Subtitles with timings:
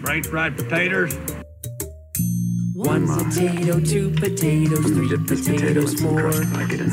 [0.00, 1.14] French fried potatoes.
[2.74, 6.32] One potato, two potatoes, three dip this potato in potatoes some more.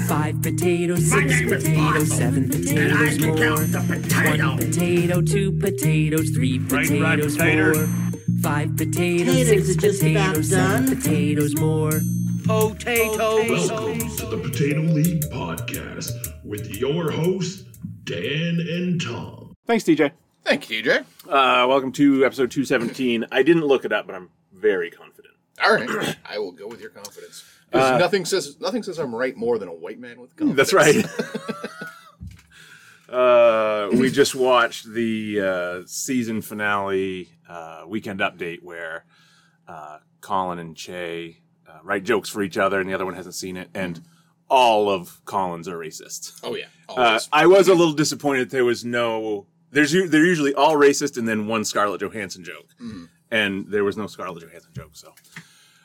[0.08, 3.36] Five potatoes, six potatoes, seven potatoes more.
[3.36, 4.48] potato.
[4.48, 7.88] One potato, two potatoes, three French fried potatoes potatoes.
[7.88, 8.12] more.
[8.42, 11.92] Five potatoes, Potatoes six are just about potatoes, seven potatoes more.
[12.46, 13.70] Potatoes.
[13.72, 16.12] Welcome to the Potato League Podcast
[16.44, 17.64] with your hosts,
[18.04, 19.54] Dan and Tom.
[19.66, 20.12] Thanks, DJ.
[20.48, 21.00] Thank you, DJ.
[21.28, 23.26] Uh, welcome to episode 217.
[23.34, 25.34] I didn't look it up, but I'm very confident.
[25.62, 27.44] All right, I will go with your confidence.
[27.72, 30.56] 'Cause nothing says nothing says I'm right more than a white man with confidence.
[30.56, 31.06] That's right.
[33.14, 39.04] uh, we just watched the uh, season finale uh, weekend update where
[39.68, 43.36] uh, Colin and Che uh, write jokes for each other, and the other one hasn't
[43.36, 44.02] seen it, and
[44.50, 46.40] all of Colin's are racist.
[46.44, 47.28] oh yeah, Uh, always.
[47.34, 49.48] I was a little disappointed there was no.
[49.78, 52.66] There's they're usually all racist and then one Scarlett Johansson joke,
[53.30, 54.90] and there was no Scarlett Johansson joke.
[54.94, 55.14] So,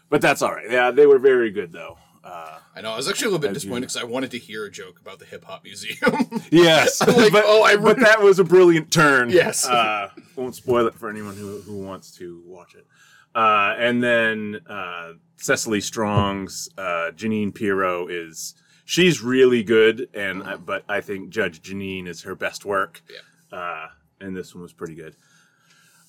[0.09, 0.65] but that's all right.
[0.71, 1.98] Yeah, they were very good though.
[2.25, 2.93] Uh, I know.
[2.93, 5.19] I was actually a little bit disappointed because I wanted to hear a joke about
[5.19, 6.27] the hip hop museum.
[6.51, 9.29] yes, Like, but, oh, I but that was a brilliant turn.
[9.29, 9.69] Yes.
[9.69, 12.87] uh, won't spoil it for anyone who who wants to watch it.
[13.35, 18.55] Uh, and then uh, Cecily Strong's uh, Jeanine Pirro is
[18.87, 23.03] she's really good, and I, but I think Judge Jeanine is her best work.
[23.11, 23.19] Yeah.
[23.53, 23.86] Uh,
[24.20, 25.14] and this one was pretty good.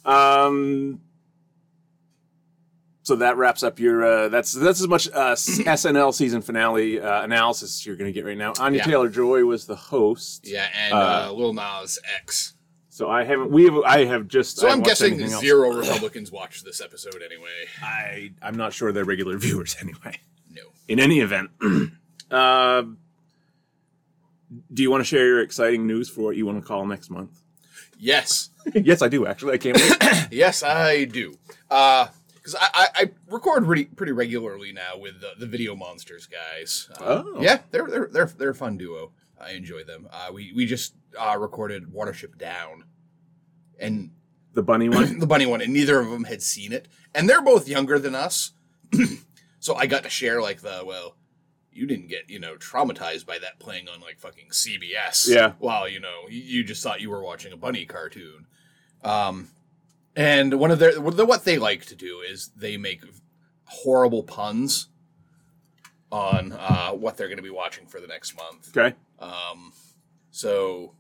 [0.06, 1.02] Um,
[3.04, 4.04] so that wraps up your.
[4.06, 8.26] Uh, that's that's as much uh, SNL season finale uh, analysis you're going to get
[8.26, 8.54] right now.
[8.60, 8.86] Anya Yeah.
[8.86, 10.48] Taylor Joy was the host.
[10.48, 12.54] yeah, and Uh, uh, Lil Nas X.
[12.90, 13.50] So I haven't.
[13.52, 13.76] We have.
[13.86, 14.58] I have just.
[14.60, 15.42] So I'm guessing else.
[15.42, 17.50] zero Republicans watched this episode anyway.
[17.82, 20.20] I I'm not sure they're regular viewers anyway.
[20.50, 20.62] No.
[20.88, 21.50] In any event,
[22.32, 22.84] uh,
[24.74, 27.10] do you want to share your exciting news for what you want to call next
[27.10, 27.42] month?
[27.98, 29.26] Yes, yes, I do.
[29.26, 30.28] Actually, I can't wait.
[30.32, 31.36] yes, I do.
[31.70, 36.90] Because I, I, I record pretty pretty regularly now with the, the Video Monsters guys.
[37.00, 37.42] Uh, Oh.
[37.42, 39.12] yeah, they're they're they're they're a fun duo.
[39.40, 40.08] I enjoy them.
[40.12, 42.84] Uh, we we just uh, recorded Watership Down,
[43.80, 44.12] and
[44.54, 45.20] the bunny one.
[45.20, 48.16] the bunny one, and neither of them had seen it, and they're both younger than
[48.16, 48.52] us.
[49.60, 51.16] so I got to share like the well,
[51.76, 55.28] you didn't get you know traumatized by that playing on like fucking CBS.
[55.28, 55.54] Yeah.
[55.60, 58.48] Well, you know, you, just thought you were watching a bunny cartoon.
[59.04, 59.50] Um,
[60.16, 63.04] and one of their what they like to do is they make
[63.66, 64.88] horrible puns
[66.12, 68.76] on uh, what they're going to be watching for the next month.
[68.78, 68.96] Okay.
[69.20, 69.74] Um,
[70.30, 70.94] so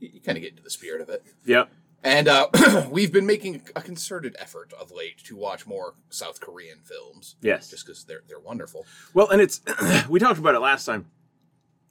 [0.00, 1.22] you, you kind of get into the spirit of it.
[1.46, 1.70] Yep.
[2.04, 2.48] And uh,
[2.90, 7.36] we've been making a concerted effort of late to watch more South Korean films.
[7.42, 7.68] Yes.
[7.70, 8.86] Just because they're they're wonderful.
[9.14, 9.60] Well, and it's
[10.08, 11.06] we talked about it last time.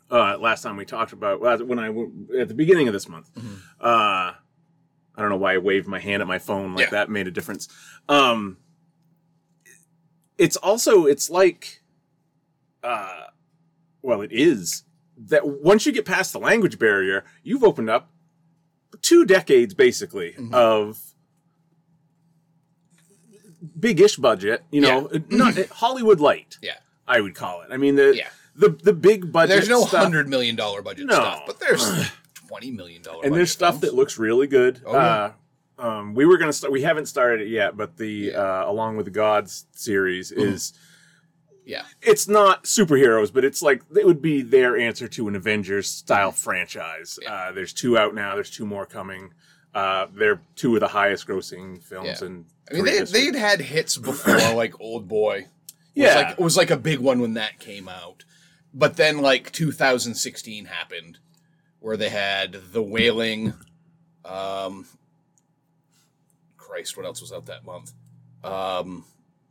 [0.09, 1.88] Uh, last time we talked about when I
[2.40, 3.29] at the beginning of this month.
[3.81, 6.91] Uh, I don't know why I waved my hand at my phone like Yeah.
[6.91, 7.68] that made a difference.
[8.07, 8.57] Um,
[10.38, 11.81] it's also it's like,
[12.84, 13.24] uh,
[14.01, 14.84] well, it is
[15.18, 18.12] that once you get past the language barrier, you've opened up
[19.02, 21.00] two decades basically of
[23.80, 24.64] big-ish budget.
[24.72, 26.58] You know, not Hollywood light.
[26.62, 26.75] Yeah.
[27.08, 27.70] I would call it.
[27.72, 28.28] I mean the Yeah.
[28.56, 29.50] the the big budget.
[29.56, 31.16] There's no stuff, hundred million dollar budget No.
[31.16, 32.12] stuff, but there's
[32.48, 33.24] twenty million dollar.
[33.25, 34.81] and there's stuff that looks really good.
[34.86, 35.00] Oh, yeah.
[35.00, 35.31] uh,
[35.80, 36.74] um, we were gonna start.
[36.74, 40.42] We haven't started it yet, but the uh, Along with the Gods series Mm-hmm.
[40.54, 40.74] is.
[41.68, 41.84] Yeah.
[42.02, 46.32] It's not superheroes, but it's like it would be their answer to an Avengers style
[46.32, 47.20] franchise.
[47.22, 47.34] Yeah.
[47.34, 48.34] Uh, there's two out now.
[48.36, 49.34] There's two more coming.
[49.76, 52.28] Uh, they're two of the highest grossing films Yeah.
[52.72, 53.32] I mean, they history.
[53.32, 55.42] they'd had hits before, like Old Boy.
[55.42, 55.48] Was
[55.94, 56.16] Yeah.
[56.16, 58.24] like, it was like a big one when that came out.
[58.74, 61.20] But then, like 2016 happened,
[61.80, 63.54] where they had The Wailing.
[64.26, 64.86] Um,
[66.58, 67.94] Christ, what else was out that month?
[68.44, 69.06] Um,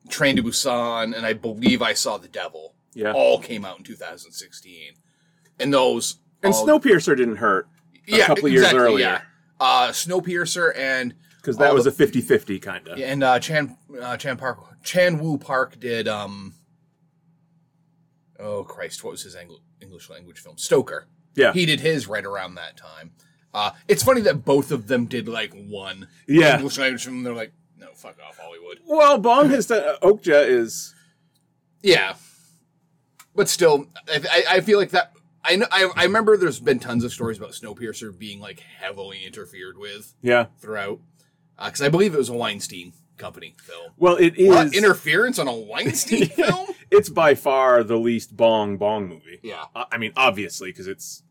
[0.09, 2.75] Train to Busan, and I believe I saw The Devil.
[2.95, 3.13] Yeah.
[3.13, 4.95] all came out in 2016,
[5.61, 7.69] and those and all- Snowpiercer didn't hurt
[8.09, 9.21] a couple years earlier Yeah.
[9.61, 12.99] Uh, Snowpiercer and because that was the- a 50-50 kind of.
[12.99, 16.55] and uh, Chan uh, Chan Park Chan-wook Park did um
[18.39, 19.37] oh Christ what was his
[19.81, 21.53] English language film Stoker Yeah.
[21.53, 23.13] he did his right around that time
[23.55, 26.57] uh, it's funny that both of them did like one Yeah.
[26.57, 27.53] English language film they're like
[27.97, 29.83] fuck off Hollywood Well, Bong has done.
[29.87, 30.95] Uh, Okja is.
[31.83, 32.15] yeah
[33.35, 35.13] but still I, I, feel like that
[35.45, 39.25] I know I, I remember there's been tons of stories about Snowpiercer being like heavily
[39.25, 40.47] interfered with Yeah.
[40.59, 41.01] throughout
[41.57, 43.93] because I believe it was a Weinstein company film.
[43.97, 44.49] Well, it is.
[44.49, 46.69] What interference on a Weinstein film?
[46.91, 49.41] it's by far the least Bong Bong movie.
[49.43, 49.65] Yeah.
[49.75, 51.23] Uh, I mean, obviously, because it's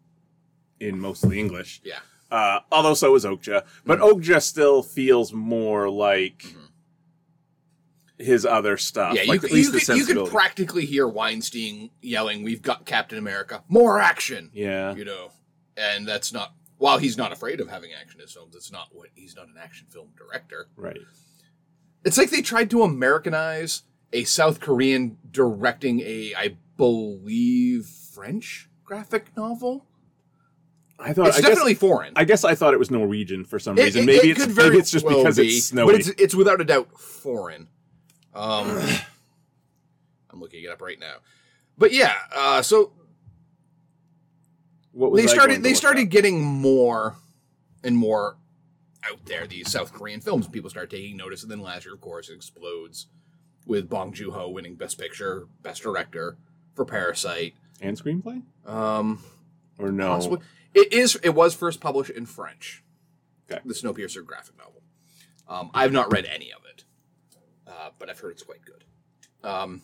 [0.80, 1.82] in mostly English.
[1.84, 2.00] Yeah.
[2.32, 6.56] Uh, although so is Okja, but Okja still feels more like
[8.18, 9.14] his other stuff.
[9.16, 12.44] Yeah, you, like could, at least you, the could, you could practically hear Weinstein yelling,
[12.44, 15.32] "We've got Captain America, more action!" yeah, You know,
[15.78, 16.54] and that's not.
[16.78, 19.48] While he's not afraid of having action in his films, it's not what he's not
[19.48, 20.68] an action film director.
[20.76, 21.00] right.
[22.04, 23.84] It's like they tried to Americanize
[24.14, 29.86] a South Korean directing a, I believe, French graphic novel.
[30.98, 32.14] I thought It's I definitely Guess, foreign.
[32.16, 34.04] I guess I thought it was Norwegian for some reason.
[34.04, 35.92] it- maybe it it's maybe it's just well because be, it's snowy.
[35.92, 37.68] but it's it's without a doubt foreign.
[38.34, 38.68] Um,
[40.32, 41.16] I'm looking it up right now.
[41.78, 42.94] But yeah, uh, so
[44.92, 47.16] what was they I started they started getting more
[47.84, 48.38] and more
[49.10, 50.48] out there these South Korean films.
[50.48, 53.08] People start taking notice, and then last year, of course, it explodes
[53.66, 56.38] with Bong Joon Ho winning Best Picture, Best Director
[56.74, 57.54] for Parasite.
[57.82, 59.22] and screenplay Um,
[59.78, 60.08] or no?
[60.08, 60.40] possibly
[60.76, 61.18] it is.
[61.24, 62.84] It was first published in French.
[63.50, 63.62] Okay.
[63.66, 64.82] The Snowpiercer graphic novel.
[65.48, 66.84] Um, I've not read any of it,
[67.68, 68.84] uh, but I've heard it's quite good.
[69.48, 69.82] Um,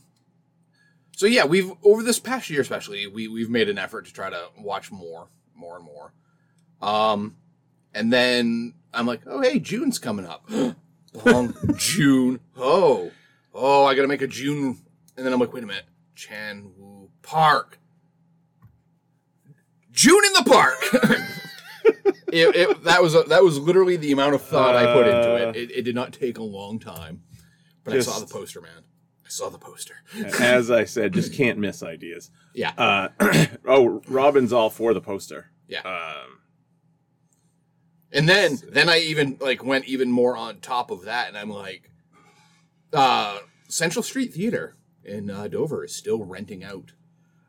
[1.16, 4.30] so yeah, we've over this past year, especially, we we've made an effort to try
[4.30, 6.14] to watch more, more and more.
[6.82, 7.38] Um,
[7.94, 10.50] and then I'm like, oh hey, June's coming up.
[11.26, 12.40] Long June.
[12.58, 13.12] Oh,
[13.54, 14.82] oh, I got to make a June.
[15.16, 15.86] And then I'm like, wait a minute,
[16.16, 17.78] Chan-wook Park.
[20.02, 20.78] June in the park.
[22.34, 25.32] it, it, that was a, that was literally the amount of thought I put into
[25.48, 25.50] Uh.
[25.50, 25.56] it.
[25.56, 25.72] it.
[25.72, 27.22] It did not take a long time,
[27.84, 28.84] but Just- I saw the poster, man.
[29.24, 29.96] I saw the poster.
[30.40, 32.32] As I said, just can't miss ideas.
[32.54, 33.08] Yeah, Uh,
[33.66, 35.52] oh, Robin's all for the poster.
[35.68, 35.82] yeah.
[35.82, 36.40] Um,
[38.12, 41.50] And then then I even like went even more on top of that, and I'm
[41.50, 41.90] like,
[42.92, 43.40] uh,
[43.70, 44.76] Central Street Theater
[45.06, 46.92] in uh, Dover is still renting out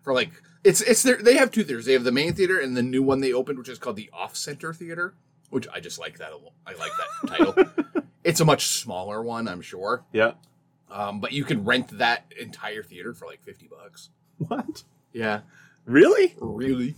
[0.02, 0.30] for like
[0.64, 1.86] it's it's their they have two theaters.
[1.86, 4.10] They have the main theater and the new one they opened, which is called the
[4.12, 5.14] Off Center Theater,
[5.50, 6.30] which I just like that.
[6.66, 8.04] I like that title.
[8.24, 10.32] It's a much smaller one, I'm sure, yeah.
[10.90, 14.10] um, but you can rent that entire theater for like fifty bucks.
[14.38, 14.84] What?
[15.12, 15.40] Yeah,
[15.84, 16.34] Really?
[16.38, 16.94] Really?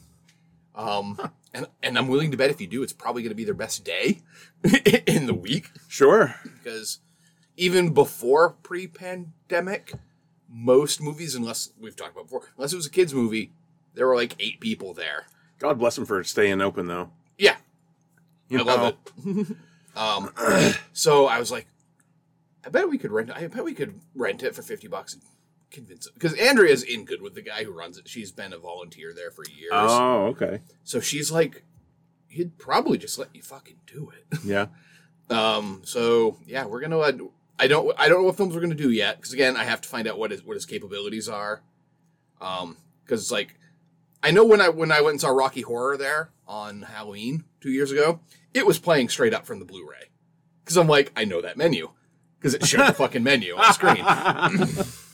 [0.75, 1.19] Um,
[1.55, 3.55] and and I'm willing to bet if you do, it's probably going to be their
[3.55, 4.21] best day
[5.07, 6.35] in the week Sure.
[6.45, 6.99] because
[7.57, 9.95] even before pre-pandemic,
[10.55, 13.51] most movies, unless we've talked about before, unless it was a kids movie,
[13.95, 15.27] there were like eight people there.
[15.59, 17.11] God bless them for staying open, though.
[17.39, 17.57] Yeah,
[18.49, 18.95] You I love
[19.27, 19.47] it.
[19.97, 20.31] um,
[20.93, 21.67] so I was like,
[22.65, 23.31] I bet we could rent.
[23.35, 25.23] I bet we could rent it for fifty bucks and
[25.71, 28.09] convince it because Andrea's in good with the guy who runs it.
[28.09, 29.73] She's been a volunteer there for years.
[29.73, 30.61] Oh, okay.
[30.85, 31.65] So she's like,
[32.29, 34.39] he'd probably just let you fucking do it.
[34.45, 34.67] Yeah.
[35.31, 35.81] Um.
[35.85, 36.99] So yeah, we're gonna.
[36.99, 37.13] Uh,
[37.59, 37.95] I don't.
[37.99, 40.07] I don't know what films we're gonna do yet because again, I have to find
[40.09, 41.63] out what his what his capabilities are.
[42.41, 42.77] Um.
[43.05, 43.55] Because like,
[44.23, 47.71] I know when I when I went and saw Rocky Horror there on Halloween two
[47.71, 48.21] years ago,
[48.55, 50.11] it was playing straight up from the Blu-ray.
[50.65, 51.91] Because I'm like, I know that menu
[52.39, 54.85] because it showed the fucking menu on the screen.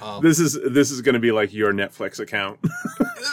[0.00, 2.60] Um, This is this is going to be like your Netflix account.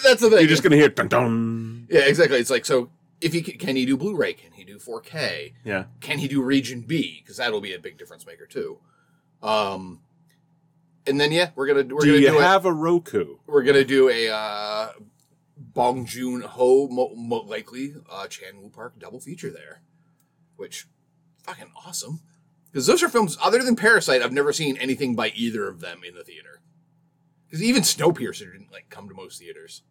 [0.01, 0.31] That's the thing.
[0.39, 1.87] You're just going to hear dun dun.
[1.89, 2.37] yeah, exactly.
[2.37, 2.89] It's like so.
[3.23, 4.33] If he can, can he do Blu-ray?
[4.33, 5.53] Can he do 4K?
[5.63, 5.85] Yeah.
[6.01, 7.21] can he do region B?
[7.23, 8.79] Because that'll be a big difference maker too.
[9.41, 10.01] Um,
[11.07, 13.37] and then yeah, we're gonna we're Do gonna you do have a Roku?
[13.45, 14.91] We're gonna do a uh,
[15.57, 19.81] Bong Joon Ho, mo, mo, likely uh, Chan-wook Park double feature there,
[20.55, 20.87] which
[21.43, 22.21] fucking awesome.
[22.71, 26.01] Because those are films other than Parasite, I've never seen anything by either of them
[26.07, 26.61] in the theater.
[27.45, 29.83] Because even Snowpiercer didn't like come to most theaters.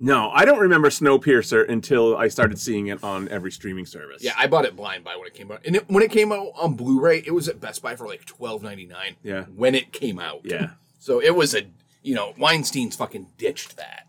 [0.00, 4.22] No, I don't remember Snowpiercer until I started seeing it on every streaming service.
[4.22, 6.32] Yeah, I bought it blind buy when it came out, and it, when it came
[6.32, 9.16] out on Blu-ray, it was at Best Buy for like twelve ninety nine.
[9.22, 9.44] Yeah.
[9.44, 10.40] when it came out.
[10.44, 10.70] Yeah.
[10.98, 11.62] So it was a
[12.02, 14.06] you know Weinstein's fucking ditched that.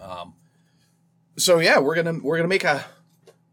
[0.00, 0.34] Um.
[1.36, 2.84] So yeah, we're gonna we're gonna make a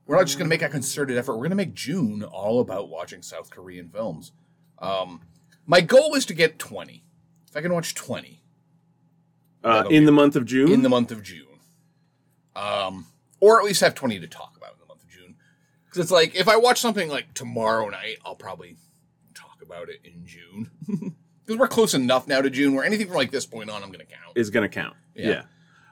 [0.08, 1.38] we're not just gonna make a concerted effort.
[1.38, 4.32] We're gonna make June all about watching South Korean films.
[4.80, 5.22] Um,
[5.68, 7.04] my goal is to get twenty.
[7.48, 8.42] If I can watch twenty
[9.66, 10.72] Uh, in be- the month of June.
[10.72, 11.48] in the month of June,
[12.56, 13.08] um,
[13.40, 15.36] or at least have twenty to talk about in the month of June,
[15.86, 18.78] because it's like if I watch something like tomorrow night, I'll probably
[19.34, 20.72] talk about it in June.
[21.46, 23.90] Because we're close enough now to June where anything from like this point on, I'm
[23.92, 24.36] going to count.
[24.36, 24.96] is going to count.
[25.14, 25.28] Yeah.
[25.30, 25.40] Yeah.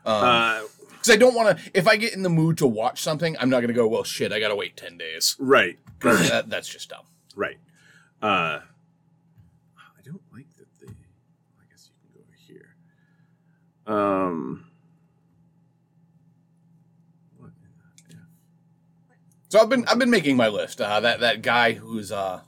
[0.03, 1.71] Um, Uh, Because I don't want to.
[1.75, 3.87] If I get in the mood to watch something, I'm not going to go.
[3.87, 5.35] Well, shit, I got to wait ten days.
[5.37, 5.77] Right.
[5.99, 7.05] that, that's just dumb.
[7.35, 7.57] Right.
[8.19, 10.87] Uh, I don't like that the.
[10.87, 12.75] I guess you can go over here.
[13.87, 14.65] Um.
[17.37, 17.53] What in
[18.09, 18.21] the F?
[19.49, 20.79] So I've been I've been making my list.
[20.81, 22.41] Uh, that that guy whose uh,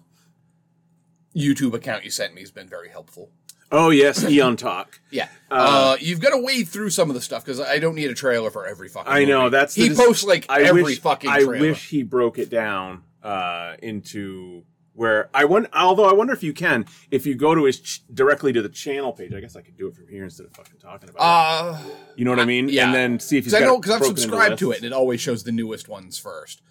[1.36, 3.32] YouTube account you sent me has been very helpful.
[3.72, 5.00] Oh yes, Eon Talk.
[5.12, 7.96] Yeah, Uh, uh, you've got to wade through some of the stuff because I don't
[7.96, 9.12] need a trailer for every fucking.
[9.12, 9.52] I know movie.
[9.52, 11.30] that's he dis- posts like I every wish, fucking.
[11.30, 14.64] I wish he broke it down uh, into
[14.96, 15.70] where I wonder.
[15.74, 18.70] Although I wonder if you can, if you go to his ch- directly to the
[18.70, 19.34] channel page.
[19.34, 21.96] I guess I could do it from here instead of fucking talking about Uh, it.
[22.16, 22.70] You know what I mean?
[22.70, 22.86] yeah.
[22.86, 24.94] And then see if he's because I know because I've subscribed to it and it
[24.94, 26.62] always shows the newest ones first.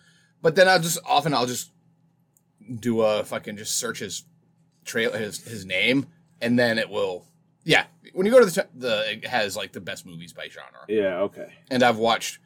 [0.43, 1.71] But then I'll just often I'll just
[2.81, 4.25] do a fucking just search his
[4.85, 6.07] trail his his name
[6.41, 7.27] and then it will
[7.65, 10.85] yeah when you go to the the it has like the best movies by genre
[10.89, 11.21] Yeah.
[11.21, 11.53] Okay.
[11.71, 12.39] and I've watched.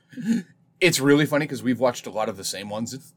[0.81, 3.13] It's really funny because we've watched a lot of the same ones.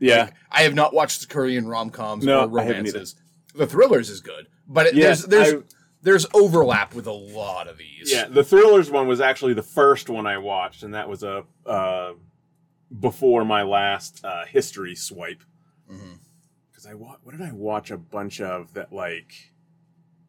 [0.00, 0.30] Yeah.
[0.50, 2.98] I have not watched the Korean rom coms No, or I haven't either.
[2.98, 3.16] romances.
[3.54, 5.66] The thrillers is good, but it, Yes, there's there's I-
[6.02, 8.12] there's overlap with a lot of these.
[8.12, 11.44] Yeah, the thrillers one was actually the first one I watched, and that was a
[11.66, 12.12] uh,
[13.00, 15.42] before my last uh, history swipe.
[15.88, 19.32] Because I wa- what did I watch a bunch of that like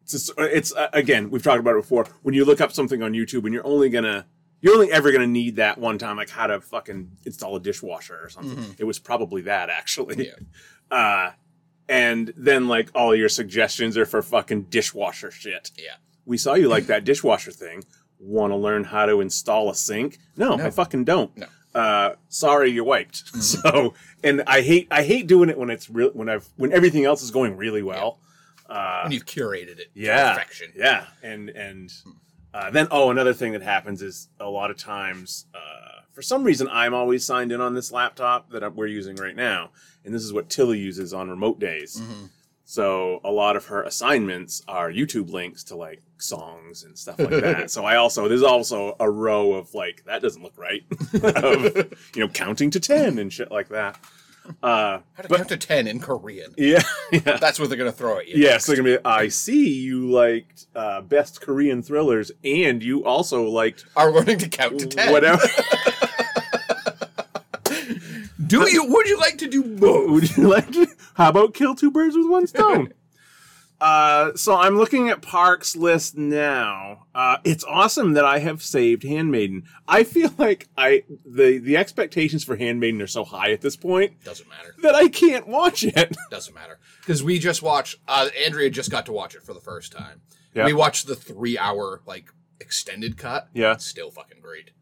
[0.02, 2.06] it's it's uh, again we've talked about it before.
[2.22, 4.26] When you look up something on YouTube, and you're only gonna
[4.60, 8.18] you're only ever gonna need that one time, like how to fucking install a dishwasher
[8.22, 8.74] or something.
[8.78, 10.26] It was probably that actually.
[10.26, 10.34] Yeah.
[10.90, 11.30] Uh,
[11.88, 15.94] and then like all your suggestions are for fucking dishwasher shit yeah.
[16.26, 17.84] we saw you like that dishwasher thing.
[18.18, 20.18] Want to learn how to install a sink?
[20.36, 20.66] No, No.
[20.66, 21.30] I fucking don't.
[21.36, 21.46] No.
[21.74, 23.22] Uh, sorry, you're wiped.
[23.32, 23.40] Mm-hmm.
[23.40, 27.04] So, and I hate I hate doing it when it's real when I've when everything
[27.04, 28.18] else is going really well.
[28.68, 30.72] Uh, And you've curated it yeah, to perfection.
[30.76, 31.92] yeah, and and
[32.52, 36.42] uh, then oh, another thing that happens is a lot of times, uh, for some
[36.42, 39.70] reason, I'm always signed in on this laptop that we're using right now,
[40.04, 42.00] and this is what Tilly uses on remote days.
[42.00, 42.26] Mm-hmm.
[42.64, 47.30] So a lot of her assignments are YouTube links to like songs and stuff like
[47.30, 47.68] that.
[47.72, 50.84] so I also there's also a row of like that doesn't look right,
[51.22, 51.74] of
[52.14, 53.98] you know counting to ten and shit like that.
[54.62, 56.52] Uh, How to but count to ten in Korean?
[56.58, 56.82] yeah,
[57.12, 57.36] yeah.
[57.38, 58.34] That's what they're gonna throw at you.
[58.42, 59.04] Yes, they're gonna be.
[59.04, 64.48] I see you liked uh, best Korean thrillers, and you also liked Are learning to
[64.48, 65.12] count to ten.
[65.12, 65.42] whatever.
[68.46, 68.84] Do you?
[68.84, 70.10] Would you like to do both?
[70.10, 70.70] Would you like?
[70.72, 72.92] To, how about kill two birds with one stone?
[73.80, 77.06] Uh, so I'm looking at Park's list now.
[77.14, 79.64] Uh, it's awesome that I have saved Handmaiden.
[79.88, 84.22] I feel like I the the expectations for Handmaiden are so high at this point
[84.24, 84.74] Doesn't matter.
[84.82, 86.16] that I can't watch it.
[86.30, 87.96] Doesn't matter because we just watched.
[88.06, 90.20] Uh, Andrea just got to watch it for the first time.
[90.54, 90.66] Yeah.
[90.66, 92.26] We watched the three-hour like
[92.60, 93.48] extended cut.
[93.54, 93.72] Yeah.
[93.72, 94.72] It's still fucking great.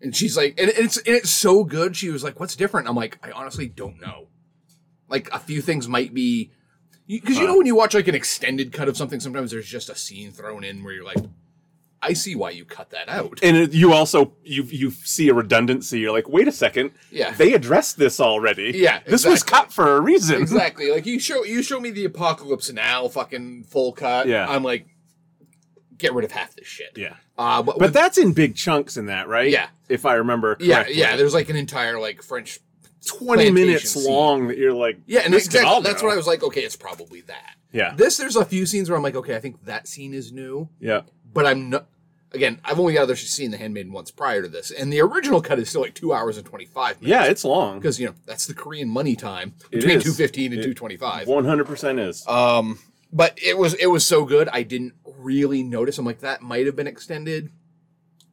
[0.00, 1.96] And she's like, and it's and it's so good.
[1.96, 4.28] She was like, "What's different?" I'm like, "I honestly don't know."
[5.08, 6.52] Like a few things might be
[7.08, 9.88] because you know when you watch like an extended cut of something, sometimes there's just
[9.88, 11.18] a scene thrown in where you're like,
[12.02, 15.34] "I see why you cut that out." And it, you also you you see a
[15.34, 16.00] redundancy.
[16.00, 16.92] You're like, wait a second.
[17.10, 17.32] Yeah.
[17.32, 18.72] they addressed this already.
[18.74, 19.56] Yeah, this was exactly.
[19.58, 20.40] cut for a reason.
[20.42, 20.90] exactly.
[20.90, 24.26] Like you show you show me the Apocalypse Now fucking full cut.
[24.26, 24.46] Yeah.
[24.48, 24.86] I'm like,
[25.98, 26.92] get rid of half this shit.
[26.96, 29.50] Yeah, Uh, but, but with- that's in big chunks in that, right?
[29.50, 29.68] Yeah.
[29.88, 30.56] if I remember.
[30.60, 30.96] yeah, correctly.
[30.98, 31.16] yeah.
[31.16, 32.58] There's like an entire like French
[33.06, 34.10] twenty minutes scene.
[34.12, 36.42] long that you're like, Yeah, and exactly that's what I was like.
[36.42, 37.54] Okay, it's probably that.
[37.72, 40.32] Yeah, This there's a few scenes where I'm like, okay, I think that scene is
[40.32, 41.86] new, yeah, but I'm not.
[42.32, 45.40] Again, I've only got other seen The Handmaiden once prior to this, and the original
[45.40, 47.24] cut is still like two hours and twenty five minutes.
[47.24, 47.30] yeah.
[47.30, 47.78] It's long.
[47.78, 51.28] because you know that's the Korean money time between two fifteen and two twenty five.
[51.28, 52.26] One hundred percent is.
[52.26, 52.78] Um,
[53.12, 55.98] but it was it was so good, I didn't really notice.
[55.98, 57.50] I'm like, that might have been extended.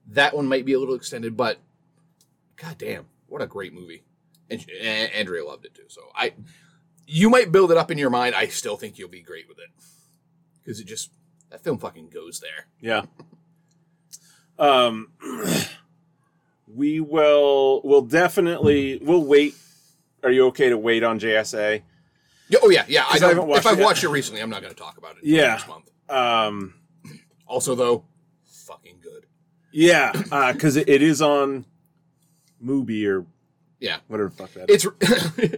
[0.07, 1.59] That one might be a little extended, but
[2.57, 4.03] god damn, what a great movie!
[4.49, 5.83] And, and Andrea loved it too.
[5.87, 6.33] So I,
[7.07, 8.35] you might build it up in your mind.
[8.35, 9.69] I still think you'll be great with it
[10.63, 11.11] because it just
[11.49, 12.67] that film fucking goes there.
[12.79, 13.03] Yeah.
[14.59, 15.09] Um,
[16.67, 17.81] we will.
[17.83, 18.99] We'll definitely.
[19.01, 19.55] We'll wait.
[20.23, 21.81] Are you okay to wait on JSA?
[22.61, 23.03] Oh yeah, yeah.
[23.09, 24.97] I I haven't watched if I've it watched it recently, I'm not going to talk
[24.97, 25.23] about it.
[25.23, 25.47] Yeah.
[25.47, 25.89] next month.
[26.09, 26.75] Um,
[27.47, 28.05] Also, though,
[28.45, 29.25] fucking good.
[29.71, 30.11] yeah,
[30.51, 31.65] because it, it is on
[32.63, 33.25] Mubi or
[33.83, 34.87] Yeah, whatever the fuck that is.
[35.01, 35.57] it's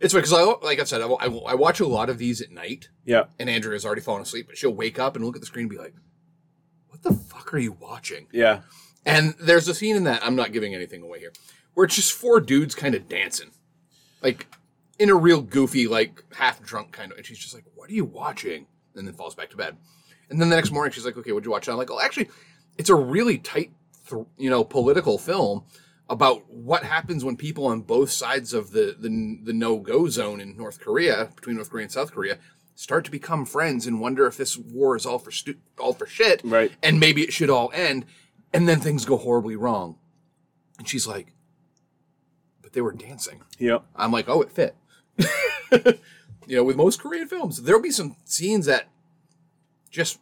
[0.00, 2.50] it's because I like I said, I, I, I watch a lot of these at
[2.50, 2.88] night.
[3.04, 5.62] Yeah, and Andrea's already fallen asleep, but she'll wake up and look at the screen
[5.62, 5.94] and be like,
[6.88, 8.62] "What the fuck are you watching?" yeah,
[9.06, 11.32] And there's a scene in that I'm not giving anything away here,
[11.74, 13.52] where it's just four dudes kind of dancing,
[14.20, 14.48] like
[14.98, 17.18] in a real goofy, like half drunk kind of.
[17.18, 19.76] And she's just like, "What are you watching?" And then falls back to bed.
[20.28, 22.00] And then the next morning, she's like, "Okay, what'd you watch?" And I'm like, "Oh,
[22.00, 22.30] actually,
[22.78, 23.70] it's a really tight,
[24.10, 25.66] th- you know, political film."
[26.08, 30.38] About what happens when people on both sides of the, the the no go zone
[30.40, 32.38] in North Korea, between North Korea and South Korea,
[32.74, 36.06] start to become friends and wonder if this war is all for stu- all for
[36.06, 36.72] shit, Right.
[36.82, 38.04] And maybe it should all end,
[38.52, 39.96] and then things go horribly wrong.
[40.78, 41.32] And she's like,
[42.60, 43.84] "But they were dancing." yep.
[43.96, 44.76] I'm like, "Oh, it fit."
[46.46, 48.88] you know, with most Korean films, there'll be some scenes that
[49.90, 50.18] just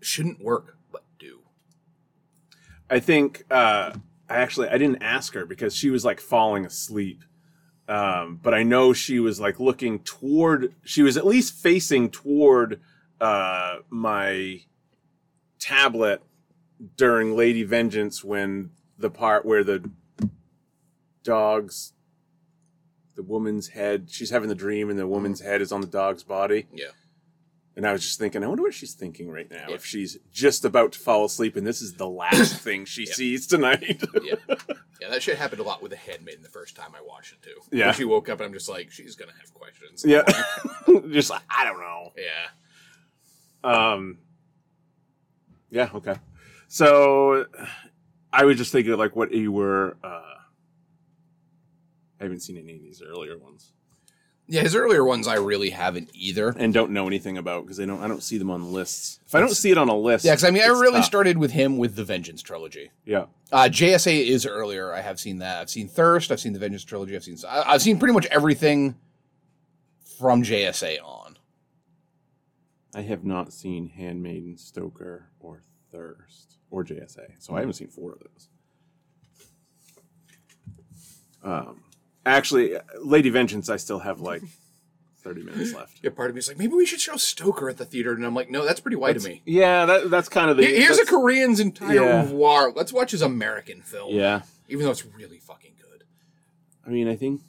[0.00, 1.40] shouldn't work, but do.
[2.88, 3.94] I think uh,
[4.28, 7.22] I actually I didn't ask her because she was like falling asleep.
[7.88, 10.74] Um, but I know she was like looking toward.
[10.84, 12.80] She was at least facing toward
[13.20, 14.62] uh, my
[15.58, 16.22] tablet
[16.96, 19.88] during Lady Vengeance when the part where the
[21.22, 21.92] dog's
[23.16, 26.22] the woman's head she's having the dream and the woman's head is on the dog's
[26.22, 26.90] body Yeah.
[27.76, 29.74] And i was just thinking i wonder what she's thinking right now Yeah.
[29.74, 33.12] if she's just about to fall asleep and this is the last thing she Yeah.
[33.12, 34.34] sees tonight Yeah.
[34.98, 37.42] Yeah, that shit happened a lot with the Handmaiden the first time I watched it
[37.42, 37.60] too.
[37.70, 37.88] Yeah.
[37.88, 40.02] When she woke up and I'm just like, she's gonna have questions.
[40.06, 40.22] yeah
[41.12, 43.92] just like i don't know Yeah.
[43.92, 44.18] Um.
[45.68, 45.90] Yeah.
[45.94, 46.14] Okay.
[46.68, 47.44] So,
[48.32, 49.98] I was just thinking, like, what you were.
[50.02, 50.22] uh
[52.18, 53.72] I haven't seen any of these earlier ones,
[54.48, 56.50] Yeah, his earlier ones I really haven't either.
[56.56, 58.00] and don't know anything about because I don't.
[58.00, 59.18] I don't see them on lists.
[59.26, 61.04] If I don't see it on a list, Yeah, because I mean, I really tough.
[61.06, 62.90] started with him with the Vengeance trilogy.
[63.04, 63.24] Yeah.
[63.50, 64.92] Uh, JSA is earlier.
[64.92, 65.58] I have seen that.
[65.60, 66.30] I've seen Thirst.
[66.30, 67.16] I've seen the Vengeance trilogy.
[67.16, 67.36] I've seen.
[67.48, 68.94] I- I've seen pretty much everything
[70.18, 71.38] from JSA on.
[72.94, 78.12] I have not seen Handmaiden, Stoker, or Thirst, or JSA, so I haven't seen four
[78.12, 78.48] of those.
[81.42, 81.82] Um,
[82.26, 84.42] actually, Lady Vengeance, I still have like
[85.22, 85.98] thirty minutes left.
[86.02, 88.24] Yeah, part of me is like, maybe we should show Stoker at the theater, and
[88.26, 89.42] I'm like, no, that's pretty white of me.
[89.46, 90.64] Yeah, that, that's kind of the.
[90.66, 92.26] Here's a Korean's entire Yeah.
[92.30, 92.72] war.
[92.74, 94.12] Let's watch his American film.
[94.14, 96.04] Yeah, even though it's really fucking good.
[96.86, 97.40] I mean, I think.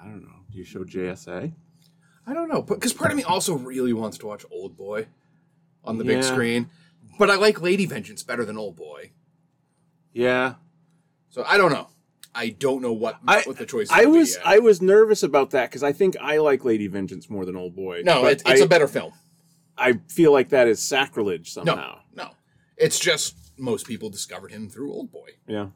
[0.00, 0.28] I don't know.
[0.50, 1.52] Do you show JSA?
[2.26, 5.06] I don't know, because part of me also really wants to watch Old Boy
[5.84, 6.70] on the big screen,
[7.18, 9.10] but I like Lady Vengeance better than Old Boy.
[10.12, 10.54] Yeah,
[11.30, 11.88] So I don't know.
[12.34, 13.88] I don't know what I what the choice.
[13.90, 14.38] I was.
[14.44, 17.76] I was nervous about that because I think I like Lady Vengeance more than Old
[17.76, 18.02] Boy.
[18.04, 19.12] no, but it's, I- a better film.
[19.76, 21.98] I feel like that is sacrilege No, somehow.
[22.14, 22.30] no,
[22.76, 25.68] it's just most people discovered him through Old Boy, Yeah.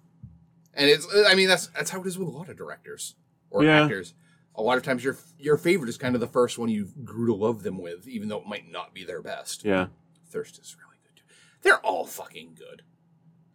[0.74, 1.06] and it's.
[1.26, 3.14] I mean, that's that's how it is with a lot of directors
[3.50, 3.82] or Yeah.
[3.84, 4.14] actors.
[4.54, 7.26] A lot of times, your your favorite is kind of the first one you grew
[7.26, 9.62] to love them with, even though it might not be their best.
[9.64, 9.88] Yeah.
[10.30, 11.34] Thirst is really good too.
[11.62, 12.82] They're all fucking good.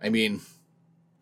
[0.02, 0.42] I mean,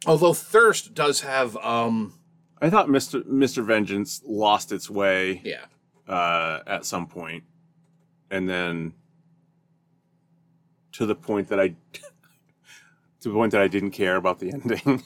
[0.05, 2.13] although Thirst does have, um,
[2.61, 3.23] I thought Mr.
[3.23, 3.63] Mr.
[3.63, 5.65] Vengeance lost its way yeah,
[6.07, 7.43] uh, at some point,
[8.29, 8.93] and then
[10.93, 11.69] to the point that I
[13.21, 15.03] to the point that I didn't care about the ending,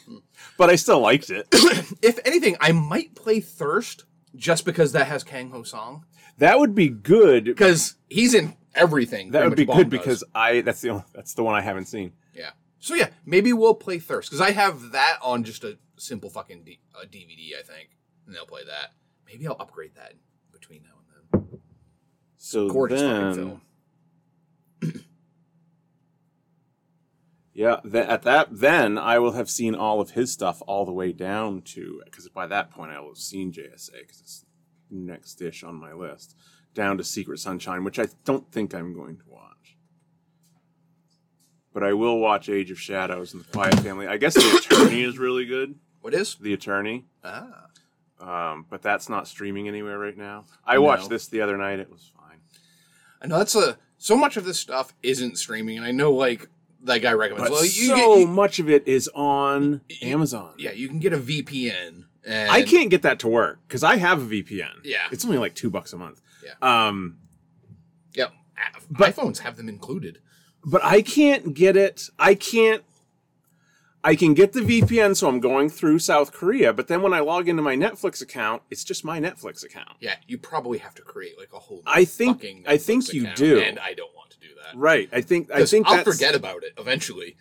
[0.58, 1.48] but I still liked it.
[2.02, 6.06] if anything, I might play Thirst just because that has Kang Ho Song
[6.40, 7.46] That would be good.
[7.46, 9.32] because he's in everything.
[9.32, 10.00] That would be good does.
[10.00, 12.14] because I that's the only, that's the one I haven't seen.
[12.34, 12.52] yeah.
[12.84, 16.66] So yeah, maybe we'll play Thirst because I have that on just a simple fucking
[16.66, 17.92] D- uh, DVD, I think,
[18.26, 18.92] and they'll play that.
[19.26, 20.16] Maybe I'll upgrade that
[20.52, 21.00] between now
[21.32, 21.60] and then.
[22.36, 23.62] So Gorgeous then, fucking
[24.82, 25.06] film.
[27.54, 30.92] Yeah, th- at that then I will have seen all of his stuff all the
[30.92, 34.46] way down to because by that point I will have seen JSA because it's
[34.90, 36.36] next dish on my list
[36.74, 39.53] down to Secret Sunshine, which I don't think I'm going to watch.
[41.74, 44.08] But I will watch Age of Shadows and The Quiet Family.
[44.08, 45.76] I guess The Attorney is really good.
[46.02, 46.36] What is?
[46.36, 47.66] The Attorney, Ah,
[48.20, 50.46] um, but that's not streaming anywhere right now.
[50.66, 50.82] I No.
[50.84, 51.80] watched this the other night.
[51.80, 52.38] It was fine.
[53.22, 56.48] I know that's a so much of this stuff isn't streaming, and I know like
[56.84, 57.50] that guy recommends.
[57.50, 60.54] But well, you so get, you- much of it is on Amazon.
[60.58, 62.06] yeah, you can get a VPN.
[62.26, 64.72] And I can't get that to work because I have a VPN.
[64.84, 65.08] Yeah.
[65.12, 66.22] it's only like two bucks a month.
[66.44, 66.54] Yeah.
[66.62, 67.18] Um,
[68.14, 68.28] Yeah,
[68.90, 70.20] But- iPhones have them included.
[70.66, 72.10] But I can't get it.
[72.20, 72.84] I can't.
[74.06, 76.74] I can get the VPN, so I'm going through South Korea.
[76.74, 79.92] But then when I log into my Netflix account, it's just my Netflix account.
[80.02, 81.82] Yeah, you probably have to create like a whole.
[81.86, 83.60] I think- fucking I think you do.
[83.60, 84.78] and I don't want to do that.
[84.78, 85.08] Right.
[85.14, 85.52] I think.
[85.52, 87.38] I think I'll forget about it eventually,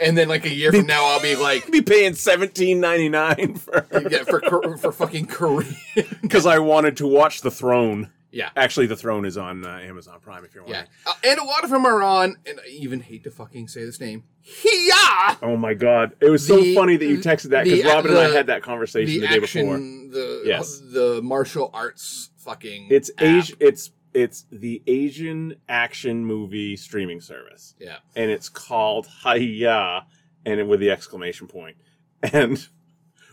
[0.00, 3.56] and then like a year from now, I'll be like, Be paying seventeen ninety nine
[3.56, 5.76] for yeah, for for fucking Korean.
[6.22, 8.10] because I wanted to watch The Throne.
[8.36, 10.44] Yeah, Actually, The Throne is on uh, Amazon Prime.
[10.44, 10.88] If you're yeah, wondering.
[11.06, 12.36] Uh, and a lot of them are on.
[12.44, 14.24] And I even hate to fucking say this name.
[14.46, 15.38] Hi-YAH.
[15.42, 16.12] Oh my god!
[16.20, 18.62] It was so funny that you texted that because the- Robin and I had that
[18.62, 19.78] conversation the, The day action, before.
[19.78, 20.80] the Yes.
[20.80, 22.88] the martial arts fucking.
[22.90, 23.22] It's app.
[23.24, 23.56] Asian.
[23.60, 30.04] It's it's the Asian action movie streaming service, Yeah, and it's called Hi-YAH,
[30.46, 31.76] and it, with the exclamation point.
[32.32, 32.66] And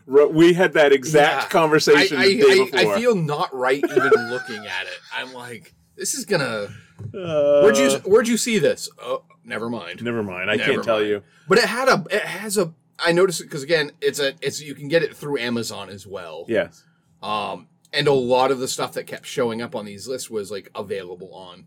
[0.06, 1.50] we had that exact Yeah.
[1.50, 2.96] conversation I, the day I, I.
[2.96, 5.00] I feel not right even looking at it.
[5.16, 6.70] I'm like, this is gonna.
[7.14, 8.90] Uh, Where'd you Where'd you see this?
[9.02, 10.04] Oh, never mind.
[10.04, 10.50] Never mind.
[10.50, 11.24] I Never can't tell you.
[11.48, 12.04] But it had a.
[12.10, 12.74] It has a.
[13.00, 14.34] I noticed it because again, it's a.
[14.42, 16.46] It's you can get it through Amazon as well.
[16.48, 16.84] Yes.
[17.22, 20.52] Um, and a lot of the stuff that kept showing up on these lists was
[20.52, 21.66] like available on.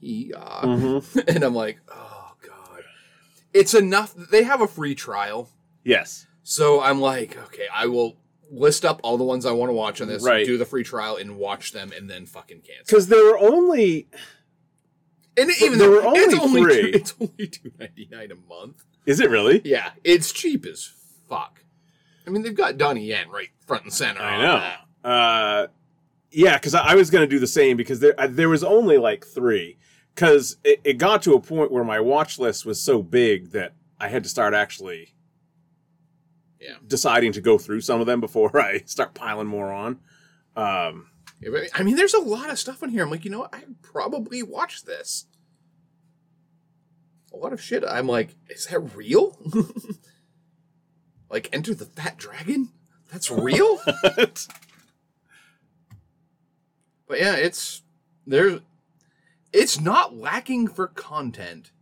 [0.00, 0.36] Yeah.
[0.36, 1.18] Mm-hmm.
[1.28, 2.84] and I'm like, oh god,
[3.52, 4.14] it's enough.
[4.14, 5.50] They have a free trial,
[5.82, 6.26] Yes.
[6.44, 8.16] So I'm like, okay, I will
[8.50, 10.46] list up all the ones I want to watch on this, Right.
[10.46, 12.84] do the free trial, and watch them, and then fucking cancel.
[12.86, 14.06] Because there were only.
[15.36, 16.92] And even there though were it's only only three.
[16.92, 18.84] two, it's only two ninety nine a month.
[19.06, 19.60] Is it really?
[19.64, 20.88] Yeah, it's cheap as
[21.28, 21.64] fuck.
[22.26, 24.20] I mean, they've got Donnie Yen right front and center.
[24.22, 24.60] I on know.
[24.60, 25.08] that.
[25.08, 25.66] Uh,
[26.30, 28.62] yeah, because I, I was going to do the same because there I, there was
[28.62, 29.78] only like three.
[30.14, 33.72] Because it, it got to a point where my watch list was so big that
[33.98, 35.13] I had to start actually
[36.64, 36.76] Yeah.
[36.86, 40.00] deciding to go through some of them before I start piling more on.
[40.56, 41.10] Um,
[41.74, 43.02] I mean, there's a lot of stuff in here.
[43.02, 43.54] I'm like, you know what?
[43.54, 45.26] I probably watch this.
[47.34, 47.84] A lot of shit.
[47.86, 49.36] I'm like, is that real?
[51.30, 52.70] like, Enter the Fat Dragon?
[53.12, 53.78] That's real?
[57.06, 57.82] but yeah, it's
[58.26, 58.60] there's
[59.52, 61.72] it's not lacking for content.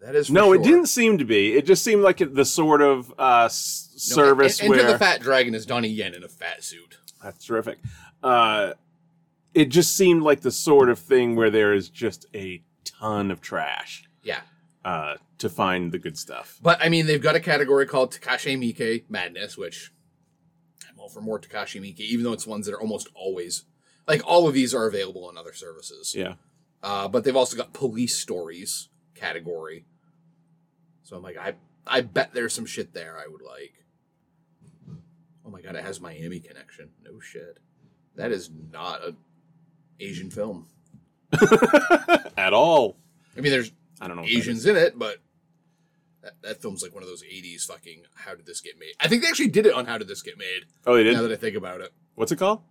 [0.00, 1.54] That is no, it didn't seem to be.
[1.54, 4.98] It just seemed like the sort of uh, s- No, service En- Enter where the
[4.98, 6.96] Fat Dragon is Donnie Yen in a fat suit.
[7.22, 7.78] That's terrific.
[8.22, 8.72] Uh,
[9.52, 13.40] it just seemed like the sort of thing where there is just a ton of
[13.42, 14.40] trash Yeah.
[14.84, 16.58] uh, to find the good stuff.
[16.62, 19.92] But I mean, they've got a category called Takashi Miike Madness, which
[20.88, 23.64] I'm all for more Takashi Miike, even though it's ones that are almost always
[24.08, 26.14] like all of these are available on other services.
[26.16, 26.34] Yeah.
[26.82, 28.88] Uh, but they've also got police stories
[29.20, 29.84] category.
[31.02, 31.54] So I'm like, I
[31.86, 33.74] I bet there's some shit there I would like.
[35.46, 36.90] Oh my god, it has Miami connection.
[37.02, 37.58] No shit.
[38.16, 39.14] That is not a
[39.98, 40.68] Asian film.
[42.36, 42.96] At all.
[43.36, 44.24] I mean, there's I don't know.
[44.24, 45.18] Asians in it, but
[46.22, 48.94] that, that film's like one of those 80s fucking How Did This Get Made?
[49.00, 50.64] I think they actually did it on How Did This Get Made.
[50.86, 51.14] Oh, they did.
[51.14, 51.92] now that I think about it.
[52.14, 52.62] What's it called?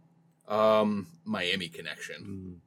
[0.48, 2.62] Um, Miami Connection.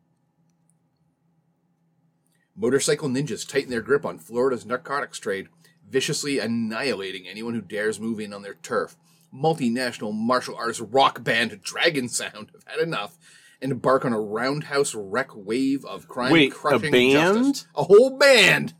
[2.55, 5.49] Motorcycle ninjas tighten their grip on Florida's narcotics trade,
[5.89, 8.97] viciously annihilating anyone who dares move in on their turf.
[9.35, 13.17] Multinational martial arts rock band Dragon Sound have had enough
[13.63, 17.65] and embark on a roundhouse wreck wave of crime Wait, a band?
[17.75, 18.75] A whole band!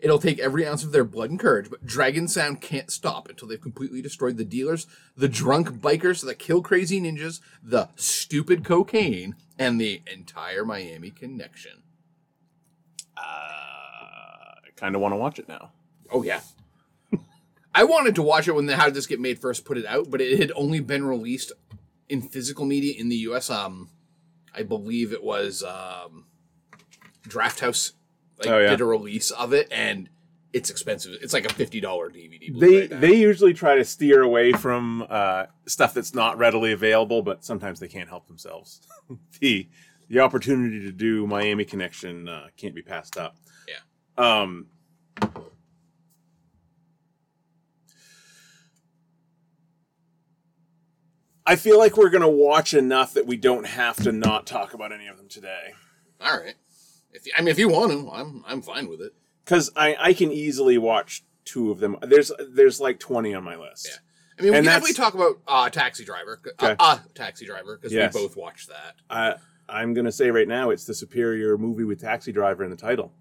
[0.00, 3.46] It'll take every ounce of their blood and courage, but Dragon Sound can't stop until
[3.46, 9.36] they've completely destroyed the dealers, the drunk bikers, the kill crazy ninjas, the stupid cocaine,
[9.60, 11.82] and the entire Miami connection.
[13.16, 15.70] Uh, I kind of want to watch it now.
[16.10, 16.40] Oh yeah.
[17.74, 19.86] I wanted to watch it when the How Did This Get Made first put it
[19.86, 21.52] out, but it had only been released
[22.08, 23.50] in physical media in the US.
[23.50, 23.90] Um
[24.54, 26.24] I believe it was um
[27.28, 27.92] Drafthouse
[28.38, 28.70] like Oh, yeah.
[28.70, 30.08] did a release of it and
[30.52, 31.16] it's expensive.
[31.22, 32.58] It's like a fifty dollar DVD.
[32.58, 37.44] They they usually try to steer away from uh, stuff that's not readily available, but
[37.44, 38.80] sometimes they can't help themselves.
[39.40, 39.68] the
[40.08, 43.36] the opportunity to do Miami Connection uh, can't be passed up.
[43.68, 44.42] Yeah.
[44.42, 44.66] Um,
[51.46, 54.92] I feel like we're gonna watch enough that we don't have to not talk about
[54.92, 55.74] any of them today.
[56.20, 56.54] All right.
[57.12, 59.14] If you, I mean if you want to, I'm I'm fine with it.
[59.50, 61.96] Because I, I can easily watch two of them.
[62.02, 63.88] There's there's like twenty on my list.
[63.90, 63.96] Yeah.
[64.38, 66.40] I mean, we And can definitely talk about uh, Taxi Driver.
[66.60, 68.14] Uh, uh, Taxi Driver, because Yes.
[68.14, 68.94] we both watched that.
[69.10, 69.34] I
[69.68, 73.12] I'm gonna say right now it's the superior movie with Taxi Driver in the title.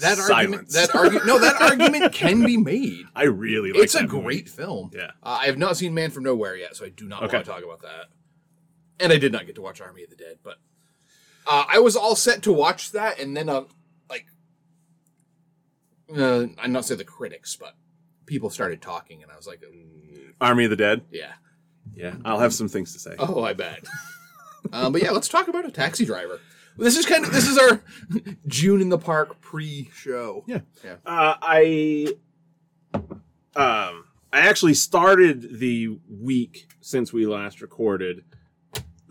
[0.00, 3.04] That argument, that argument, no, that argument can be made.
[3.14, 3.82] I really like.
[3.82, 4.20] it's a movie.
[4.22, 4.90] great film.
[4.94, 5.10] Yeah.
[5.22, 7.36] Uh, I have not seen Man from Nowhere yet, so I do not Okay.
[7.36, 8.06] want to talk about that.
[8.98, 10.56] And I did not get to watch Army of the Dead, but
[11.46, 13.64] uh, I was all set to watch that, and then uh,
[14.08, 14.26] like,
[16.16, 17.74] uh, I'm not saying the critics, but
[18.26, 21.02] people started talking, and I was like, mm, Army of the Dead.
[21.10, 21.32] yeah,
[21.94, 23.14] Yeah, I'll have some things to say.
[23.18, 23.84] oh, I bet.
[24.72, 26.40] um, but yeah, let's talk about a taxi driver.
[26.76, 27.82] This is kind of this is our
[28.46, 30.42] June in the Park pre-show.
[30.46, 30.60] Yeah.
[30.82, 30.96] yeah.
[31.04, 32.14] Uh, I
[33.54, 38.24] um I actually started the week since we last recorded,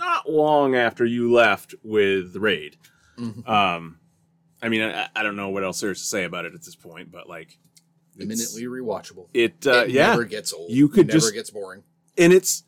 [0.02, 2.78] not long after you left with the raid.
[3.18, 3.48] Mhm.
[3.48, 4.00] Um,
[4.62, 6.64] I mean, I, I don't know what else there is to say about it at
[6.64, 7.58] this point, but like,
[8.18, 8.22] it's-
[8.56, 9.28] Eminently rewatchable.
[9.34, 10.70] it uh, it yeah, never gets old.
[10.72, 11.84] You could never just- gets boring.
[12.18, 12.64] and it's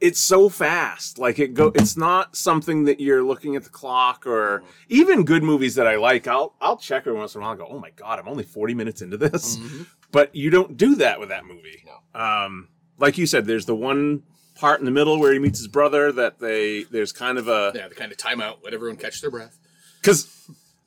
[0.00, 4.26] it's so fast like it go it's not something that you're looking at the clock
[4.26, 7.50] or even good movies that i like i'll i'll check every once in a while
[7.50, 9.86] and go oh my god i'm only 40 minutes into this Mhm.
[10.10, 12.18] but you don't do that with that movie No.
[12.18, 14.22] um like you said there's the one
[14.60, 17.72] part in the middle where he meets his brother that they there's kind of a
[17.74, 19.58] Yeah, the kind of timeout, let everyone catch their breath.
[20.00, 20.28] because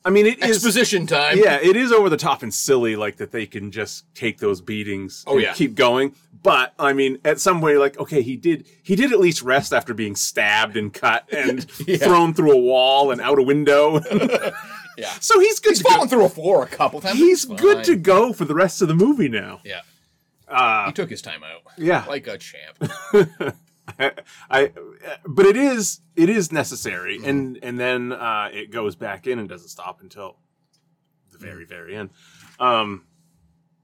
[0.05, 1.37] i mean it is Exposition time.
[1.37, 4.59] yeah, it is over the top and silly, like that they can just take those
[4.61, 5.53] beatings Oh, and yeah.
[5.53, 6.13] keep going.
[6.43, 9.71] But I mean, at some way, like, okay, he did he did at least rest
[9.73, 11.97] after being stabbed and cut and Yeah.
[11.97, 14.01] thrown through a wall and out a window.
[14.95, 15.09] Yeah.
[15.21, 16.07] So he's good He's to fallen go.
[16.17, 17.17] through a floor a couple times.
[17.17, 19.59] He's good to go for the rest of the movie now.
[19.63, 19.81] Yeah.
[20.53, 21.61] Uh, He took his time out.
[21.77, 22.05] yeah.
[22.07, 22.77] Like a champ.
[23.99, 24.11] I,
[24.49, 24.71] I
[25.27, 27.29] but it is it is necessary Mm-hmm.
[27.29, 30.37] and and then uh it goes back in and doesn't stop until
[31.31, 31.41] the Mm.
[31.41, 32.09] very very end
[32.61, 33.03] um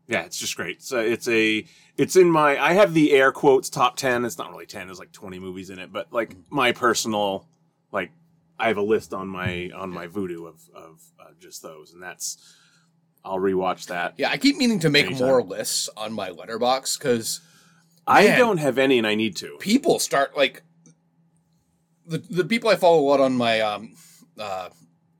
[0.07, 1.65] yeah it's just great so it's a
[1.97, 4.99] it's in my i have the air quotes top 10 it's not really 10 there's
[4.99, 6.43] like 20 movies in it but like Mm.
[6.49, 7.45] my personal
[7.91, 8.11] like
[8.57, 12.01] i have a list on my on my Vudu of of uh, just those and
[12.01, 12.37] that's
[13.25, 15.27] i'll rewatch that Yeah, I keep meaning to make Anytime.
[15.27, 17.41] more lists on my Letterboxd because
[18.07, 20.63] i don't have any and i need to people start like
[22.05, 23.93] the the people I follow a lot on my um
[24.39, 24.69] uh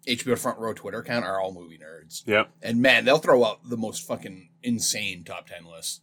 [0.08, 2.24] HBO front row Twitter account are all movie nerds.
[2.26, 6.02] Yeah, And man, they'll throw out the most fucking insane top 10 lists.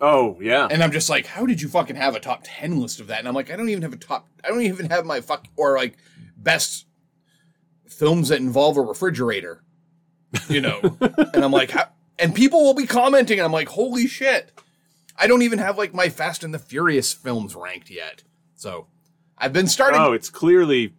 [0.00, 2.98] oh yeah And I'm just like, how did you fucking have a top 10 list
[2.98, 3.18] of that?
[3.18, 5.44] And I'm like, I don't even have a top, I don't even have my fuck,
[5.56, 5.98] or like
[6.34, 6.86] best
[7.86, 9.62] films that involve a refrigerator,
[10.48, 10.80] you know?
[11.00, 14.52] and I'm like, how, and people will be commenting, and I'm like, holy shit.
[15.16, 18.22] I don't even have like my Fast and the Furious films ranked yet.
[18.54, 18.86] So
[19.36, 20.94] I've been starting oh it's clearly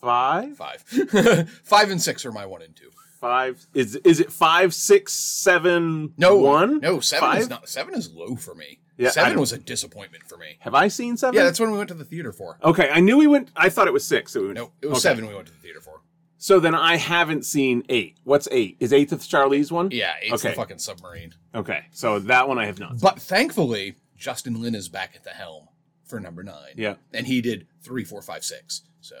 [0.00, 0.82] five five.
[1.62, 2.90] five and six are my one and two.
[3.20, 8.10] five is is it five six seven No, one No, seven is not, seven is
[8.12, 8.80] low for me.
[8.96, 10.56] Yeah, seven was a disappointment for me.
[10.60, 12.58] have i seen seven Yeah, that's when we went to the theater for.
[12.64, 14.86] okay i knew we went i thought it was six that we went, No, it
[14.86, 15.14] was Okay.
[15.14, 16.00] seven we went to the theater for.
[16.40, 20.34] So then i haven't seen eight what's eight is eighth of Charlize one Yeah, eight's
[20.44, 20.50] Okay.
[20.50, 21.34] the fucking submarine.
[21.54, 22.98] okay so that one i have not seen.
[23.00, 25.68] But thankfully, Justin Lin is back at the helm
[26.06, 26.74] for number nine.
[26.76, 26.94] Yeah.
[27.12, 28.82] And he did three, four, five, six.
[29.00, 29.16] So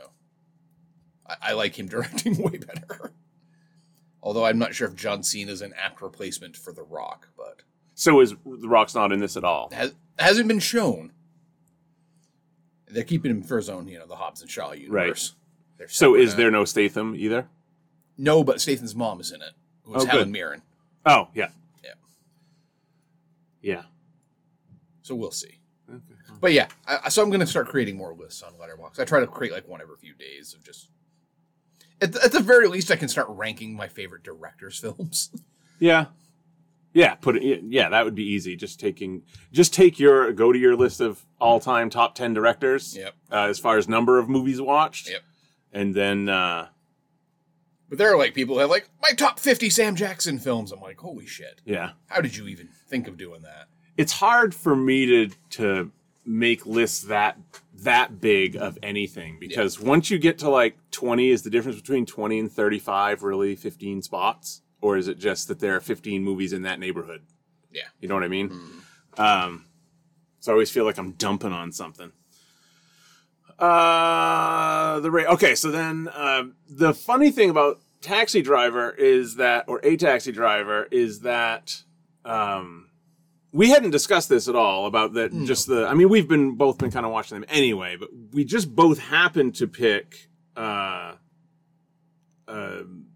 [1.26, 3.12] I, I like him directing way better.
[4.22, 7.62] Although I'm not sure if John Cena is an apt replacement for The Rock, but
[7.94, 11.12] so is the rock's not in this at all has, hasn't been shown.
[12.88, 15.34] They're keeping him for his own, you know, the Hobbs and Shaw universe.
[15.78, 17.48] They're so is there no statham either
[18.16, 19.52] No, but Statham's mom is in it.
[19.86, 20.32] It was Oh, Helen good.
[20.32, 20.62] Mirren.
[21.06, 21.48] oh yeah
[21.84, 21.90] Yeah.
[23.62, 23.82] yeah
[25.02, 25.54] So we'll see.
[26.40, 29.00] But yeah, I, I- so I'm going to start creating more lists on Letterboxd.
[29.00, 30.88] I try to create like one every few days of just.
[32.00, 35.30] At the, at the very least, I can start ranking my favorite directors' films.
[35.80, 36.06] yeah
[36.94, 40.58] yeah put it yeah that would be easy just taking just take your go to
[40.58, 43.14] your list of all-time top 10 directors Yep.
[43.30, 45.20] uh, as far as number of movies watched Yep.
[45.78, 46.68] And then uh
[47.88, 50.72] But there are like people who have like my top 50 Sam Jackson films.
[50.72, 51.60] I'm like, holy shit!
[51.64, 53.68] yeah How did you even think of doing that?
[53.96, 55.90] it's hard for me to to
[56.24, 57.36] make lists that
[57.74, 62.04] that big of anything because once you get to like 20 is the difference between
[62.06, 66.52] 20 and 35 really 15 spots or is it just that there are 15 movies
[66.52, 67.22] in that neighborhood
[67.72, 67.88] Yeah.
[68.00, 68.52] you know what i mean
[69.16, 69.64] um
[70.40, 72.12] so i always feel like i'm dumping on something
[73.58, 79.64] uh the rate okay so then uh, the funny thing about taxi driver is that
[79.66, 81.82] or a taxi driver is that
[82.24, 82.88] um
[83.52, 86.78] we hadn't discussed this at all about that just the i mean we've been both
[86.78, 91.14] been kind of watching them anyway but we just both happened to pick uh
[92.46, 93.06] um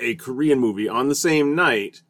[0.00, 2.02] a korean movie on the same night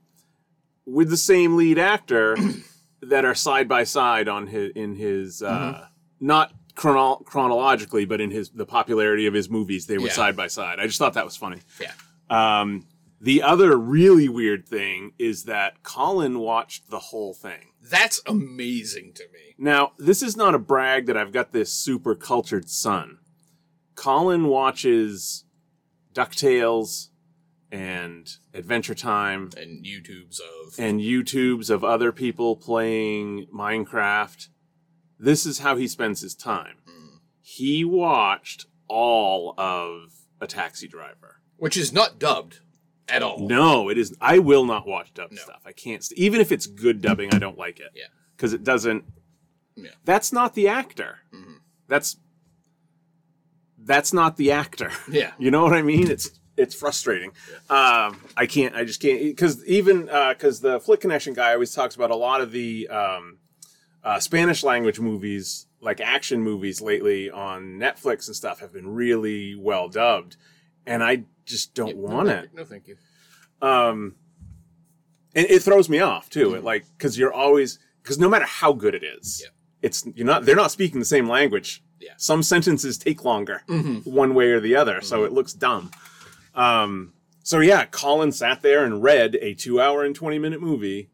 [0.87, 2.37] with the same lead actor
[3.03, 5.87] that are side by side on his in his uh
[6.21, 10.13] not chrono- chronologically but in his the popularity of his movies they were Yeah.
[10.13, 11.93] side by side i just thought that was funny Yeah.
[12.31, 12.87] um,
[13.21, 17.73] the other really weird thing is that Colin watched the whole thing.
[17.83, 19.57] That's amazing to me.
[19.59, 23.19] Now, this is not a brag that I've got this super cultured son.
[23.97, 25.45] Colin watches
[26.15, 27.09] DuckTales
[27.73, 34.47] and Adventure Time And YouTube's of and YouTubes of other people playing Minecraft.
[35.19, 36.77] This is how he spends his time.
[37.41, 41.41] He watched all of A Taxi Driver.
[41.57, 42.61] which is not dubbed
[43.09, 43.49] at all.
[43.49, 44.15] No, it is.
[44.21, 45.43] I will not watch dub No.
[45.43, 45.61] stuff.
[45.67, 46.05] I can't.
[46.05, 47.91] st- Even if it's good dubbing, I don't like it.
[47.95, 48.05] Yeah.
[48.37, 49.05] because it doesn't.
[49.75, 49.91] Yeah.
[50.05, 51.19] That's not the actor.
[51.35, 51.57] Mhm.
[51.89, 52.17] That's
[53.79, 54.91] that's not the actor.
[55.11, 55.33] Yeah.
[55.39, 56.11] You know what I mean?
[56.11, 57.31] It's it's frustrating.
[57.71, 58.75] Um, I can't.
[58.75, 62.41] I just can't because even because the Flick Connection guy always talks about a lot
[62.41, 63.39] of the um,
[64.05, 69.55] uh, Spanish language movies, like action movies lately on Netflix and stuff, have been really
[69.55, 70.37] well dubbed,
[70.87, 72.51] and I just don't No, want thank it.
[72.55, 72.97] No, thank you.
[73.67, 74.15] um
[75.35, 78.73] and it throws me off too it like because you're always because no matter how
[78.73, 79.51] good it is Yeah.
[79.83, 82.13] it's you're not they're not speaking the same language Yeah.
[82.19, 84.07] some sentences take longer Mhm.
[84.07, 85.91] one way or the other so it looks dumb
[86.55, 91.11] um so yeah colin sat there and read a two hour and 20 minute movie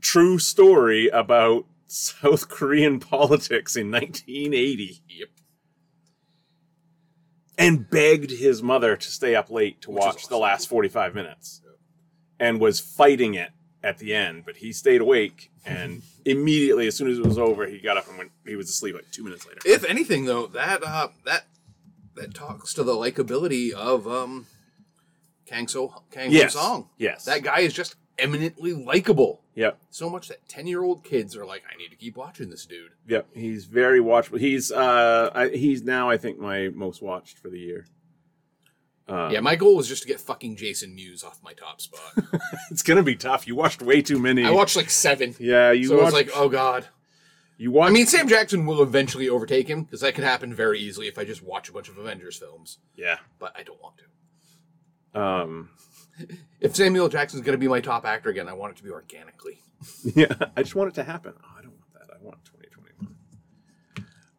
[0.00, 5.28] true story about south korean politics in 1980 Yep.
[7.56, 11.62] and begged his mother to stay up late to Which watch the last 45 minutes
[12.38, 13.50] and was fighting it
[13.82, 17.66] at the end but he stayed awake and immediately as soon as it was over
[17.66, 20.46] he got up and went he was asleep like two minutes later If anything, though,
[20.48, 21.46] that uh, that
[22.14, 24.46] that talks to the likability of um,
[25.46, 26.54] Kang So Kang Yes.
[26.54, 26.88] Song.
[26.98, 27.24] Yes.
[27.26, 29.42] that guy is just eminently likable.
[29.58, 32.48] Yep So much that ten year old kids are like, I need to keep watching
[32.50, 32.92] this dude.
[33.06, 37.50] yep he's very watchable he's uh I, he's now i think my most watched for
[37.50, 37.86] the year
[39.08, 42.12] uh, yeah, my goal was just to get fucking Jason Mewes off my top spot.
[42.70, 45.34] it's gonna be tough you watched way too many I watched like seven.
[45.40, 46.86] yeah you so I was like, oh god.
[47.56, 50.78] you watched I mean, Sam Jackson will eventually overtake him because that could happen very
[50.78, 52.78] easily if I just watch a bunch of Avengers films.
[52.96, 53.94] yeah But I don't want
[55.14, 55.20] to.
[55.20, 55.70] um
[56.60, 57.08] If Samuel.
[57.08, 59.62] Jackson's going to be my top actor again, I want it to be organically.
[60.14, 61.34] Yeah, I just want it to happen.
[61.36, 62.10] Oh, I don't want that.
[62.12, 63.16] I want 2021.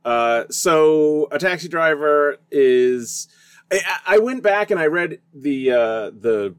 [0.03, 3.29] Uh, so a taxi driver is.
[3.71, 5.75] I, I went back and I read the uh,
[6.11, 6.55] the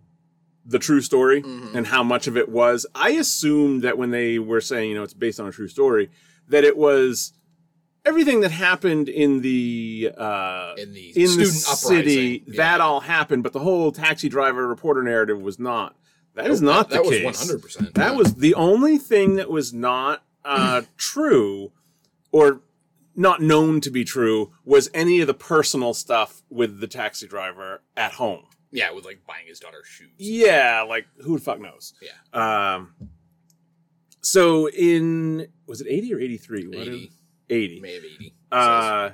[0.65, 2.87] the true story and how much of it was.
[2.95, 6.11] I assumed that when they were saying you know it's based on a true story,
[6.49, 7.33] that it was
[8.05, 12.85] everything that happened in the uh, In the in the student city uprising, that yeah.
[12.85, 15.97] all happened, but the whole taxi driver reporter narrative was not.
[16.35, 17.49] That is not the case.
[17.49, 21.73] that was 100%, That was the only thing that was not uh, true,
[22.31, 22.63] or
[23.17, 27.83] not known to be true, was any of the personal stuff with the taxi driver
[27.97, 28.45] at home.
[28.71, 30.11] Yeah, with like buying his daughter shoes.
[30.17, 31.93] Yeah, like who the fuck knows?
[32.01, 32.75] Yeah.
[32.77, 32.95] Um.
[34.23, 37.11] So in was it eighty or eighty three?
[37.51, 37.65] 80.
[37.65, 37.81] Eighty.
[37.81, 38.35] May have 80.
[38.53, 39.11] Uh,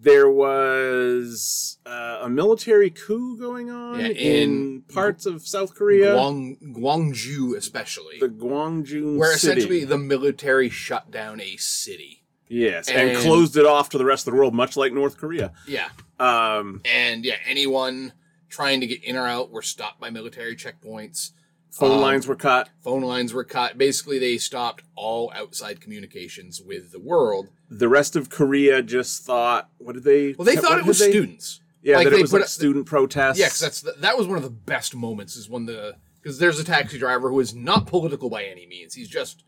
[0.00, 4.12] there was uh, a military coup going on Yeah, in,
[4.50, 8.18] in parts of South Korea, Guang, Guangzhou, especially.
[8.20, 9.58] the Gwangju where city.
[9.60, 12.22] essentially the military shut down a city.
[12.48, 15.16] yes, and, and- closed it off to the rest of the world, much like North
[15.18, 15.52] Korea.
[15.66, 15.88] Yeah.
[16.20, 18.12] Um, And yeah, anyone
[18.48, 21.32] trying to get in or out were stopped by military checkpoints.
[21.78, 22.68] Phone Um, lines were cut.
[22.82, 23.78] Phone lines were cut.
[23.78, 27.48] Basically, they stopped all outside communications with the world.
[27.70, 30.32] The rest of Korea just thought, what did they?
[30.32, 31.60] Well, they what thought it was they- students.
[31.82, 33.38] Yeah, Like, that it was like a- student protests.
[33.38, 35.36] Yeah, 'cause that's the, that was one of the best moments.
[35.36, 38.94] Is when the because there's a taxi driver who is not political by any means.
[38.94, 39.44] He's just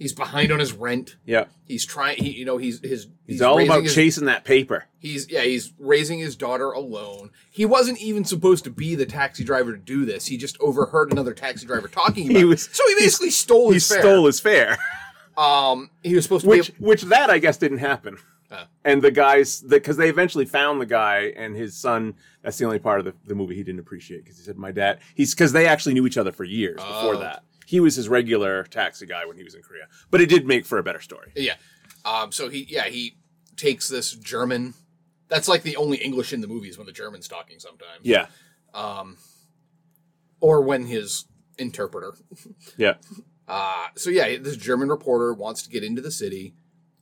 [0.00, 1.14] he's behind on his rent.
[1.24, 1.44] yeah.
[1.64, 2.16] He's trying.
[2.16, 4.86] He you know he's his He's, all about his, chasing that paper.
[4.98, 7.30] He's yeah he's raising his daughter alone.
[7.48, 10.26] He wasn't even supposed to be the taxi driver to do this.
[10.26, 12.36] He just overheard another taxi driver talking about.
[12.38, 12.46] He it.
[12.46, 14.00] was- so he basically stole He his fare.
[14.00, 14.76] stole his fare.
[15.38, 16.84] Um, he was supposed to which be.
[16.84, 18.16] which that I guess didn't happen.
[18.50, 18.64] Uh.
[18.84, 22.14] and the guys, because they eventually found the guy and his son.
[22.42, 24.72] That's the only part of the, the movie he didn't appreciate because he said, "My
[24.72, 27.20] dad." He's because they actually knew each other for years before Oh.
[27.20, 27.44] that.
[27.70, 30.66] He was his regular taxi guy when he was in Korea, but it did make
[30.66, 31.30] for a better story.
[31.36, 31.54] Yeah.
[32.04, 32.32] Um.
[32.32, 33.16] So he yeah he
[33.56, 34.74] takes this German.
[35.28, 38.00] That's like the only English in the movies when the German's talking sometimes.
[38.02, 38.26] Yeah,
[40.40, 41.26] Or when his
[41.58, 42.14] interpreter.
[42.76, 42.94] yeah,
[43.48, 46.54] Uh, so yeah, this German reporter wants to get into the city,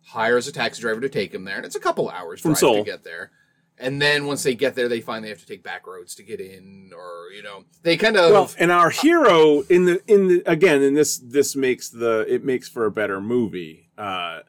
[0.06, 2.58] hires a taxi driver to take him there, and it's a couple hours From drive
[2.58, 2.76] Seoul.
[2.78, 3.30] to get there.
[3.80, 6.22] And then once they get there, they find they have to take back roads to
[6.22, 10.28] get in, or you know, they kind of Well, and our hero in the in
[10.28, 13.90] the again, and this this makes the it makes for a better movie.
[13.96, 14.40] Uh,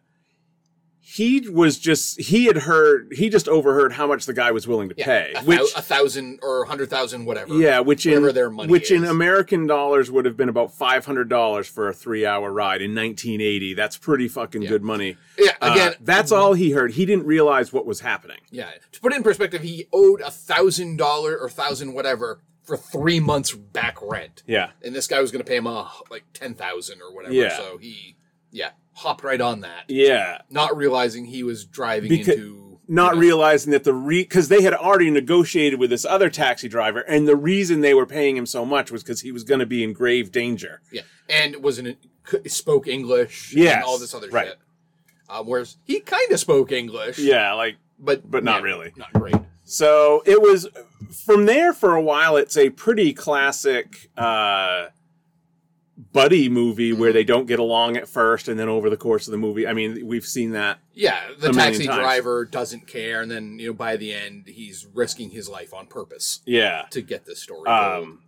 [1.12, 4.90] he was just he had heard he just overheard how much the guy was willing
[4.90, 7.56] to yeah, pay, a, which a thousand or a hundred thousand, whatever.
[7.56, 9.04] Yeah, which in whatever their money which in.
[9.04, 12.94] American dollars would have been about five hundred dollars for a three hour ride in
[12.94, 13.74] nineteen eighty.
[13.74, 15.18] That's pretty fucking good money.
[15.38, 16.92] Yeah, Uh, again, that's all he heard.
[16.92, 18.40] He didn't realize what was happening.
[18.52, 22.78] Yeah, to put it in perspective, he owed a thousand dollar or thousand whatever for
[22.78, 26.26] three months back rent, Yeah, and this guy was going to pay him uh, like
[26.34, 27.34] ten thousand or whatever.
[27.34, 27.58] Yeah.
[27.58, 28.16] So he,
[28.52, 30.40] yeah, hopped right on that, yeah.
[30.50, 34.48] not realizing he was driving Because- into Not you know, realizing that the re because
[34.50, 38.36] they had already negotiated with this other taxi driver, and the reason they were paying
[38.36, 40.82] him so much was because he was going to be in grave danger.
[40.92, 41.98] yeah, and wasn't
[42.48, 44.48] spoke English, Yes, and all this other right.
[44.48, 44.58] shit.
[45.30, 48.94] Um, whereas he kind of spoke English, Yeah, like but but not yeah, really.
[48.98, 49.36] not great.
[49.66, 50.68] So it was
[51.26, 52.38] from there for a while.
[52.38, 54.88] It's a pretty classic uh,
[56.14, 59.32] buddy movie where they don't get along at first, and then over the course of
[59.32, 60.80] the movie, I mean, we've seen that.
[60.94, 62.00] Yeah, the taxi times.
[62.00, 65.88] driver doesn't care, and then you know by the end he's risking his life on
[65.88, 66.86] purpose Yeah.
[66.92, 67.68] to get this story.
[67.70, 68.24] Um,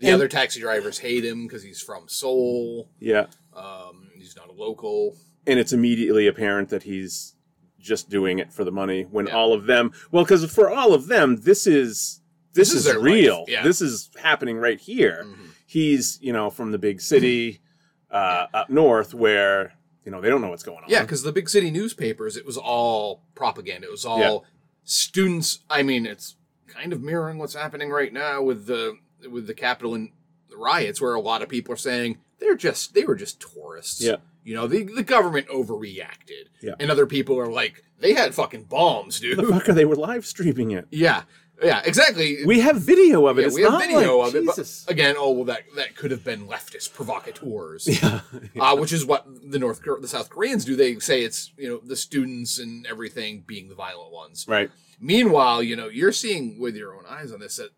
[0.00, 2.88] The And- other taxi drivers hate him because he's from Seoul.
[3.00, 3.26] yeah.
[3.52, 5.16] Um, he's not a local.
[5.44, 7.34] And it's immediately apparent that he's
[7.80, 9.34] just doing it for the money when Yeah.
[9.36, 12.20] all of them, well, because for all of them, this is.
[12.54, 13.44] This, This is is, real.
[13.48, 13.62] yeah.
[13.64, 15.24] This is happening right here.
[15.26, 15.47] Mhm.
[15.70, 17.60] He's, you know, from the big city
[18.10, 20.84] uh, up north where You know, they don't know what's going on.
[20.88, 23.86] Yeah, because the big city newspapers, it was all propaganda.
[23.86, 24.38] It was all Yeah.
[24.84, 25.60] students.
[25.68, 28.96] I mean, it's kind of mirroring what's happening right now with the
[29.30, 30.10] with the Capitol and
[30.48, 34.00] the riots, where a lot of people are saying they're just they were just tourists.
[34.02, 34.16] Yeah.
[34.44, 36.48] you know, the the government overreacted.
[36.62, 36.72] Yeah.
[36.80, 39.38] and other people are like, they had fucking bombs, dude.
[39.38, 40.86] Motherfucker, they were live streaming it.
[40.90, 41.24] yeah,
[41.62, 42.44] yeah, exactly.
[42.44, 43.42] We have video of it.
[43.42, 44.46] yeah, it's we have not video like, of it.
[44.46, 47.86] But again, oh well, that that could have been leftist provocateurs.
[48.02, 48.20] yeah.
[48.60, 50.76] uh, which is what the North the South Koreans do.
[50.76, 54.46] They say it's you know the students and everything being the violent ones.
[54.48, 54.70] right.
[55.00, 57.70] Meanwhile, you know you're seeing with your own eyes on this that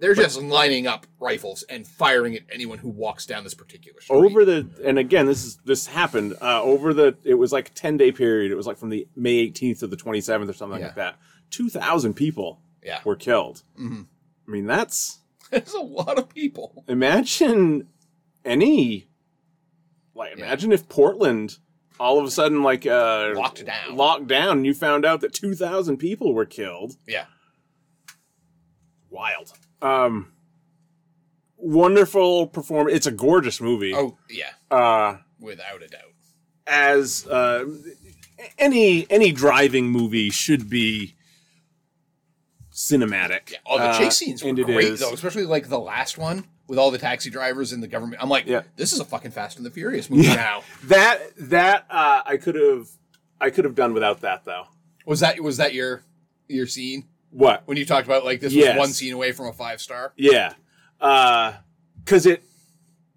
[0.00, 4.16] they're just lining up rifles and firing at anyone who walks down this particular street.
[4.16, 7.72] over the and again this is this happened uh over the it was like a
[7.72, 10.80] 10 day period it was like from the may 18th to the 27th or something
[10.80, 10.86] Yeah.
[10.86, 11.18] like that
[11.50, 14.06] 2000 people yeah, were killed Mhm.
[14.46, 15.18] i mean that's
[15.50, 16.84] there's a lot of people.
[16.88, 17.88] imagine
[18.44, 19.08] any
[20.14, 20.44] like Yeah.
[20.44, 21.58] imagine if portland
[22.00, 23.96] all of a sudden like uh Locked down.
[23.96, 27.26] locked down and you found out that 2000 people were killed Yeah,
[29.10, 30.32] wild um
[31.56, 36.12] wonderful performance it's a gorgeous movie oh yeah, uh without a doubt.
[36.66, 37.64] as uh,
[38.58, 41.14] any any driving movie should be
[42.74, 43.52] cinematic.
[43.52, 45.00] Yeah, oh the Uh, chase scenes were great is.
[45.00, 48.20] though, especially like the last one with all the taxi drivers and the government.
[48.22, 48.62] I'm like, Yeah.
[48.76, 50.34] this is a fucking Fast and the Furious movie Yeah.
[50.34, 50.62] now.
[50.84, 52.88] That that uh, I could have
[53.40, 54.64] I could have done without that though.
[55.06, 56.02] Was that was that your
[56.48, 57.06] your scene?
[57.30, 57.62] What?
[57.66, 58.74] when you talked about like this Yes.
[58.76, 60.12] was one scene away from a five star.
[60.16, 60.54] Yeah,
[60.98, 62.44] because it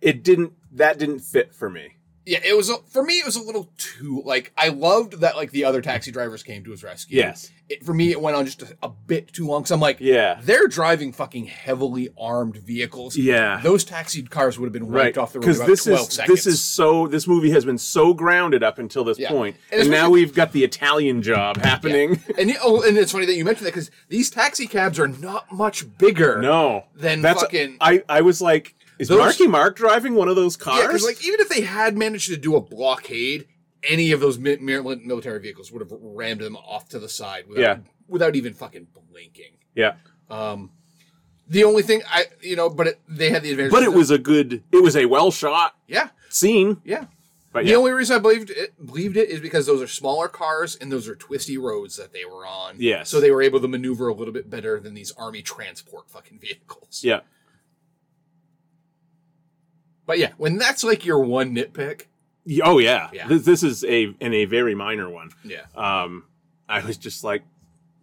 [0.01, 1.96] it didn't that didn't fit for me.
[2.27, 3.19] Yeah, it was a, for me.
[3.19, 6.63] It was a little too like I loved that like the other taxi drivers came
[6.65, 7.17] to his rescue.
[7.17, 7.49] Yes.
[7.69, 9.63] it, for me it went on just a, a bit too long.
[9.63, 10.39] Cause I'm like, Yeah.
[10.43, 13.15] they're driving fucking heavily armed vehicles.
[13.15, 13.61] Yeah.
[13.63, 16.27] those taxi cars would have been Right, wiped off the road because this is seconds.
[16.27, 19.29] this is so this movie has been so grounded up until this Yeah.
[19.29, 22.21] point, And and, now we've got the Italian job happening.
[22.37, 25.07] and you- oh, and it's funny that you mentioned that because these taxi cabs are
[25.07, 26.41] not much bigger.
[26.41, 30.35] No, than that's fucking- I I was like, is Those- Marky Mark driving one of
[30.35, 30.79] those cars?
[30.81, 33.47] Yeah, because like even if they had managed to do a blockade,
[33.83, 37.61] any of those mi- military vehicles would have rammed them off to the side without,
[37.61, 37.77] Yeah.
[38.07, 39.57] without even fucking blinking.
[39.75, 39.95] yeah,
[40.29, 40.71] Um,
[41.47, 43.71] the only thing I, you know, but it, they had the advantage.
[43.71, 46.81] but it was a good, it was a well shot yeah, scene.
[46.83, 47.05] yeah.
[47.53, 50.27] But The yeah, only reason I believed it, believed it is because those are smaller
[50.27, 52.75] cars and those are twisty roads that they were on.
[52.77, 53.03] Yeah.
[53.03, 56.39] So they were able to maneuver a little bit better than these army transport fucking
[56.39, 57.01] vehicles.
[57.03, 57.21] yeah,
[60.07, 62.05] But yeah, when that's like your one nitpick,
[62.63, 63.09] oh yeah.
[63.13, 63.27] Yeah.
[63.27, 65.29] This, this is a and a very minor one.
[65.43, 66.23] yeah, Um,
[66.67, 67.43] I was just like,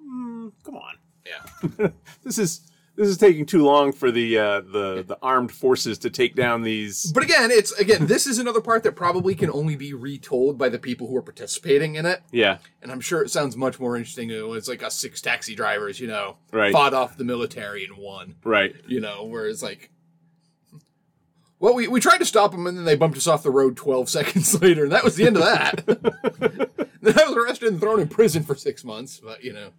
[0.01, 0.95] mm, come on,
[1.27, 1.89] yeah.
[2.23, 2.61] this is
[2.97, 6.63] this is taking too long for the uh, the the armed forces to take down
[6.63, 7.11] these.
[7.11, 10.69] But again, it's again, this is another part that probably can only be retold by
[10.69, 12.21] the people who are participating in it.
[12.31, 15.55] Yeah, And I'm sure it sounds much more interesting when it's like us six taxi
[15.57, 16.73] drivers, you know, Right.
[16.73, 18.77] fought off the military and won, right.
[18.87, 19.91] you know, whereas like,
[21.65, 23.75] well, we, we tried to stop them and then they bumped us off the road
[23.75, 25.83] 12 seconds later, and that was the end of that.
[27.01, 29.71] then I was arrested and thrown in prison for six months, but you know,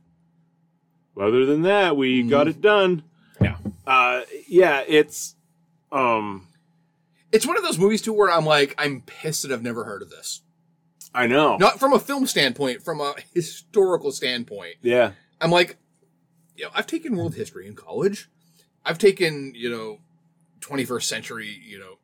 [1.15, 3.03] Other than that, we got it done.
[3.39, 3.57] yeah.
[3.85, 5.35] Uh, yeah, it's
[5.91, 6.47] um,
[7.31, 10.01] It's one of those movies too where I'm like, I'm pissed that I've never heard
[10.01, 10.41] of this.
[11.13, 11.55] I know.
[11.57, 14.77] Not from a film standpoint, from a historical standpoint.
[14.81, 15.77] Yeah, I'm like,
[16.55, 18.27] you know, I've taken world history in college.
[18.83, 19.99] I've taken, you know,
[20.65, 21.97] 21st century, you know,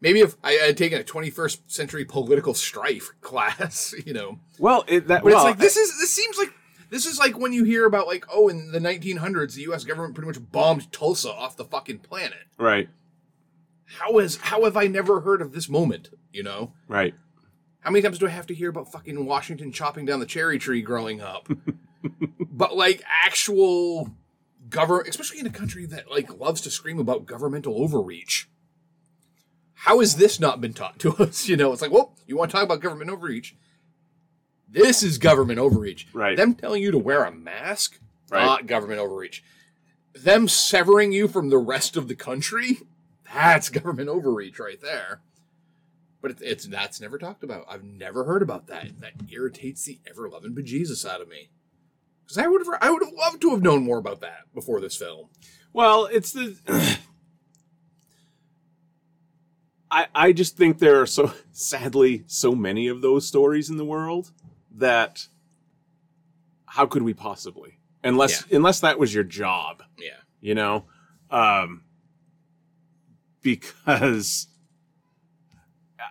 [0.00, 5.08] maybe if I had taken a 21st century political strife class, you know, well, it,
[5.08, 6.52] that but well, it's like this is this seems like
[6.90, 9.84] this is like when you hear about like oh in the 1900s the U.S.
[9.84, 12.46] government pretty much bombed Tulsa off the fucking planet.
[12.58, 12.88] right,
[13.98, 16.10] How is how have I never heard of this moment?
[16.32, 17.14] You know, right.
[17.80, 20.58] how many times do I have to hear about fucking Washington chopping down the cherry
[20.58, 21.48] tree growing up?
[22.50, 24.10] but like actual
[24.68, 28.48] government, especially in a country that like loves to scream about governmental overreach.
[29.74, 31.48] How has this not been taught to us?
[31.48, 33.56] You know, it's like, well, you want to talk about government overreach?
[34.68, 36.08] This is government overreach.
[36.12, 36.36] Right.
[36.36, 37.98] Them telling you to wear a mask,
[38.30, 38.44] Right.
[38.44, 39.44] not government overreach.
[40.14, 42.78] Them severing you from the rest of the country,
[43.32, 45.20] that's government overreach right there.
[46.22, 47.66] But it, it's that's never talked about.
[47.68, 49.00] I've never heard about that.
[49.00, 51.50] That irritates the ever loving bejesus out of me.
[52.24, 54.80] Because I would have, I would have loved to have known more about that before
[54.80, 55.28] this film.
[55.72, 56.56] Well, it's the.
[59.90, 63.84] I I just think there are so sadly so many of those stories in the
[63.84, 64.32] world
[64.76, 65.28] that
[66.66, 70.86] how could we possibly unless unless that was your job, Yeah, you know,
[71.30, 71.82] um,
[73.42, 74.48] because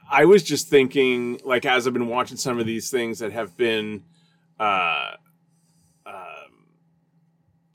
[0.09, 3.57] I was just thinking, like, as I've been watching some of these things that have
[3.57, 4.03] been,
[4.59, 5.11] uh,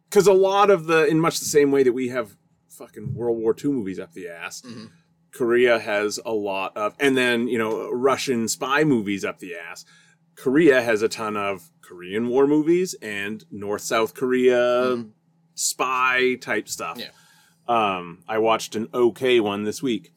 [0.08, 2.36] because a lot of the, in much the same way that we have
[2.68, 4.62] fucking World War II movies up the ass,
[5.32, 9.84] Korea has a lot of, and then, you know, Russian spy movies up the ass.
[10.36, 15.04] Korea has a ton of Korean War movies and North South Korea
[15.54, 16.98] spy type stuff.
[16.98, 17.08] Yeah.
[17.66, 20.12] Um, I watched an okay one this week.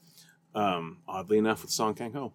[0.54, 2.34] Um, oddly enough, with Song Kang Ho.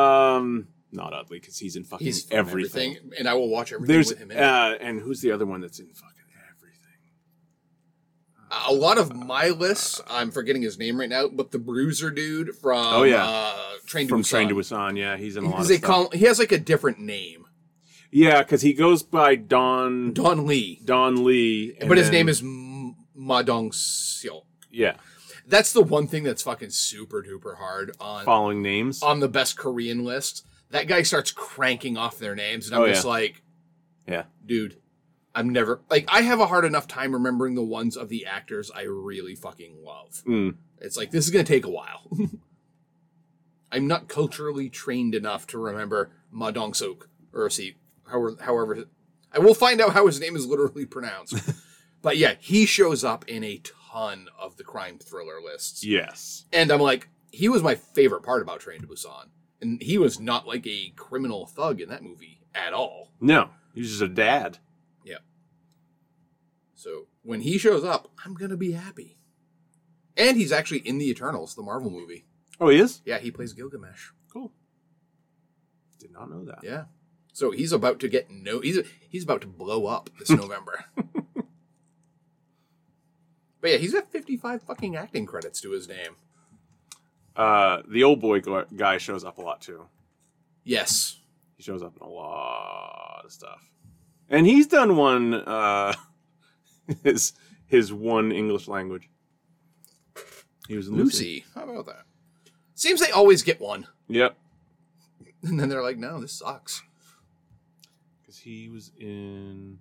[0.00, 2.96] Um, not oddly because he's in fucking He's everything.
[2.96, 3.12] everything.
[3.18, 4.30] and I will watch everything There's with him.
[4.30, 4.38] In.
[4.38, 6.17] uh, and who's the other one that's in fucking?
[8.66, 12.54] A lot of my lists, I'm forgetting his name right now, but the Bruiser dude
[12.56, 13.24] from Oh, yeah.
[13.26, 13.56] uh,
[13.86, 14.30] Train to From Busan.
[14.30, 15.80] Train to Busan, yeah, he's in a lot of stuff.
[15.82, 17.46] call he has like a different name,
[18.10, 22.42] yeah, because he goes by Don Don Lee, Don Lee, but his then- name is
[22.42, 24.42] Ma Dong Seok.
[24.70, 24.96] yeah.
[25.46, 29.56] That's the one thing that's fucking super duper hard on Following names, on the best
[29.56, 30.44] Korean list.
[30.70, 33.10] That guy starts cranking off their names, and I'm Oh, just yeah.
[33.10, 33.42] like,
[34.06, 34.24] yeah.
[34.44, 34.76] dude,
[35.38, 38.72] I'm never like I have a hard enough time remembering the ones of the actors
[38.74, 40.24] I really fucking love.
[40.26, 40.56] Mm.
[40.80, 42.10] It's like this is gonna take a while.
[43.72, 47.76] I'm not culturally trained enough to remember Ma Dong Seok or see
[48.08, 48.84] however however
[49.32, 51.40] I will find out how his name is literally pronounced.
[52.02, 53.62] but yeah, he shows up in a
[53.92, 55.84] ton of the crime thriller lists.
[55.84, 56.46] Yes.
[56.52, 59.28] And I'm like, he was my favorite part about Train to Busan.
[59.60, 63.12] And he was not like a criminal thug in that movie at all.
[63.20, 64.58] No, he's just a dad.
[66.78, 69.18] So when he shows up, I'm gonna be happy.
[70.16, 72.24] And he's actually in the Eternals, the Marvel movie.
[72.60, 73.02] Oh, he is.
[73.04, 74.10] Yeah, he plays Gilgamesh.
[74.32, 74.52] Cool.
[75.98, 76.60] Did not know that.
[76.62, 76.84] Yeah.
[77.32, 80.84] So he's about to get no he's he's about to blow up this November.
[83.60, 86.14] but yeah, he's got 55 fucking acting credits to his name.
[87.34, 89.86] Uh, the old boy gu- guy shows up a lot too.
[90.62, 91.16] Yes.
[91.56, 93.68] He shows up in a lot of stuff,
[94.28, 95.34] and he's done one.
[95.34, 95.92] Uh,
[97.02, 97.32] his
[97.66, 99.08] his one English language.
[100.68, 101.24] He was in Lucy.
[101.24, 101.44] Lucy.
[101.54, 102.02] How about that?
[102.74, 103.86] Seems they always get one.
[104.08, 104.36] Yep,
[105.42, 106.82] And then they're like, no, this sucks.
[108.20, 109.78] because he was in.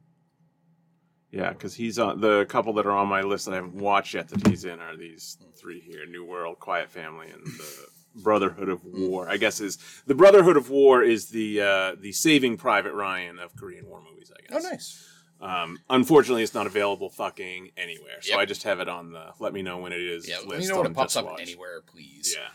[1.32, 4.14] Yeah, because he's on the couple that are on my list that I haven't watched
[4.14, 7.86] yet that he's in are these three here: New World, Quiet Family, and the
[8.24, 9.30] Brotherhood of War.
[9.30, 9.78] I guess is
[10.08, 14.32] the Brotherhood of War is the uh, the Saving Private Ryan of Korean War movies.
[14.34, 14.66] I guess.
[14.66, 15.03] Oh, nice.
[15.39, 18.39] Um, unfortunately, it's not available fucking anywhere, so Yep.
[18.39, 20.27] I just have it on the let me know when it is.
[20.27, 21.41] Yeah, let me know when it pops up Watch.
[21.41, 22.35] anywhere, please.
[22.35, 22.49] Yeah,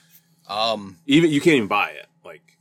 [0.72, 2.06] Um, even you can't even buy it.
[2.24, 2.58] Like,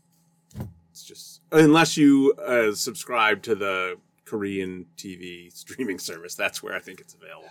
[0.92, 6.36] it's just unless you uh, subscribe to the Korean TV streaming service.
[6.36, 7.50] That's where I think it's available.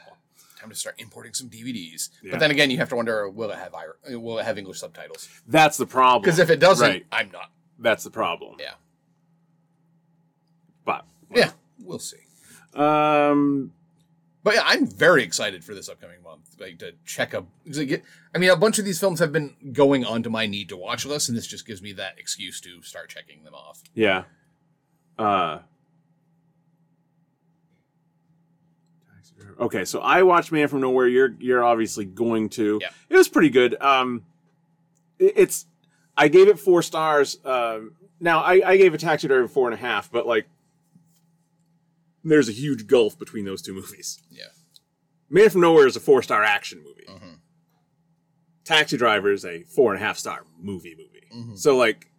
[0.61, 2.11] time to start importing some DVDs.
[2.23, 2.31] Yeah.
[2.33, 3.75] But then again, you have to wonder, will it have
[4.11, 5.29] will it have English subtitles?
[5.49, 6.23] That's the problem.
[6.23, 7.07] Because if it doesn't, Right.
[7.11, 7.51] I'm not.
[7.81, 8.57] that's the problem.
[8.61, 8.75] Yeah.
[10.85, 11.05] But
[11.35, 11.51] Yeah,
[11.81, 12.19] we'll see.
[12.75, 13.73] Um,
[14.43, 16.57] But yeah, I'm very excited for this upcoming month.
[16.59, 18.01] Like to check a, 'cause I
[18.35, 21.05] I mean, a bunch of these films have been going onto my need to watch
[21.05, 23.83] list, and this just gives me that excuse to start checking them off.
[23.95, 24.25] Yeah.
[25.19, 25.59] Uh
[29.59, 31.07] Okay, so I watched Man from Nowhere.
[31.07, 32.79] You're you're obviously going to.
[32.81, 32.89] Yeah.
[33.11, 33.81] It was pretty good.
[33.83, 34.23] Um
[35.19, 35.67] it- it's
[36.17, 37.39] I gave it four stars.
[37.45, 40.47] Um now I, I gave a taxi driver four and a half, but like
[42.25, 44.21] there's a huge gulf between those two movies.
[44.31, 44.45] Yeah.
[45.29, 47.07] Man from Nowhere is a four star action movie.
[47.09, 47.39] Mhm.
[48.65, 51.27] Taxi Driver is a four and a half star movie movie.
[51.35, 51.59] Mhm.
[51.59, 52.11] So like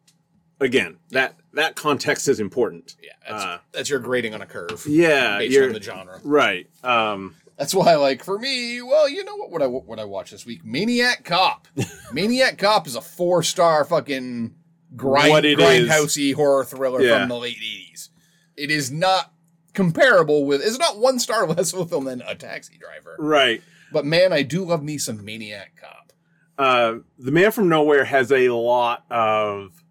[0.60, 2.96] again, that that context is important.
[3.02, 4.86] Yeah, that's, Uh, that's your grading on a curve.
[4.88, 6.20] Yeah, based on the genre.
[6.24, 6.68] right.
[6.84, 9.52] Um, That's why, like, for me, well, you know what?
[9.52, 10.66] What I what I watch this week?
[10.66, 11.68] Maniac Cop.
[12.14, 14.56] Maniac Cop is a four star fucking
[14.96, 17.20] grind What it is- grindhousey horror thriller Yeah.
[17.20, 18.10] from the late eighties.
[18.58, 19.32] It is not
[19.74, 20.62] comparable with.
[20.62, 23.16] It's not one star less of a film than A Taxi Driver.
[23.20, 23.62] right.
[23.94, 26.14] But man, I do love me some Maniac Cop.
[26.58, 29.84] Uh, the Man from Nowhere has a lot of.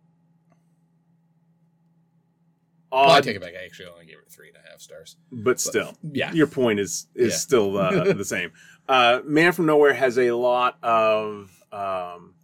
[2.93, 3.53] Well, I take it back.
[3.61, 5.17] I actually only gave it three and a half stars.
[5.31, 6.33] but still, Yeah.
[6.33, 7.37] your point is is Yeah.
[7.37, 8.51] still uh, the same.
[8.89, 12.35] Uh, Man from Nowhere has a lot of um,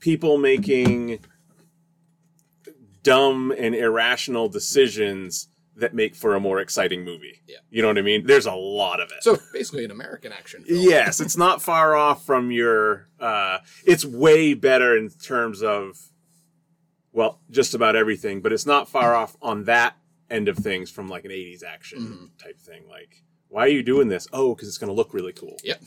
[0.00, 1.20] people making
[3.02, 7.40] dumb and irrational decisions that make for a more exciting movie.
[7.48, 7.56] Yeah.
[7.70, 8.26] you know what I mean.
[8.26, 9.22] There's a lot of it.
[9.22, 10.80] So basically, an American action film.
[10.80, 13.08] Yes, it's not far off from your.
[13.18, 15.96] Uh, it's way better in terms of,
[17.12, 19.96] well, just about everything, but it's not far off on that
[20.30, 21.98] end of things from like an '80s action
[22.38, 22.42] Mhm.
[22.42, 22.84] type thing.
[22.88, 24.26] Like, why are you doing this?
[24.32, 25.56] Oh, because it's going to look really cool.
[25.64, 25.82] Yep.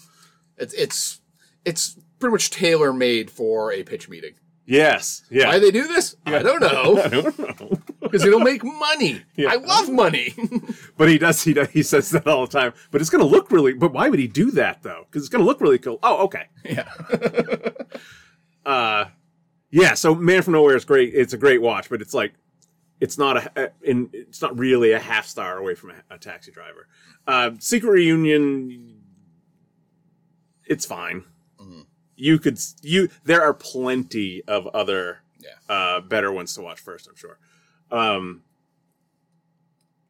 [0.57, 1.21] It's it's
[1.65, 4.33] it's pretty much tailor made for a pitch meeting.
[4.65, 5.23] Yes.
[5.29, 5.47] Yeah.
[5.47, 6.15] Why they do this?
[6.25, 7.01] I don't know.
[7.03, 7.76] I don't know.
[8.08, 9.24] Because it'll make money.
[9.36, 9.49] Yeah.
[9.51, 10.34] I love money.
[10.97, 11.43] But he does.
[11.43, 12.74] He does, he says that all the time.
[12.91, 13.74] But it's going to look really.
[13.74, 15.05] But why would he do that though?
[15.08, 15.99] Because it's going to look really cool.
[16.03, 16.45] Oh, okay.
[16.66, 16.89] yeah.
[18.66, 19.05] Uh,
[19.72, 19.93] yeah.
[19.93, 21.14] So Man from Nowhere is great.
[21.14, 22.34] It's a great watch, but it's like
[22.99, 26.18] it's not a, a in it's not really a half star away from a, a
[26.18, 26.88] Taxi Driver.
[27.26, 29.01] Uh, Secret Reunion.
[30.66, 31.24] It's fine.
[31.62, 31.82] Mm-hmm.
[32.18, 33.10] You could you.
[33.24, 35.74] There are plenty of other Yeah.
[35.74, 37.08] uh, better ones to watch first.
[37.08, 37.39] I'm sure.
[37.91, 38.43] Um,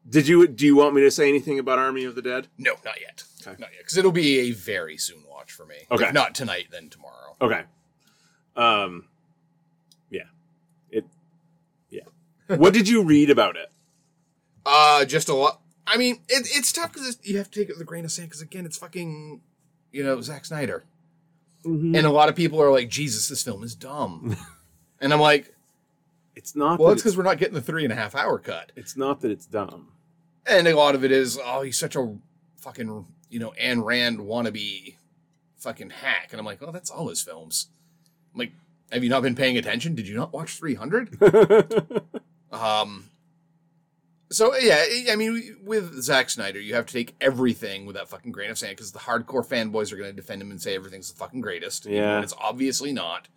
[0.08, 2.48] did you do you want me to say anything about Army of the Dead?
[2.56, 3.24] No, not yet.
[3.42, 3.56] Okay.
[3.58, 3.78] Not yet.
[3.80, 5.76] Because it'll be a very soon watch for me.
[5.90, 6.06] Okay.
[6.08, 7.36] If not tonight, then tomorrow.
[7.40, 7.62] Okay.
[8.56, 9.04] Um.
[10.10, 10.22] Yeah.
[10.90, 11.04] It.
[11.90, 12.02] Yeah.
[12.56, 13.70] what did you read about it?
[14.64, 15.60] Uh, just a lot.
[15.86, 18.12] I mean, it, it's tough because you have to take it with a grain of
[18.12, 18.28] sand.
[18.28, 19.40] Because again, it's fucking,
[19.92, 20.84] you know, Zack Snyder,
[21.64, 21.96] Mm-hmm.
[21.96, 24.36] and a lot of people are like, "Jesus, this film is dumb,"
[25.00, 25.54] and I'm like,
[26.38, 26.78] It's not.
[26.78, 29.20] "Well, it's because we're not getting the three and a half hour cut." It's not
[29.22, 29.88] that it's dumb.
[30.46, 32.16] And a lot of it is, "Oh, he's such a
[32.56, 34.94] fucking, you know, Ayn Rand wannabe,
[35.56, 37.66] fucking hack," and I'm like, "Oh, that's all his films."
[38.32, 38.52] I'm like,
[38.92, 39.94] "Have you not been paying attention?
[39.96, 41.18] Did you not watch 300?"
[42.50, 43.10] Um,
[44.30, 48.32] so yeah, I mean, with Zack Snyder, you have to take everything with that fucking
[48.32, 51.10] grain of sand because the hardcore fanboys are going to defend him and say everything's
[51.12, 51.84] the fucking greatest.
[51.86, 52.22] Yeah.
[52.22, 53.28] it's obviously not.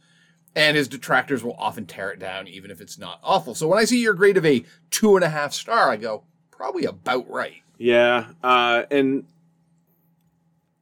[0.53, 3.55] And his detractors will often tear it down, even if it's not awful.
[3.55, 6.23] So when I see your grade of a two and a half star, I go
[6.49, 7.61] probably about right.
[7.77, 8.27] yeah.
[8.43, 8.83] Uh.
[8.91, 9.25] And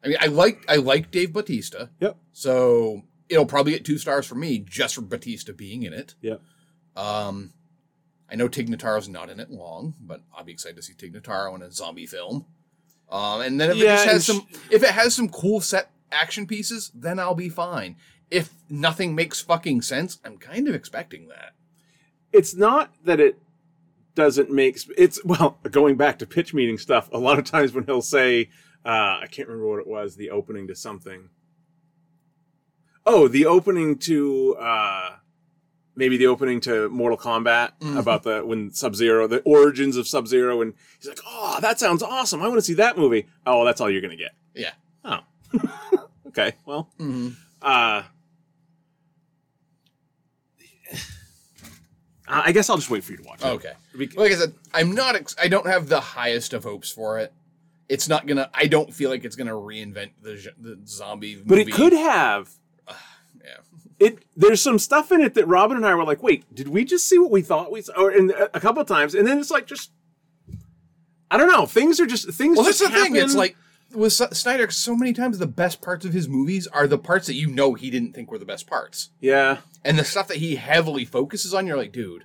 [0.03, 2.17] I mean, I like I like Dave Batista, yep.
[2.31, 6.15] so it'll probably get two stars for me just for Batista being in it.
[6.21, 6.41] Yep.
[6.95, 7.53] Um,
[8.29, 11.13] I know Tig Notaro's not in it long, but I'll be excited to see Tig
[11.13, 12.45] Notaro in a zombie film.
[13.09, 15.91] Um, and then if Yeah, it just has some, if it has some cool set
[16.11, 17.95] action pieces, then I'll be fine.
[18.31, 21.53] If nothing makes fucking sense, I'm kind of expecting that.
[22.31, 23.39] It's not that it
[24.15, 24.79] doesn't make.
[24.97, 25.57] It's well.
[25.69, 27.09] Going back to pitch meeting stuff.
[27.11, 28.49] A lot of times when he'll say,
[28.85, 30.15] uh, I can't remember what it was.
[30.15, 31.29] The opening to something.
[33.05, 34.55] Oh, the opening to.
[34.59, 35.15] uh
[35.95, 40.27] maybe the opening to Mortal Kombat about the when Sub Zero, the origins of Sub
[40.27, 42.41] Zero, and he's like, "Oh, that sounds awesome!
[42.41, 44.31] I want to see that movie." Oh, well, that's all you're gonna get.
[44.53, 44.71] Yeah.
[45.03, 45.19] Oh,
[46.27, 46.53] okay.
[46.65, 47.29] Well, Mm-hmm.
[47.61, 48.03] uh,
[52.29, 53.47] I guess I'll just wait for you to watch it.
[53.47, 53.73] Okay.
[54.15, 55.15] Like I said, I'm not.
[55.15, 57.33] Ex- I don't have the highest of hopes for it.
[57.87, 58.49] It's not gonna.
[58.53, 61.41] I don't feel like it's gonna reinvent the the zombie.
[61.43, 62.51] but it could have.
[62.87, 63.57] Yeah.
[63.99, 66.85] It there's some stuff in it that Robin and I were like, "Wait, did we
[66.85, 69.39] just see what we thought we saw?" Or in a couple of times, and then
[69.39, 69.91] it's like just.
[71.31, 71.65] I don't know.
[71.65, 72.57] Things are just things.
[72.57, 73.15] Well, that's the thing.
[73.15, 73.55] It's like
[73.93, 77.33] with Snyder, so many times the best parts of his movies are the parts that
[77.35, 80.55] you know he didn't think were the best parts, yeah, and the stuff that he
[80.55, 81.67] heavily focuses on.
[81.67, 82.23] You're like, dude,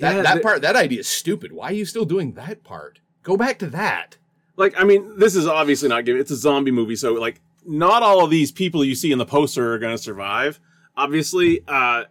[0.00, 1.52] that Yeah, that part, that idea is stupid.
[1.52, 3.00] Why are you still doing that part?
[3.22, 4.16] Go back to that.
[4.56, 6.20] like I mean, this is obviously not giving.
[6.20, 9.26] It's a zombie movie, so like not all of these people you see in the
[9.26, 10.60] poster are going to survive.
[10.96, 12.04] Obviously, uh,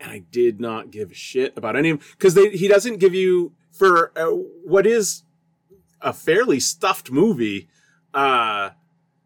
[0.00, 3.14] and I did not give a shit about any of them because he doesn't give
[3.14, 4.26] you for uh,
[4.64, 5.22] what is
[6.00, 7.68] a fairly stuffed movie.
[8.14, 8.70] Uh,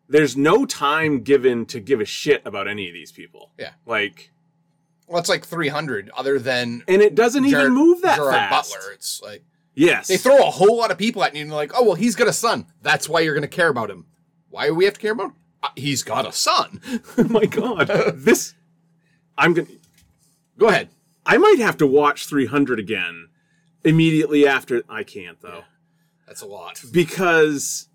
[0.09, 3.53] there's no time given to give a shit about any of these people.
[3.59, 3.73] Yeah.
[3.87, 4.31] like,
[5.07, 6.11] Well, it's like 300.
[6.17, 8.75] Other than and it doesn't Gerard- even move that Gerard fast.
[8.75, 9.45] Butler, it's like
[9.75, 11.95] Yes, they throw a whole lot of people at you, and you're like, oh well,
[11.95, 12.67] he's got a son.
[12.83, 14.05] That's why you're going to care about him.
[14.49, 15.35] Why do we have to care about him?
[15.63, 16.81] Uh, he's got a son.
[17.19, 18.55] oh my god, this.
[19.39, 19.69] I'm gonna.
[20.59, 20.89] Go ahead.
[21.25, 23.29] I might have to watch 300 again
[23.85, 24.83] immediately after.
[24.89, 25.63] I can't though,
[26.31, 26.81] That's a lot.
[26.93, 27.89] because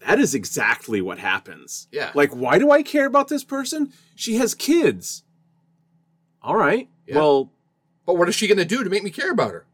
[0.00, 1.88] that is exactly what happens.
[1.92, 2.10] Yeah.
[2.14, 3.92] Like, why do I care about this person?
[4.16, 5.24] She has kids.
[6.42, 6.88] All right.
[7.06, 7.16] Yeah.
[7.16, 7.50] Well,
[8.06, 9.66] But what is she going to do to make me care about her?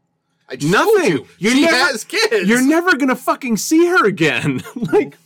[0.49, 1.11] I just nothing.
[1.13, 1.27] you.
[1.37, 2.49] You're she never, has kids.
[2.49, 4.61] You're never gonna fucking see her again.
[4.75, 5.17] like.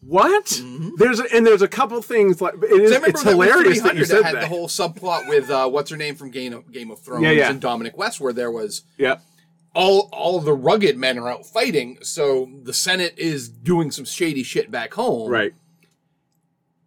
[0.00, 0.60] What?
[0.96, 2.92] There's a, and there's a couple things like it is.
[2.92, 3.04] Mm-hmm.
[3.04, 4.40] It's that hilarious that you said had that.
[4.42, 7.30] the whole subplot with uh, what's her name from Game of, Game of Thrones Yeah,
[7.32, 7.50] yeah.
[7.50, 9.18] and Dominic West, where there was yeah.
[9.74, 14.42] All all the rugged men are out fighting, so the Senate is doing some shady
[14.42, 15.54] shit back home, Right.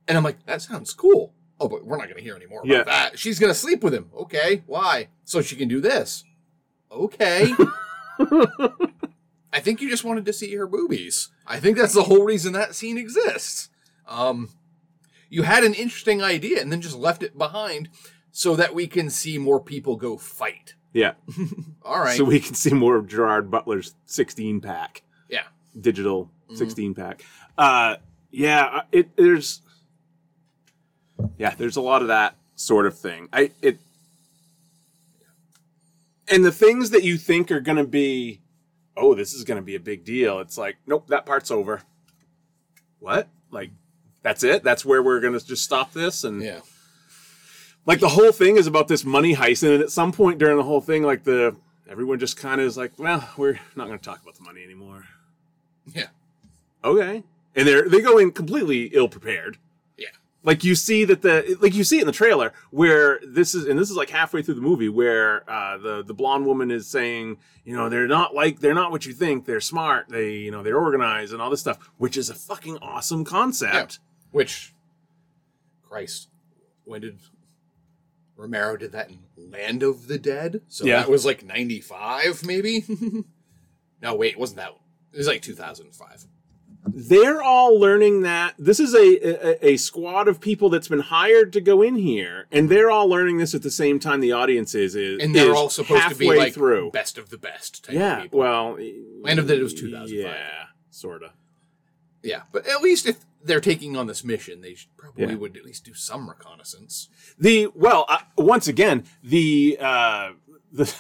[0.08, 1.34] And I'm like, that sounds cool.
[1.60, 2.84] Oh, but we're not going to hear anymore about Yeah.
[2.84, 3.20] that.
[3.20, 4.10] She's going to sleep with him.
[4.18, 5.08] Okay, why?
[5.26, 6.24] So she can do this.
[6.92, 7.54] Okay.
[9.54, 11.30] I think you just wanted to see her boobies.
[11.46, 13.70] I think that's the whole reason that scene exists.
[14.08, 14.50] Um,
[15.30, 17.90] you had an interesting idea and then just left it behind
[18.32, 20.74] so that we can see more people go fight.
[20.94, 21.14] Yeah.
[21.84, 22.18] All right.
[22.18, 25.04] So we can see more of Gerard Butler's 16 pack.
[25.30, 25.44] yeah.
[25.80, 26.58] digital Mm-hmm.
[26.58, 27.24] 16 pack.
[27.58, 27.96] Uh,
[28.30, 29.62] yeah, it there's
[31.38, 32.36] yeah, there's a lot of that.
[32.56, 33.30] sort of thing.
[33.32, 33.80] I it
[36.30, 38.42] and the things that you think are going to be,
[38.98, 40.40] oh, this is going to be a big deal.
[40.40, 41.82] It's like, nope, that part's over.
[43.00, 43.28] What?
[43.50, 43.72] Like,
[44.22, 44.64] that's it?
[44.64, 46.24] That's where we're going to just stop this?
[46.24, 46.60] And Yeah.
[47.86, 50.64] Like the whole thing is about this money heist, and at some point during the
[50.64, 51.56] whole thing, like the
[51.90, 54.64] everyone just kind of is like, well, we're not going to talk about the money
[54.64, 55.06] anymore.
[55.94, 56.08] Yeah.
[56.84, 57.24] Okay,
[57.56, 59.58] and they're they go in completely ill prepared.
[59.98, 60.08] Yeah.
[60.44, 63.68] Like you see that the like you see it in the trailer where this is
[63.68, 66.88] and this is like halfway through the movie where uh, the the blonde woman is
[66.88, 70.50] saying you know they're not like they're not what you think they're smart they you
[70.50, 74.00] know they're organized and all this stuff which is a fucking awesome concept.
[74.32, 74.74] Which,
[75.88, 76.30] Christ,
[76.86, 77.20] when did
[78.42, 79.20] Romero did that in
[79.52, 80.62] Land of the Dead?
[80.68, 80.98] So Yeah.
[81.02, 82.84] that was like ninety five, maybe.
[84.02, 84.74] no, wait, wasn't that?
[85.14, 86.26] It was like two thousand five.
[86.94, 91.54] they're all learning that this is a, a a squad of people that's been hired
[91.54, 94.74] to go in here, and they're all learning this at the same time the audience
[94.74, 96.90] is is And they're is all supposed to be like through.
[96.92, 98.78] best of the best type of Yeah, well,
[99.22, 100.10] Land of the Dead was 2005.
[100.26, 100.40] Yeah,
[100.90, 101.30] sort of.
[102.24, 105.36] yeah, but at least if they're taking on this mission, they probably Yeah.
[105.36, 107.10] would at least do some reconnaissance.
[107.38, 110.32] The well, uh, once again, the uh,
[110.72, 110.94] the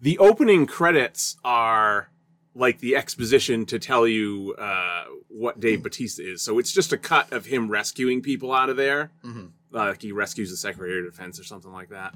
[0.00, 2.10] the opening credits are
[2.54, 6.42] like the exposition to tell you uh, what Dave Batista is.
[6.42, 9.12] So it's just a cut of him rescuing people out of there.
[9.24, 9.50] Mhm.
[9.74, 12.14] Uh, like he rescues the Secretary of Defense or something like that.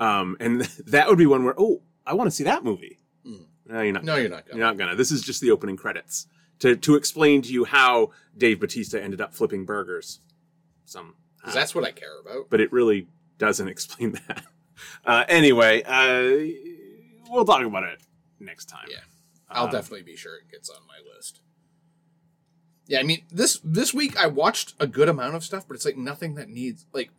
[0.00, 2.98] Um, and that would be one where oh, I want to see that movie.
[3.26, 3.46] Mm.
[3.66, 4.04] No, you're not.
[4.04, 4.46] No, you're not.
[4.48, 4.94] You're not gonna.
[4.94, 6.26] This is just the opening credits
[6.60, 10.20] to to explain to you how Dave Batista ended up flipping burgers.
[10.84, 12.50] Some 'Cause that's what I care about.
[12.50, 13.06] but it really
[13.38, 14.44] doesn't explain that.
[15.04, 18.00] Uh, anyway, uh, we'll talk about it
[18.40, 18.86] next time.
[18.90, 18.98] Yeah.
[19.48, 21.40] I'll Uh, definitely be sure it gets on my list.
[22.88, 25.84] Yeah, I mean this this week I watched a good amount of stuff, but it's
[25.84, 27.10] like nothing that needs like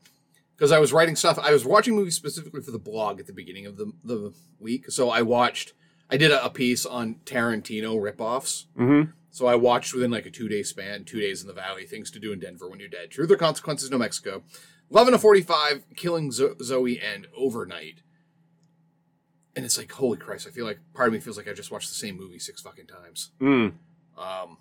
[0.55, 1.37] because I was writing stuff.
[1.39, 4.89] I was watching movies specifically for the blog at the beginning of the the week,
[4.91, 5.73] so I watched.
[6.09, 8.65] I did a, a piece on Tarantino ripoffs.
[8.77, 9.13] Mhm.
[9.29, 12.09] So I watched within like a two day span, two days in the valley, things
[12.11, 14.43] to do in Denver when you're dead, truth or consequences, New Mexico,
[14.89, 18.01] eleven to forty five, killing Zo- Zoe, and overnight.
[19.55, 20.47] And it's like, holy Christ!
[20.47, 22.61] I feel like part of me feels like I just watched the same movie six
[22.61, 23.31] fucking times.
[23.41, 23.73] Mm.
[24.17, 24.57] Um,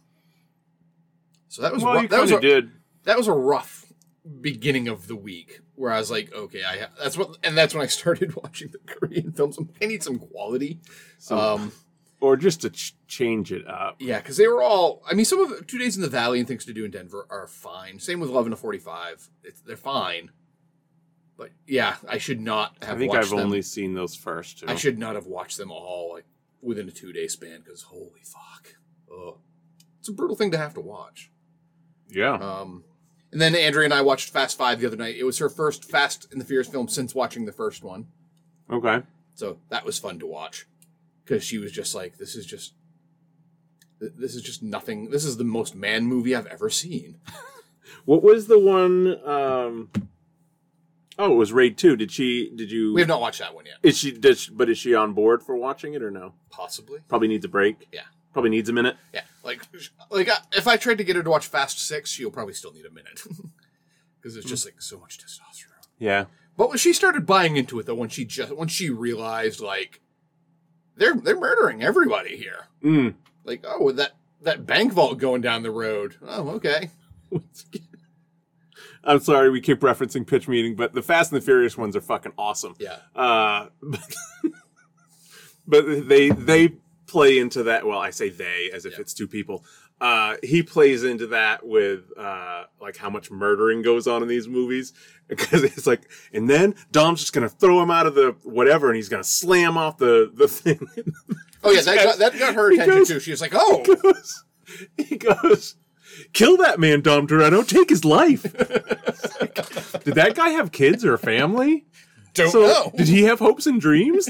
[1.49, 2.71] so that was Well, you that was a, did.
[3.05, 3.93] that was a rough
[4.41, 7.75] beginning of the week where I was like, okay, I ha- that's what, and that's
[7.75, 9.59] when I started watching the Korean films.
[9.81, 10.81] I need some quality.
[11.19, 11.73] Some- Um,
[12.19, 13.97] or just to ch- change it up.
[13.99, 15.03] yeah, because they were all.
[15.09, 17.27] I mean, some of Two Days in the Valley and Things to Do in Denver
[17.29, 17.99] are fine.
[18.01, 19.29] Same with Eleven to Forty Five.
[19.67, 20.31] They're fine.
[21.37, 22.97] But yeah, I should not have.
[22.97, 23.41] I think watched I've them.
[23.41, 24.67] only seen those first two.
[24.67, 26.25] I should not have watched them all like
[26.63, 28.77] within a two day span because holy fuck,
[29.13, 29.35] Ugh.
[30.01, 31.31] it's a brutal thing to have to watch.
[32.09, 32.33] Yeah.
[32.33, 32.85] Um,
[33.33, 35.17] and then Andrea and I watched Fast Five the other night.
[35.17, 38.07] It was her first Fast and the Furious film since watching the first one,
[38.71, 39.03] okay.
[39.35, 40.67] so that was fun to watch
[41.25, 42.75] because she was just like, "This is just,
[44.01, 45.11] this is just nothing.
[45.11, 47.21] This is the most man movie I've ever seen."
[48.05, 49.21] What was the one?
[49.29, 49.91] Um,
[51.19, 51.97] oh, it was Raid Two.
[51.97, 52.53] Did she?
[52.55, 52.95] Did you?
[52.95, 53.77] We have not watched that one yet.
[53.83, 54.13] Is she?
[54.13, 56.35] Does she, but is she on board for watching it or no?
[56.51, 57.89] Possibly, Probably needs a break.
[57.93, 58.03] Yeah.
[58.37, 58.99] Probably needs a minute.
[59.15, 59.23] yeah.
[59.43, 59.63] Like,
[60.11, 62.71] like uh, if I tried to get her to watch Fast Six, she'll probably still
[62.71, 63.23] need a minute
[64.21, 65.87] because there's just like so much testosterone.
[65.99, 66.27] Yeah.
[66.59, 70.03] But when she started buying into it, though, when she just when she realized like
[70.97, 73.15] they're they're murdering everybody here, Mm.
[73.45, 74.13] like oh with that
[74.43, 76.17] that bank vault going down the road.
[76.23, 76.91] Oh okay,
[79.05, 82.01] I'm sorry, we keep referencing pitch meeting, but the Fast and the Furious ones are
[82.03, 82.75] fucking awesome.
[82.79, 84.01] yeah, Uh, but,
[85.67, 86.75] but they they
[87.07, 87.87] play into that.
[87.87, 89.01] Well, I say they as if Yeah.
[89.01, 89.65] it's two people.
[89.99, 94.47] Uh, he plays into that with uh, like how much murdering goes on in these
[94.47, 94.93] movies
[95.29, 96.03] because it's like,
[96.35, 99.79] and then Dom's just gonna throw him out of the whatever, and he's gonna slam
[99.79, 100.79] off the the thing.
[101.65, 103.21] oh yeah, that got, that got her attention goes- too.
[103.21, 104.45] She was like, oh he goes,
[104.99, 105.77] he goes,
[106.35, 108.43] kill that man, Dom Toretto, take his life.
[110.05, 111.87] Did that guy have kids or a family?
[112.35, 112.93] don't so know.
[112.95, 114.29] did he have hopes and dreams?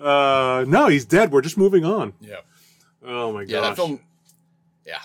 [0.00, 1.32] Uh, no, he's dead.
[1.32, 2.12] We're just moving on.
[2.20, 2.36] yeah,
[3.04, 3.50] Oh my god.
[3.50, 3.68] yeah, gosh.
[3.68, 4.00] that film.
[4.86, 4.98] Yeah,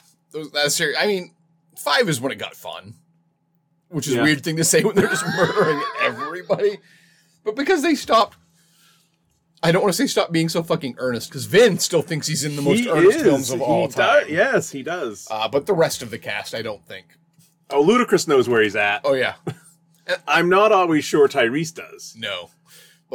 [0.53, 0.97] that's serious.
[0.99, 1.31] I mean,
[1.77, 2.95] five is when it got fun,
[3.89, 6.77] which is a weird thing to say when they're just murdering everybody.
[7.43, 8.37] But because they stopped.
[9.63, 12.43] I don't want to say stop being so fucking earnest because Vin still thinks he's
[12.43, 13.23] in the most He earnest is.
[13.23, 14.25] films of He all does- time.
[14.29, 15.27] yes, he does.
[15.31, 17.05] Uh, but the rest of the cast, I don't think.
[17.71, 19.01] oh, Ludacris knows where he's at.
[19.03, 19.35] Oh yeah,
[20.27, 22.15] I'm not always sure Tyrese does.
[22.17, 22.51] no,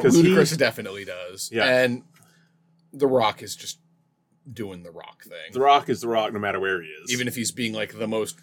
[0.02, 1.50] but 'Cause he- Ludacris definitely does.
[1.52, 1.64] Yeah.
[1.82, 2.02] and
[2.92, 3.78] The Rock is just
[4.52, 7.12] doing the Rock thing, The Rock is The Rock no matter where he is.
[7.12, 8.38] even if he's being like the most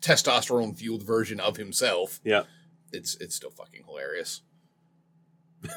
[0.00, 2.20] testosterone fueled version of himself.
[2.24, 2.44] Yeah.
[2.92, 4.42] It's it's still fucking hilarious.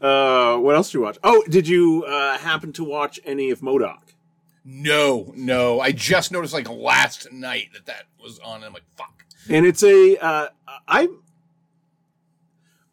[0.00, 1.16] Uh, what else did you watch?
[1.22, 4.14] Oh, did you uh, happen to watch any of MODOK?
[4.64, 5.78] No, no.
[5.78, 8.56] I just noticed like last night that that was on.
[8.56, 9.24] And I'm like, fuck.
[9.48, 10.48] And it's a uh,
[10.88, 11.08] I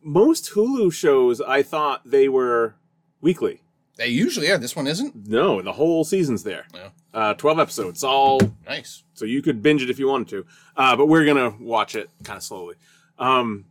[0.01, 2.75] most Hulu shows I thought they were
[3.21, 3.61] weekly.
[3.97, 4.57] They usually are.
[4.57, 5.27] This one isn't.
[5.27, 6.65] No, the whole season's there.
[6.73, 6.89] Yeah.
[7.13, 9.03] Uh, Twelve episodes, all Nice.
[9.13, 10.45] so you could binge it if you wanted to.
[10.77, 12.75] Uh, but we're gonna watch it kind of slowly.
[13.17, 13.65] Um,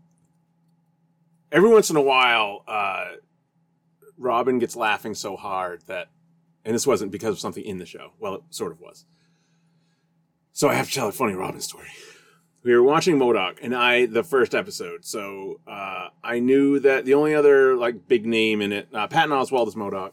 [1.50, 3.06] every once in a while, uh,
[4.18, 6.08] Robin gets laughing so hard that,
[6.64, 8.12] and this wasn't because of something in the show.
[8.18, 9.06] Well, it sort of was.
[10.52, 11.86] So I have to tell a funny Robin story.
[12.64, 15.04] We were watching MODOK, and I the first episode.
[15.04, 19.30] So uh, I knew that the only other like big name in it, uh, Patton
[19.30, 20.12] Oswalt is MODOK,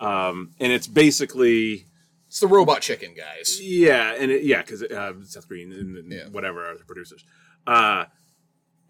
[0.00, 1.84] um, and it's basically
[2.26, 3.60] It's the robot chicken guys.
[3.62, 6.28] yeah, and it, yeah, because uh, Seth Green and, and Yeah.
[6.30, 7.22] whatever are the producers,
[7.66, 8.06] uh,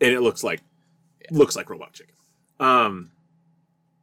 [0.00, 0.62] and it looks like
[1.30, 2.14] looks like Robot Chicken.
[2.60, 3.10] Um,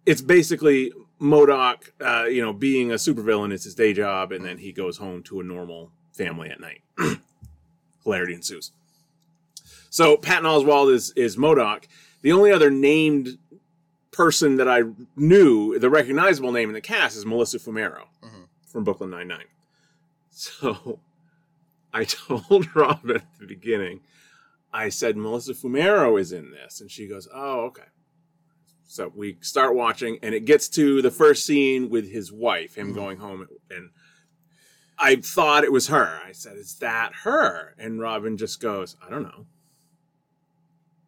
[0.06, 4.58] it's basically MODOK, uh, you know, being a supervillain is his day job, and then
[4.58, 6.82] he goes home to a normal family at night.
[8.04, 8.72] Hilarity ensues.
[9.92, 11.84] So Patton Oswalt is is MODOK.
[12.22, 13.38] The only other named
[14.12, 14.84] person that I
[15.16, 18.44] knew, the recognizable name in the cast, is Melissa Fumero mm-hmm.
[18.66, 19.46] from Brooklyn Nine Nine.
[20.30, 21.00] So
[21.94, 24.00] I told Robin at the beginning,
[24.74, 26.80] I said, Melissa Fumero is in this.
[26.80, 27.84] And she goes, Oh, okay.
[28.88, 32.88] So we start watching, and it gets to the first scene with his wife, him
[32.88, 32.96] mm-hmm.
[32.96, 33.48] going home.
[33.70, 33.90] And
[34.98, 36.22] I thought it was her.
[36.26, 37.76] I said, Is that her?
[37.78, 39.48] And Robin just goes, I don't know.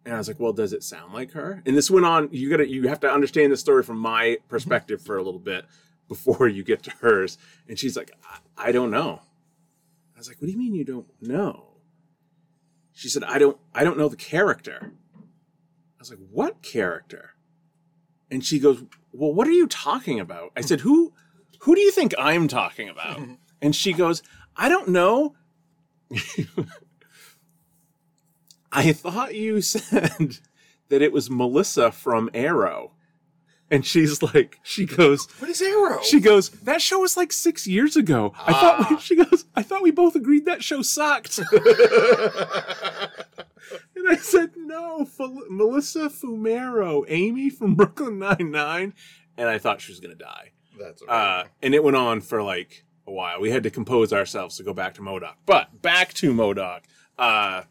[0.05, 1.61] And I was like, Well, does it sound like her?
[1.65, 2.29] And this went on.
[2.31, 4.47] You gotta, you have to understand the story from my mm-hmm.
[4.47, 5.65] perspective for a little bit
[6.07, 7.37] before you get to hers.
[7.67, 9.21] And she's like, I, I don't know.
[10.15, 11.73] I was like, what do you mean you don't know?
[12.93, 14.91] She said, I don't, I don't know the character.
[15.15, 17.31] I was like, what character?
[18.29, 20.51] And she goes, well, what are you talking about?
[20.55, 21.13] I said, who,
[21.59, 23.19] who do you think I'm talking about?
[23.61, 24.21] And she goes,
[24.57, 25.35] I don't know.
[28.73, 30.37] I thought you said
[30.89, 32.91] that it was Melissa from Arrow.
[33.71, 35.99] And she's like, she goes, What is Arrow?
[36.03, 38.33] she goes, that show was like six years ago.
[38.37, 41.39] I thought we, she goes, I thought we both agreed that show sucked.
[43.95, 48.93] and I said, no, Fel- Melissa Fumero, Amy from Brooklyn Nine Nine,
[49.37, 50.51] and I thought she was gonna die.
[50.79, 51.11] That's okay.
[51.11, 53.39] Uh, and it went on for like a while.
[53.41, 55.35] We had to compose ourselves to go back to MODOK.
[55.45, 56.81] But back to MODOK.
[57.17, 57.63] Uh,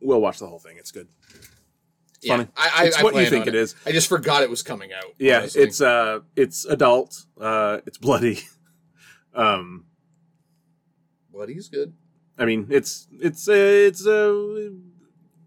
[0.00, 0.76] we'll watch the whole thing.
[0.78, 1.08] It's good.
[2.20, 2.48] yeah, funny.
[2.56, 3.74] I, I, It's I what you think on it is.
[3.86, 5.14] I just forgot it was coming out.
[5.18, 5.62] Yeah, honestly.
[5.62, 7.24] it's uh, it's adult.
[7.40, 8.40] Uh, it's bloody.
[9.34, 9.84] um,
[11.32, 11.94] Bloody's good.
[12.36, 14.70] I mean, it's it's uh, it's uh,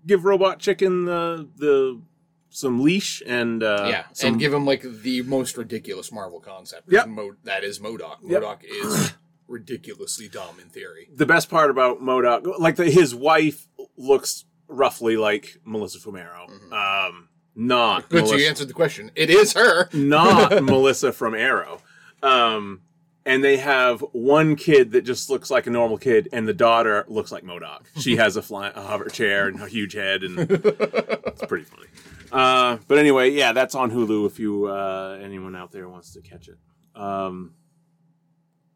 [0.05, 2.01] give Robot Chicken the the
[2.49, 6.91] some leash and uh, yeah, some, and give him like the most ridiculous Marvel concept.
[6.91, 7.07] Yep.
[7.07, 8.17] Mo- that is MODOK.
[8.23, 8.41] Yep.
[8.43, 9.13] MODOK is
[9.47, 11.09] ridiculously dumb in theory.
[11.13, 13.67] the best part about MODOK, like the, his wife
[14.01, 16.49] looks roughly like Melissa Fumero.
[16.71, 19.11] Um, not Good, so you answered the question.
[19.15, 19.89] It is her.
[19.93, 21.79] not Melissa from Arrow.
[22.23, 22.81] Um,
[23.25, 27.05] and they have one kid that just looks like a normal kid, and the daughter
[27.07, 27.85] looks like MODOK.
[27.99, 31.87] She has a, fly, a hover chair and a huge head, and it's pretty funny.
[32.31, 36.21] Uh, but anyway, yeah, that's on Hulu if you uh, anyone out there wants to
[36.21, 36.57] catch it.
[36.95, 37.53] Um,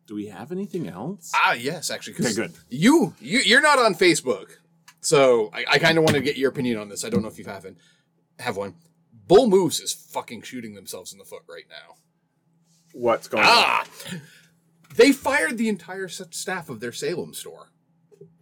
[0.08, 1.32] do we have anything else?
[1.34, 2.16] Ah, yes, actually.
[2.16, 2.54] Okay, good.
[2.70, 4.58] You, you, you're not on Facebook,
[5.06, 7.06] so I, I kind of want to get your opinion on this.
[7.06, 7.78] I don't know if you haven't
[8.39, 8.76] have one.
[9.28, 11.95] Bull Moose is fucking shooting themselves in the foot right now.
[12.93, 13.86] What's going Ah,
[14.95, 17.72] they fired the entire staff of their Salem store,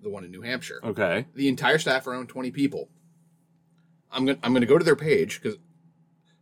[0.01, 0.80] the one in New Hampshire.
[0.84, 1.26] Okay.
[1.36, 2.89] The entire staff, around twenty people.
[4.11, 5.57] I'm gonna I'm gonna go to their page because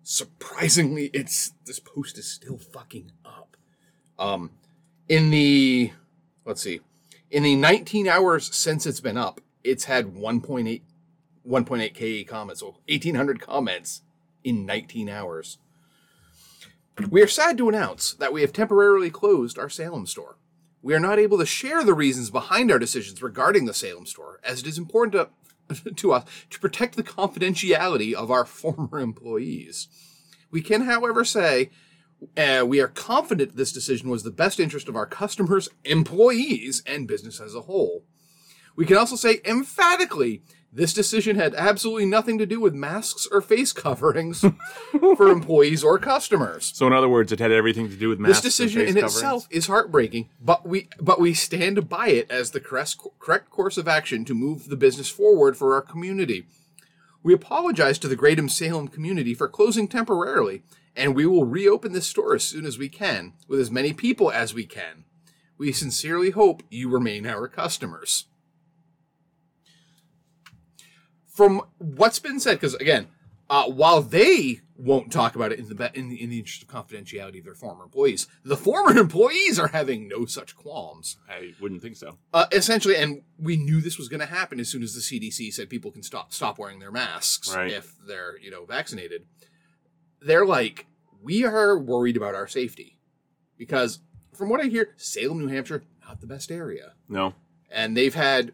[0.04, 3.58] surprisingly, it's this post is still fucking up.
[4.20, 4.52] Um,
[5.10, 5.94] in the
[6.46, 6.82] let's see,
[7.32, 10.82] in the 19 hours since it's been up, it's had 1.8
[11.48, 14.02] 1.8 k comments, so 1800 comments
[14.44, 15.58] in 19 hours.
[17.10, 20.38] We are sad to announce that we have temporarily closed our Salem store.
[20.84, 24.40] We are not able to share the reasons behind our decisions regarding the Salem store,
[24.44, 25.30] as it is important
[25.70, 29.88] to, to us to protect the confidentiality of our former employees.
[30.52, 31.70] We can, however, say
[32.38, 37.08] uh, we are confident this decision was the best interest of our customers, employees, and
[37.08, 38.04] business as a whole.
[38.82, 40.42] We can also say emphatically
[40.74, 44.44] This decision had absolutely nothing to do with masks or face coverings
[45.00, 46.72] for employees or customers.
[46.74, 48.42] So in other words, it had everything to do with masks.
[48.42, 49.14] This decision in coverings?
[49.14, 53.78] itself is heartbreaking, but we but we stand by it as the correct correct course
[53.78, 56.48] of action to move the business forward for our community.
[57.22, 60.64] We apologize to the Greater Salem community for closing temporarily,
[60.96, 64.32] and we will reopen this store as soon as we can, with as many people
[64.32, 65.04] as we can.
[65.56, 68.26] We sincerely hope you remain our customers.
[71.42, 73.08] From what's been said, because again,
[73.50, 76.68] uh, while they won't talk about it in the, in the in the interest of
[76.68, 81.18] confidentiality of their former employees, the former employees are having no such qualms.
[81.28, 82.20] I wouldn't think so.
[82.32, 85.52] Uh, essentially, and we knew this was going to happen as soon as the CDC
[85.52, 87.72] said people can stop stop wearing their masks Right.
[87.72, 89.26] if they're you know vaccinated.
[90.22, 90.86] They're like,
[91.24, 93.00] we are worried about our safety
[93.58, 93.98] because,
[94.32, 97.34] from what I hear, Salem, New Hampshire, not the best area, No.
[97.72, 98.52] and they've had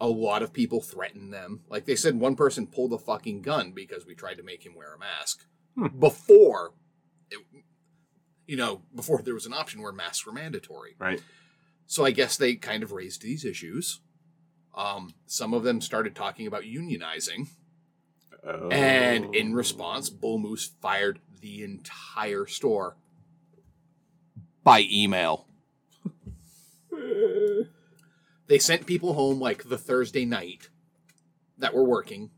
[0.00, 1.60] a lot of people threatened them.
[1.68, 4.74] Like they said, one person pulled a fucking gun because we tried to make him
[4.74, 5.44] wear a mask
[5.98, 6.72] before.
[7.30, 7.38] It,
[8.46, 10.96] you know, before there was an option where masks were mandatory.
[10.98, 11.22] Right.
[11.86, 14.00] So I guess they kind of raised these issues.
[14.74, 17.48] Um, some of them started talking about unionizing,
[18.70, 22.96] and in response, Bull Moose fired the entire store
[24.62, 25.46] by email.
[28.50, 30.68] they sent people home like the Thursday night
[31.56, 32.30] that were working,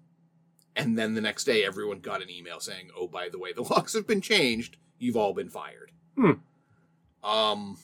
[0.76, 3.62] and then the next day, everyone got an email saying, "Oh, by the way, the
[3.70, 4.76] locks have been changed.
[4.98, 6.32] You've all been fired." Hmm.
[7.24, 7.78] Um.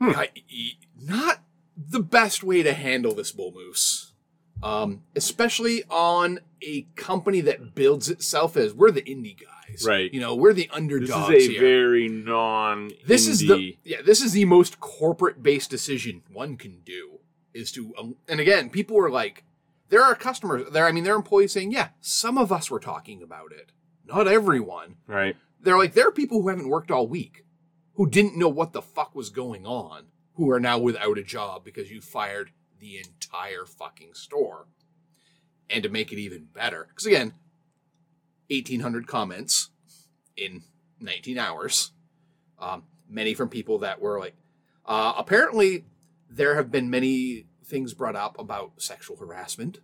[0.00, 1.40] I- e- not
[1.76, 4.12] the best way to handle this bull moose.
[4.62, 9.53] Um, especially on a company that builds itself as we're the indie guys,
[9.84, 10.12] Right.
[10.12, 11.28] You know, we're the underdogs.
[11.28, 11.60] This is a here.
[11.60, 12.90] very non.
[13.06, 17.20] this is the yeah, this is the most corporate based decision one can do
[17.52, 19.44] is to um, and again, people were like,
[19.88, 20.86] there are customers there.
[20.86, 23.72] I mean, there are employees saying, yeah, some of us were talking about it,
[24.06, 25.36] not everyone right.
[25.60, 27.44] they're like there are people who haven't worked all week
[27.94, 31.64] who didn't know what the fuck was going on who are now without a job
[31.64, 32.50] because you fired
[32.80, 34.66] the entire fucking store
[35.70, 37.32] and to make it even better because again
[38.50, 39.70] 1800 comments
[40.36, 40.62] in
[41.00, 41.92] 19 hours.
[42.58, 44.34] Um, many from people that were like
[44.86, 45.84] uh, apparently
[46.28, 49.78] there have been many things brought up about sexual harassment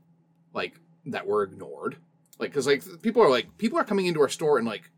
[0.52, 1.96] like that were ignored.
[2.38, 4.90] Like because like people are like people are coming into our store and like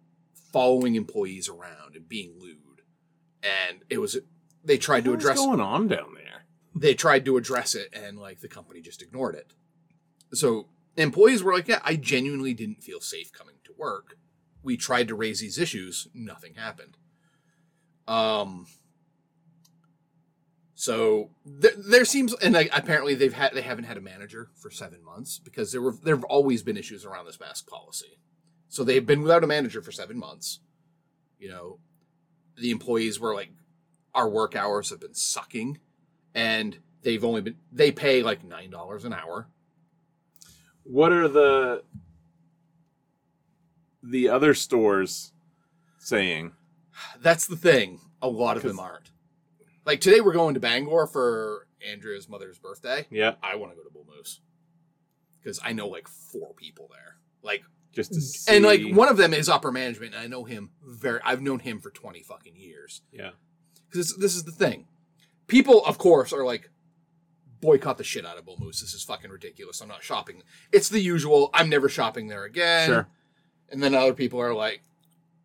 [0.53, 2.83] following employees around and being lewd.
[3.43, 4.17] And it was
[4.65, 6.33] they tried to address going on down there?
[6.75, 9.53] they tried to address it and like the company just ignored it.
[10.33, 14.17] So employees were like yeah i genuinely didn't feel safe coming to work.
[14.63, 16.09] We tried to raise these issues.
[16.15, 16.97] Nothing happened.
[18.07, 18.67] Um
[20.75, 24.71] so there, there seems and like, apparently they've had they haven't had a manager for
[24.71, 28.19] seven months because there were there have always been issues around this mask policy.
[28.69, 30.61] So they've been without a manager for seven months.
[31.39, 31.79] You know
[32.57, 33.51] the employees were like
[34.15, 35.79] our work hours have been sucking
[36.35, 39.49] and they've only been they pay like nine dollars an hour
[40.85, 41.83] What are the
[44.03, 45.33] the other stores
[45.99, 46.53] saying?
[47.21, 48.01] that's the thing.
[48.21, 49.11] A lot of them aren't.
[49.85, 53.07] Like today we're going to bangor for andrea's mother's birthday.
[53.11, 54.41] Yeah, i want to go to bull moose.
[55.41, 57.17] Because i know like four people there.
[57.43, 57.63] Like
[57.93, 58.57] just to see.
[58.57, 61.59] and like one of them is upper management and i know him very i've known
[61.59, 63.03] him for 20 fucking years.
[63.13, 63.31] Yeah,
[63.89, 64.87] because this is the thing.
[65.49, 66.71] People, of course, are like,
[67.63, 68.83] boycott the shit out of Bull Moose.
[68.83, 69.81] This is fucking ridiculous.
[69.81, 70.43] I'm not shopping.
[70.71, 71.49] It's the usual.
[71.55, 72.89] I'm never shopping there again.
[72.89, 73.09] Sure.
[73.71, 74.83] And then other people are like,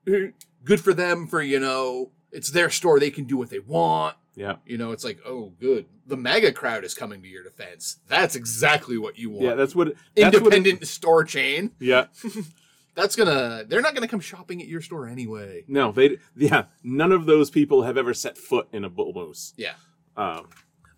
[0.05, 0.31] "Eh,
[0.65, 2.99] good for them for you know, it's their store.
[2.99, 4.17] They can do what they want.
[4.35, 5.85] yeah, You know, it's like, oh, good.
[6.05, 7.97] The mega crowd is coming to your defense.
[8.07, 9.45] That's exactly what you want.
[9.45, 9.55] yeah.
[9.55, 9.93] That's what.
[10.15, 11.71] That's what it- independent store chain.
[11.79, 12.07] yeah.
[12.95, 13.63] That's gonna.
[13.67, 15.63] They're not gonna come shopping at your store anyway.
[15.67, 16.17] No, they.
[16.35, 19.53] Yeah, none of those people have ever set foot in a bull moose.
[19.55, 19.73] Yeah.
[20.17, 20.49] Um,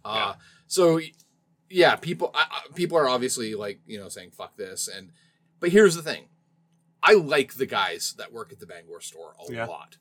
[0.06, 0.36] Uh,
[0.70, 1.02] so
[1.70, 5.12] yeah, people I, people are obviously like you know saying fuck this, and
[5.60, 6.30] but here's the thing,
[7.04, 9.66] I like the guys that work at the Bangor store a Yeah.
[9.66, 9.98] lot.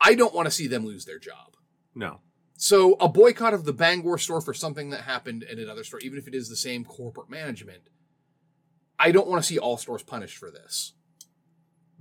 [0.00, 1.56] I don't want to see them lose their job.
[1.94, 2.20] no.
[2.56, 6.18] So a boycott of the Bangor store for something that happened in another store, even
[6.18, 7.88] if it is the same corporate management,
[8.96, 10.92] I don't want to see all stores punished for this.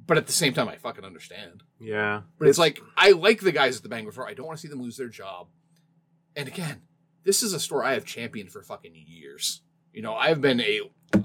[0.05, 1.63] But at the same time, I fucking understand.
[1.79, 4.27] Yeah, But it's like I like the guys at the Bangor store.
[4.29, 5.47] I don't want to see them lose their job.
[6.35, 6.81] And again,
[7.23, 9.61] this is a store I have championed for fucking years.
[9.93, 10.81] You know, I've been a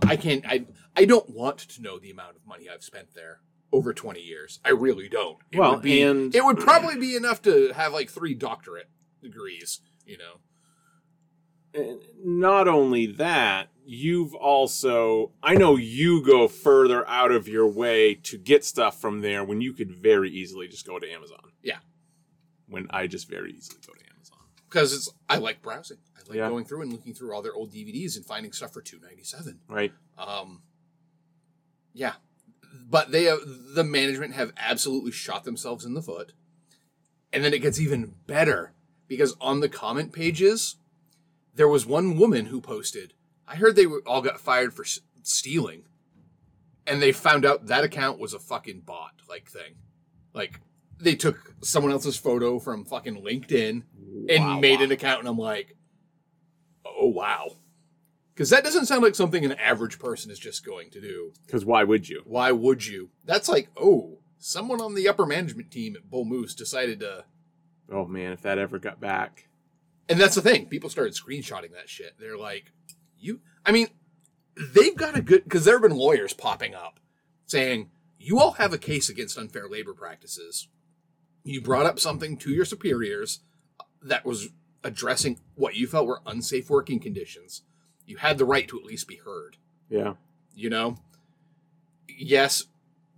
[0.07, 3.41] I can't I I don't want to know the amount of money I've spent there
[3.73, 4.61] over 20 years.
[4.65, 5.39] I really don't.
[5.53, 8.89] It Well, would be, and- it would probably be enough to have like three doctorate
[9.23, 10.41] degrees, you know.
[11.75, 18.15] And not only that, you've also I know you go further out of your way
[18.15, 21.53] to get stuff from there when you could very easily just go to Amazon.
[21.63, 21.79] Yeah.
[22.69, 24.08] When I just very easily go to Amazon.
[24.69, 25.99] Because it's I like browsing.
[26.16, 26.49] I like Yeah.
[26.49, 29.25] going through and looking through all their old DVDs and finding stuff for two ninety
[29.25, 29.61] seven.
[29.69, 29.93] Right?
[30.16, 30.62] Um,
[31.93, 32.14] yeah,
[32.89, 33.39] but they uh,
[33.75, 36.33] the management have absolutely shot themselves in the foot,
[37.33, 38.73] and then it gets even better
[39.07, 40.77] because on the comment pages,
[41.55, 43.14] there was one woman who posted,
[43.47, 45.85] "I heard they were, all got fired for s- stealing,"
[46.87, 49.77] and they found out that account was a fucking bot like thing,
[50.35, 50.61] like.
[51.01, 53.83] They took someone else's photo from fucking LinkedIn
[54.29, 54.85] and Wow, made wow.
[54.85, 55.77] an account, and I'm like,
[56.85, 57.51] oh wow,
[58.35, 61.33] because that doesn't sound like something an average person is just going to do.
[61.47, 62.23] Because why would you?
[62.25, 63.11] Why would you?
[63.25, 67.25] That's like, oh, someone on the upper management team at Bull Moose decided to.
[67.91, 69.49] Oh man, if that ever got back.
[70.09, 70.67] And that's the thing.
[70.67, 72.15] People started screenshotting that shit.
[72.19, 72.73] They're like,
[73.19, 73.41] you.
[73.67, 73.89] I mean,
[74.57, 77.01] they've got a good because there have been lawyers popping up
[77.47, 80.69] saying you all have a case against unfair labor practices.
[81.45, 83.41] You brought up something to your superiors
[84.03, 84.49] that was
[84.84, 87.62] addressing what you felt were unsafe working conditions.
[88.07, 89.57] You had the right to at least be heard.
[89.91, 90.14] Yeah.
[90.55, 90.99] you know
[92.09, 92.64] yes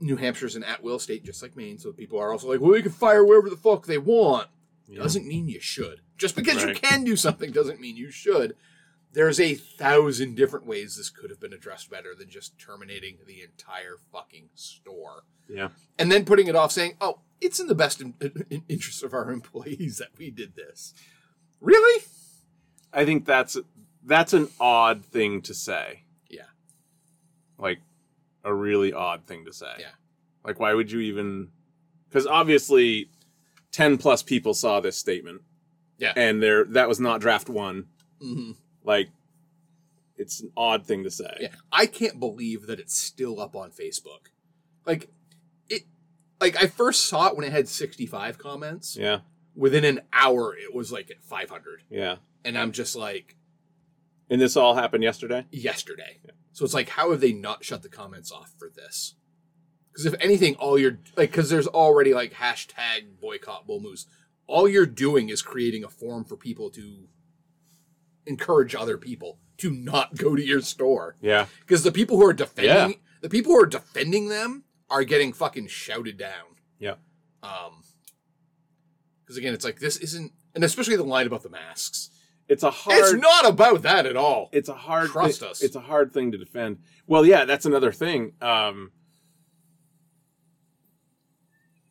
[0.01, 2.83] new hampshire's an at-will state just like maine so people are also like well they
[2.83, 4.49] can fire wherever the fuck they want
[4.89, 5.03] Yeah.
[5.03, 8.57] doesn't mean you should just because you can do something doesn't mean you should
[9.13, 13.43] there's a thousand different ways this could have been addressed better than just terminating the
[13.43, 15.69] entire fucking store Yeah.
[15.99, 18.15] and then putting it off saying oh it's in the best in,
[18.51, 20.95] in- interest of our employees that we did this
[21.61, 22.05] really
[22.93, 23.57] I think that's
[24.05, 26.05] that's an odd thing to say.
[26.29, 26.45] yeah
[27.59, 27.79] Like
[28.45, 29.73] a really odd thing to say.
[29.79, 29.91] Yeah.
[30.45, 31.49] Like why would you even
[32.11, 33.11] cuz obviously
[33.73, 35.43] 10 plus people saw this statement.
[35.99, 36.13] Yeah.
[36.17, 37.87] And there that was not draft 1.
[38.21, 39.11] hmm Like
[40.17, 41.35] it's an odd thing to say.
[41.41, 44.29] Yeah, I can't believe that it's still up on Facebook.
[44.87, 45.09] Like
[46.41, 48.97] like I first saw it when it had 65 comments.
[48.97, 49.21] Yeah.
[49.55, 52.17] Within an hour, it was like at 500, Yeah.
[52.45, 53.37] and I'm just like
[54.31, 55.47] And this all happened yesterday?
[55.51, 56.21] yesterday.
[56.53, 59.15] So it's like, how have they not shut the comments off for this?
[59.93, 64.07] Because if anything, all you're like, because there's already like hashtag boycott bull moose.
[64.47, 67.09] All you're doing is creating a forum for people to
[68.27, 71.17] encourage other people to not go to your store.
[71.21, 71.47] Yeah.
[71.61, 72.97] because the people who are defending Yeah.
[73.21, 76.57] the people who are defending them are getting fucking shouted down.
[76.79, 76.95] Yeah.
[77.43, 77.83] Um,
[79.23, 82.11] because again, it's like this isn't, and especially the line about the masks.
[82.49, 84.49] It's a hard It's not about that at all.
[84.53, 85.63] it's a hard Trust thi- us.
[85.63, 86.79] It's a hard thing to defend.
[87.07, 88.33] Well, yeah, that's another thing.
[88.43, 88.91] Um,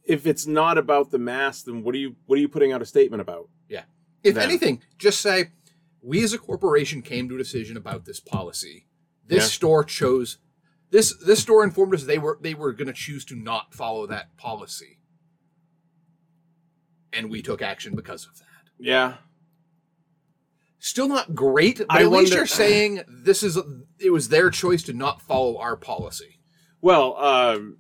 [0.03, 2.81] if it's not about the mask, then what are you what are you putting out
[2.81, 3.47] a statement about?
[3.69, 3.83] Yeah.
[4.23, 5.51] If Then- anything, just say
[6.01, 8.87] we as a corporation came to a decision about this policy.
[9.25, 9.47] This Yeah.
[9.49, 10.39] store chose
[10.91, 11.13] this.
[11.25, 14.35] This store informed us they were they were going to choose to not follow that
[14.37, 14.99] policy,
[17.13, 18.45] and we took action because of that.
[18.79, 19.15] Yeah,
[20.81, 23.57] Still not great, but I at least you're saying this is
[23.99, 26.39] it was their choice to not follow our policy.
[26.81, 27.77] Well, um,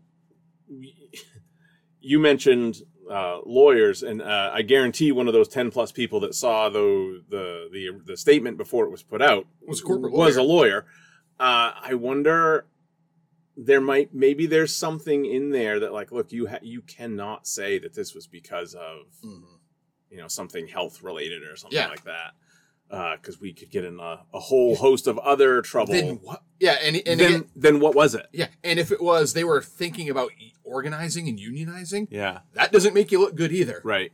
[2.01, 6.35] you mentioned uh, lawyers, and uh, I guarantee one of those ten plus people that
[6.35, 10.35] saw the, the the the statement before it was put out Was a corporate was
[10.35, 10.45] lawyer.
[10.45, 10.85] a lawyer.
[11.39, 12.65] Uh, I wonder
[13.61, 17.77] there might maybe there's something in there that like look you ha- you cannot say
[17.79, 18.97] that this was because of
[20.09, 21.87] you know something health related or something Yeah.
[21.89, 22.33] like that
[23.21, 25.93] because we could get in a, a whole host of other trouble.
[25.93, 26.41] Then what?
[26.59, 28.25] Yeah, and and then, again, then what was it?
[28.33, 30.31] yeah, and if it was they were thinking about
[30.63, 33.81] organizing and unionizing, Yeah, that doesn't make you look good either.
[33.83, 34.11] right.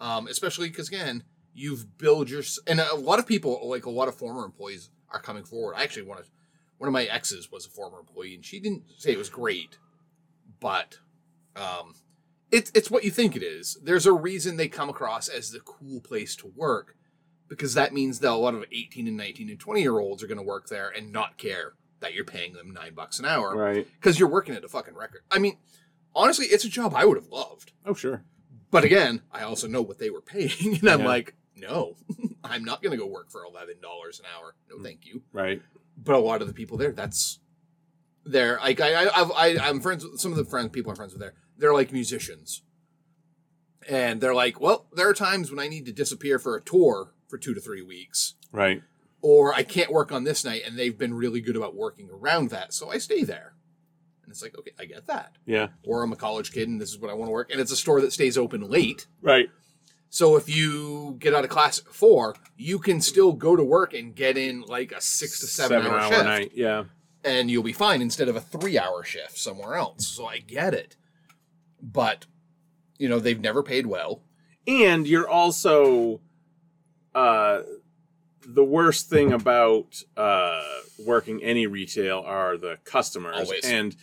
[0.00, 4.08] um, especially because again, you've built your and a lot of people, like a lot
[4.08, 5.74] of former employees, are coming forward.
[5.76, 6.30] I actually one of
[6.78, 9.78] one of my exes was a former employee, and she didn't say it was great,
[10.60, 10.98] but
[11.56, 11.94] um,
[12.50, 13.78] it's it's what you think it is.
[13.82, 16.96] There's a reason they come across as the cool place to work
[17.48, 20.26] because that means that a lot of 18 and 19 and 20 year olds are
[20.26, 23.54] going to work there and not care that you're paying them nine bucks an hour
[23.56, 23.86] Right.
[24.00, 25.20] because you're working at a fucking record.
[25.30, 25.58] I mean,
[26.14, 27.72] honestly, it's a job I would have loved.
[27.86, 28.24] Oh, sure.
[28.70, 31.06] But again, I also know what they were paying, and I'm Yeah.
[31.06, 31.96] like, no,
[32.44, 34.54] I'm not going to go work for eleven dollars an hour.
[34.72, 34.78] Mm.
[34.78, 35.22] No, thank you.
[35.32, 35.62] Right.
[35.96, 37.38] But a lot of the people there, that's
[38.26, 40.96] they're like I, I, I've, I I'm friends with some of the friends people I'm
[40.96, 41.34] friends with there.
[41.56, 42.62] They're like musicians,
[43.88, 47.12] and they're like, well, there are times when I need to disappear for a tour
[47.28, 48.82] for two to three weeks, Right.
[49.22, 52.50] or I can't work on this night, and they've been really good about working around
[52.50, 53.54] that, so I stay there.
[54.22, 55.36] And it's like, okay, I get that.
[55.44, 55.68] Yeah.
[55.84, 57.72] Or I'm a college kid, and this is what I want to work, and it's
[57.72, 59.06] a store that stays open late.
[59.20, 59.48] Right.
[60.14, 63.94] So if you get out of class at four, you can still go to work
[63.94, 66.52] and get in like a six to seven, hour, shift, night.
[66.54, 66.84] Yeah.
[67.24, 70.06] and you'll be fine instead of a three hour shift somewhere else.
[70.06, 70.94] So I get it,
[71.82, 72.26] but
[72.96, 74.22] you know they've never paid well.
[74.68, 76.20] and you're also
[77.16, 77.62] uh
[78.46, 80.62] the worst thing about uh
[81.04, 83.64] working any retail are the customers Always.
[83.64, 83.96] and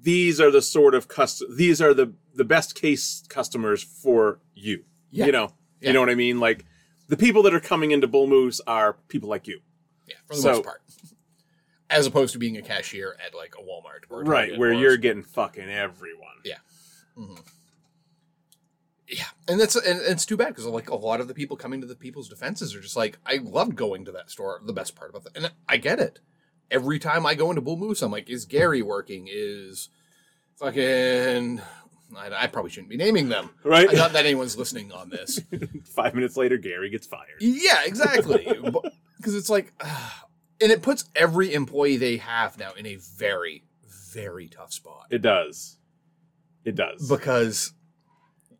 [0.00, 4.84] these are the sort of cust these are the the best case customers for you
[5.14, 5.26] Yeah.
[5.26, 5.88] you know Yeah.
[5.88, 6.64] you know what i mean like
[7.08, 9.60] the people that are coming into bull moose are people like you
[10.06, 10.80] Yeah, for the So- most part.
[11.90, 14.72] As opposed to being a cashier at like a Walmart, or a right where or-
[14.72, 16.56] you're getting fucking everyone Yeah.
[17.16, 17.34] Mm-hmm.
[19.06, 21.80] Yeah, and that's and it's too bad because like a lot of the people coming
[21.82, 24.60] to the people's defenses are just like, I loved going to that store.
[24.64, 26.20] The best part about that, and I get it.
[26.70, 29.28] Every time I go into Bull Moose, I'm like, is Gary working?
[29.30, 29.90] Is
[30.56, 31.60] fucking?
[32.16, 33.50] I, I probably shouldn't be naming them.
[33.62, 33.92] Right.
[33.92, 35.40] Not that anyone's listening on this.
[35.94, 38.46] five minutes later gary gets fired Yeah, exactly.
[39.16, 39.72] Because it's like,
[40.60, 43.64] and it puts every employee they have now in a very,
[44.12, 45.06] very tough spot.
[45.10, 45.78] it does
[46.64, 47.72] it does Because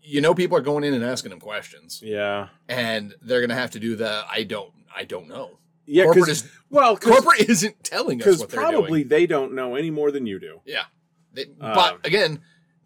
[0.02, 3.72] you know people are going in and asking them questions, yeah and they're gonna have
[3.72, 5.59] to do the I don't I don't know.
[5.86, 8.72] yeah corporate is well corporate isn't telling us because what they're doing.
[8.74, 10.60] probably they don't know any more than you do.
[10.64, 10.85] Yeah,
[11.32, 12.40] they, Um, but again,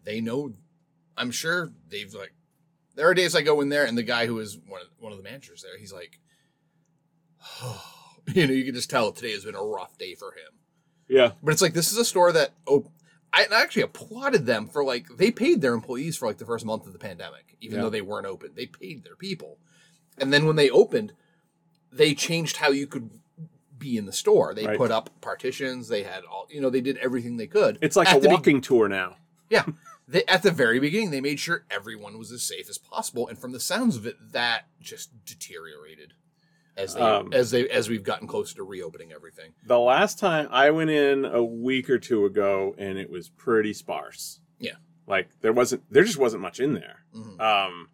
[0.09, 0.53] they know.
[1.15, 2.33] I'm sure they've like.
[2.95, 5.11] There are days I go in there, and the guy who is one of, one
[5.11, 6.19] of the managers there, he's like,
[8.33, 10.53] you know, you can just tell today has been a rough day for him.
[11.07, 12.91] Yeah, But it's like this is a store that oh,
[13.33, 16.85] I actually applauded them for like they paid their employees for like the first month
[16.85, 17.83] of the pandemic, even Yeah.
[17.83, 18.51] though they weren't open.
[18.55, 19.57] They paid their people,
[20.17, 21.13] and then when they opened,
[21.91, 23.09] they changed how you could
[23.77, 24.53] be in the store.
[24.53, 24.77] They Right.
[24.77, 25.87] put up partitions.
[25.87, 26.69] They had all you know.
[26.69, 27.77] They did everything they could.
[27.81, 29.15] it's like a the be- walking tour now.
[29.49, 29.65] yeah.
[30.11, 33.37] They, at the very beginning, they made sure everyone was as safe as possible, and
[33.37, 36.13] from the sounds of it, that just deteriorated
[36.75, 39.53] as they Um, as they as we've gotten closer to reopening everything.
[39.67, 43.73] The last time I went in a week or two ago, and it was pretty
[43.73, 44.39] sparse.
[44.57, 44.77] Yeah.
[45.05, 47.03] like there wasn't, there just wasn't much in there.
[47.15, 47.39] Mhm.
[47.39, 47.89] Um,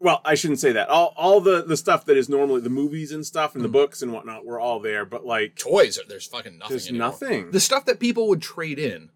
[0.00, 0.88] well, I shouldn't say that.
[0.88, 3.72] All all the the stuff that is normally the movies and stuff and the Mhm.
[3.72, 6.68] books and whatnot were all there, but like Toys, there's fucking nothing.
[6.74, 7.08] there's anymore.
[7.08, 7.50] nothing.
[7.50, 9.10] The stuff that people would trade in,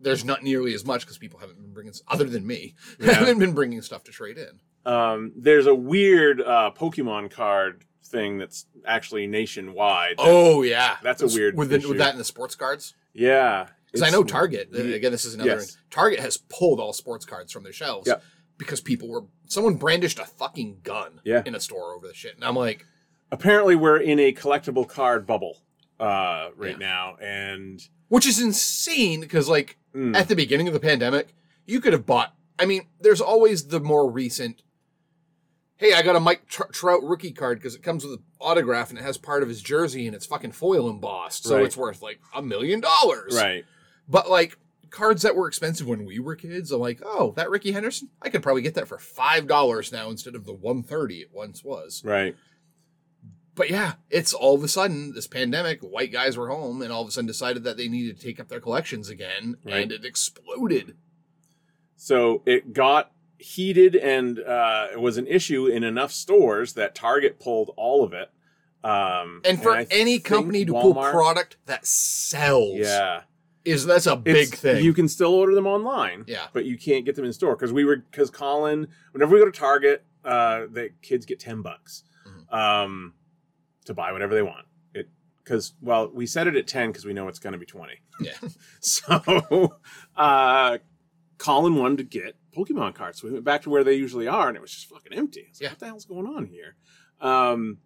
[0.00, 3.12] there's not nearly as much because people haven't been bringing, other than me, Yeah.
[3.14, 4.60] haven't been bringing stuff to trade in.
[4.90, 10.14] Um, there's a weird uh, Pokemon card thing that's actually nationwide.
[10.18, 12.94] Oh yeah, That's a weird with, the, with that in the sports cards.
[13.12, 14.68] yeah, Because I know Target.
[14.72, 15.50] uh, Again, this is another.
[15.50, 15.76] Yes.
[15.90, 18.06] Target has pulled all sports cards from their shelves.
[18.06, 18.22] Yep.
[18.58, 21.42] Because people were someone brandished a fucking gun Yeah.
[21.44, 22.86] in a store over the shit, and I'm like,
[23.32, 25.58] apparently we're in a collectible card bubble
[25.98, 26.86] uh, right Yeah.
[26.86, 31.34] now, and which is insane because like mm, at the beginning of the pandemic,
[31.66, 32.34] you could have bought.
[32.58, 34.62] I mean, there's always the more recent.
[35.78, 38.88] Hey, I got a Mike Tr- Trout rookie card because it comes with an autograph
[38.88, 41.66] and it has part of his jersey and it's fucking foil embossed, so Right.
[41.66, 43.34] it's worth like a million dollars.
[43.36, 43.64] right,
[44.08, 44.56] But like
[44.88, 48.30] cards that were expensive when we were kids, I'm like, oh, that Rickey Henderson, I
[48.30, 51.62] could probably get that for five dollars now instead of the one thirty it once
[51.62, 52.02] was.
[52.06, 52.34] right.
[53.56, 57.02] But yeah, it's all of a sudden this pandemic, white guys were home and all
[57.02, 59.76] of a sudden decided that they needed to take up their collections again, Right.
[59.82, 60.94] and it exploded.
[61.96, 67.40] So it got heated, and uh, it was an issue in enough stores that Target
[67.40, 68.30] pulled all of it.
[68.84, 73.22] Um, And for I any company to pull product that sells, yeah,
[73.64, 74.84] is that's a big It's- thing.
[74.84, 76.48] You can still order them online, Yeah.
[76.52, 78.88] but you can't get them in store because we were because Colin.
[79.12, 82.54] Whenever we go to Target, uh, the kids get ten bucks Mhm.
[82.56, 83.14] um,
[83.86, 84.66] to buy whatever they want.
[84.94, 85.08] It
[85.42, 88.00] because well, we set it at ten because we know it's going to be twenty.
[88.20, 88.32] yeah,
[88.80, 89.76] So,
[90.16, 90.78] uh,
[91.38, 94.48] Colin wanted to get Pokemon cards, so we went back to where they usually are,
[94.48, 95.40] and it was just fucking empty.
[95.40, 95.70] I was like, Yeah.
[95.72, 96.76] what the hell's going on here?
[97.20, 97.78] Um,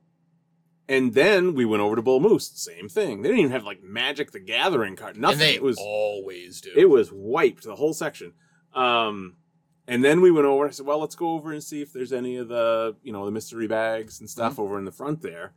[0.89, 3.23] and then we went over to Bull Moose, same thing.
[3.23, 5.35] They didn't even have like Magic the Gathering card, nothing.
[5.35, 6.71] and they it was always do.
[6.77, 8.33] it was wiped the whole section.
[8.75, 9.37] Um,
[9.87, 10.67] and then we went over.
[10.69, 13.25] I said, "Well, let's go over and see if there's any of the you know
[13.25, 15.55] the mystery bags and stuff over in the front there."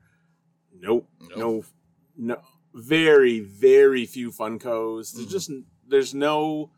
[0.83, 1.37] Nope, Nope.
[1.37, 1.63] no,
[2.35, 2.41] no.
[2.73, 5.13] Very, very few Funkos.
[5.13, 5.29] There's Mhm.
[5.31, 5.51] just
[5.87, 6.71] there's no.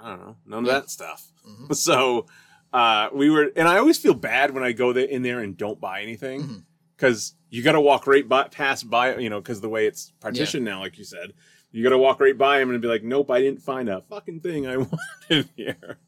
[0.00, 0.76] I don't know, none Yeah.
[0.76, 1.32] of that stuff.
[1.46, 1.74] Mhm.
[1.76, 2.26] So
[2.72, 5.56] uh, we were, and I always feel bad when I go there, in there and
[5.56, 6.64] don't buy anything
[6.96, 10.10] because you got to walk right by, past by, you know, because the way it's
[10.20, 11.34] partitioned now, like you said,
[11.70, 14.00] you got to walk right by him and be like, nope, I didn't find a
[14.08, 14.76] fucking thing I
[15.30, 15.98] wanted here.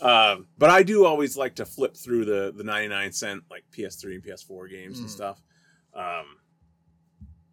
[0.00, 4.14] Um, but I do always like to flip through the the 99 cent like PS3
[4.14, 5.12] and PS4 games and Mm.
[5.12, 5.42] stuff.
[5.94, 6.38] Um,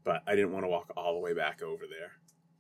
[0.04, 2.12] but I didn't want to walk all the way back over there.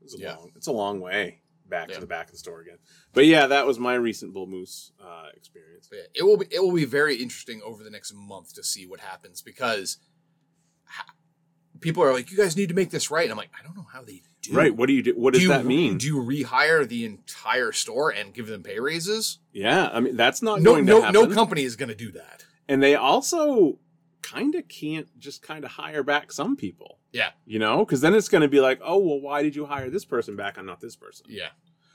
[0.01, 0.35] It was a Yeah.
[0.35, 1.41] long, it's a long way.
[1.67, 1.93] back Yeah.
[1.95, 2.79] to the back of the store again.
[3.13, 5.87] But yeah, that was my recent bull moose uh, experience.
[5.93, 8.87] Yeah, it will be it will be very interesting over the next month to see
[8.87, 9.97] what happens because
[10.85, 11.13] ha-
[11.79, 13.23] people are like, you guys need to make this right.
[13.25, 14.51] And I'm like, I don't know how they do.
[14.51, 14.75] Right?
[14.75, 15.11] What do you do?
[15.13, 15.99] What does do you, that mean?
[15.99, 19.37] Do you rehire the entire store and give them pay raises?
[19.53, 21.21] yeah, I mean that's not No, going to no, happen.
[21.29, 22.45] no company is going to do that.
[22.67, 23.77] and they also
[24.21, 26.99] kind of can't just kind of hire back some people.
[27.11, 29.65] Yeah, You know, because then it's going to be like, oh well, why did you
[29.65, 31.25] hire this person back and not this person?
[31.29, 31.49] yeah,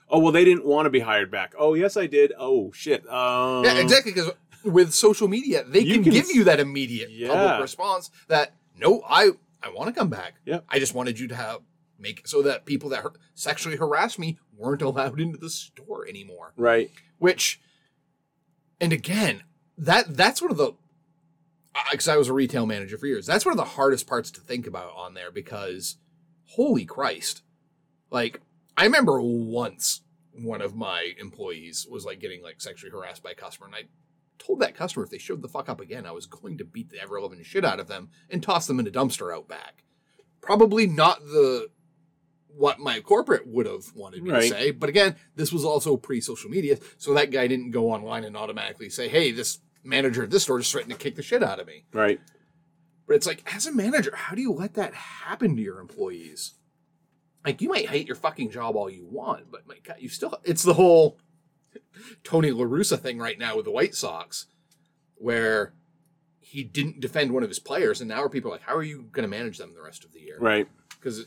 [0.09, 1.55] Oh well, they didn't want to be hired back.
[1.59, 2.33] Oh yes, I did.
[2.39, 3.07] Oh shit.
[3.09, 4.13] Um, yeah, exactly.
[4.13, 4.33] Because
[4.65, 7.29] with social media, they can, can give you that immediate Yeah.
[7.29, 9.31] public response that no, I
[9.63, 10.35] I want to come back.
[10.45, 10.65] Yep.
[10.69, 11.61] I just wanted you to have
[11.99, 16.53] make so that people that sexually harassed me weren't allowed into the store anymore.
[16.57, 16.91] Right.
[17.19, 17.61] which
[18.81, 19.43] and again
[19.79, 20.73] that that's one of the
[21.91, 24.41] because i was a retail manager for years that's one of the hardest parts to
[24.41, 25.97] think about on there because
[26.51, 27.43] holy christ
[28.11, 28.41] like
[28.77, 30.03] i remember once
[30.33, 33.83] one of my employees was like getting like sexually harassed by a customer and i
[34.39, 36.91] told that customer if they showed the fuck up again i was going to beat
[36.91, 39.85] the ever loving shit out of them and toss them in a dumpster out back
[40.41, 41.69] probably not the
[42.57, 44.43] what my corporate would have wanted me Right.
[44.43, 44.71] to say.
[44.71, 48.37] But again, this was also pre social media, so that guy didn't go online and
[48.37, 51.61] automatically say, "Hey, this manager at this store just threatened to kick the shit out
[51.61, 52.21] of me." Right.
[53.07, 56.55] But it's like, as a manager, how do you let that happen to your employees?
[57.45, 60.41] Like, you might hate your fucking job all you want, but my God, you still.
[60.45, 61.19] It's the whole
[62.23, 64.47] Tony La Russa thing right now with the White Sox,
[65.17, 65.75] where
[66.41, 69.09] he didn't defend one of his players, and now people are like, "How are you
[69.13, 70.67] going to manage them the rest of the year?" Right.
[70.99, 71.27] because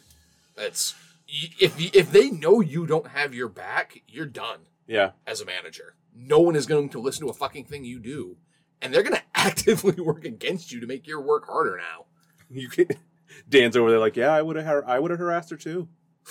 [0.58, 0.96] it's
[1.28, 5.12] if if they know you don't have your back, you're done Yeah.
[5.28, 5.96] as a manager.
[6.16, 8.38] No one is going to listen to a fucking thing you do,
[8.82, 12.06] and they're going to actively work against you to make your work harder now.
[12.50, 12.88] You can,
[13.50, 15.88] Dan's over there like, yeah, I would have, har- I would have harassed her too.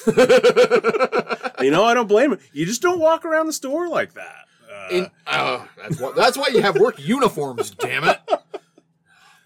[0.06, 2.38] You know, I don't blame him.
[2.52, 4.44] You just don't walk around the store like that.
[4.70, 7.70] Uh, In, uh, that's what that's why you have work uniforms.
[7.70, 8.20] Damn it.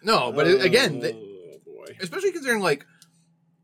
[0.02, 1.96] No, but it, again, they, oh boy.
[2.00, 2.84] especially considering like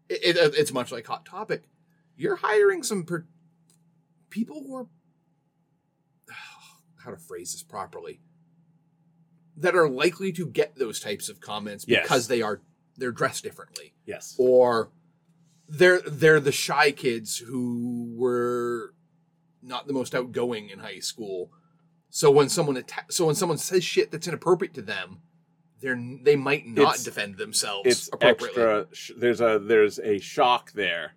[0.09, 1.65] it, it, it's much like hot topic
[2.17, 3.27] you're hiring some per-
[4.31, 4.87] people who are
[7.05, 8.21] how to phrase this properly
[9.57, 12.03] that are likely to get those types of comments Yes.
[12.03, 12.61] because they are
[12.97, 14.35] they're dressed differently Yes.
[14.39, 14.91] or
[15.69, 18.95] they're they're the shy kids who were
[19.63, 21.51] not the most outgoing in high school
[22.11, 25.19] so when someone atta- so when someone says shit that's inappropriate to them
[25.81, 28.87] they're they might not It's- defend themselves It's appropriately extra.
[28.95, 31.13] Sh- there's a there's a shock there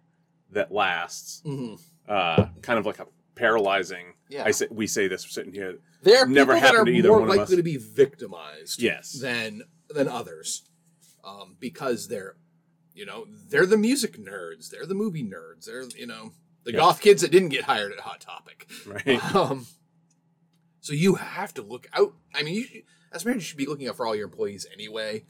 [0.51, 1.79] that lasts, Mhm.
[2.07, 4.15] uh, kind of like a paralyzing.
[4.29, 4.43] Yeah.
[4.45, 5.77] I say we say this we're sitting here.
[6.01, 9.11] There are Never people that are to either more likely to be victimized Yes.
[9.13, 10.63] than than others,
[11.23, 12.35] um, because they're,
[12.93, 16.31] you know, they're the music nerds, they're the movie nerds, they're you know
[16.63, 16.77] the Yeah.
[16.79, 18.69] goth kids that didn't get hired at Hot Topic.
[18.85, 19.19] Right.
[19.35, 19.67] Um,
[20.81, 22.13] so you have to look out.
[22.33, 24.65] I mean, you, as a manager, you should be looking out for all your employees
[24.73, 25.25] anyway.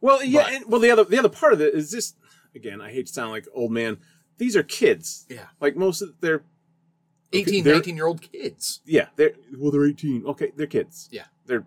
[0.00, 0.42] Well, yeah.
[0.44, 2.14] But- and, well, the other the other part of it is this.
[2.54, 3.98] Again, I hate to sound like old man.
[4.38, 5.26] These are kids.
[5.28, 5.46] Yeah.
[5.60, 6.42] Like most of they're
[7.32, 8.80] 18, they're- 19 year old kids.
[8.86, 10.24] yeah they're well they're eighteen.
[10.26, 11.08] Okay, they're kids.
[11.10, 11.24] Yeah.
[11.46, 11.66] They're.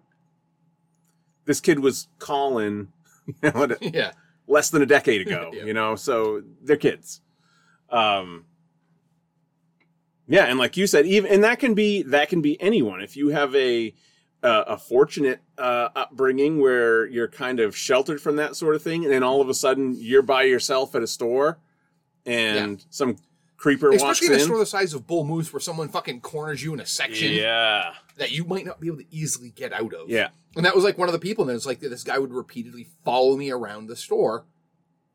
[1.46, 2.90] This kid was calling,
[3.44, 4.12] you know, Yeah.
[4.48, 5.52] less than a decade ago.
[5.54, 5.66] Yeah.
[5.66, 7.22] You know, so they're kids.
[7.90, 8.46] Um.
[10.28, 13.02] Yeah, and like you said, even and that can be that can be anyone.
[13.02, 13.94] If you have a
[14.44, 19.04] uh, a fortunate uh, upbringing where you're kind of sheltered from that sort of thing,
[19.04, 21.58] and then all of a sudden you're by yourself at a store,
[22.28, 23.16] and some
[23.60, 26.74] creeper Especially in a store the size of Bull Moose where someone fucking corners you
[26.74, 30.10] in a section yeah, that you might not be able to easily get out of.
[30.10, 32.18] yeah, And that was like one of the people, and it was like this guy
[32.18, 34.46] would repeatedly follow me around the store,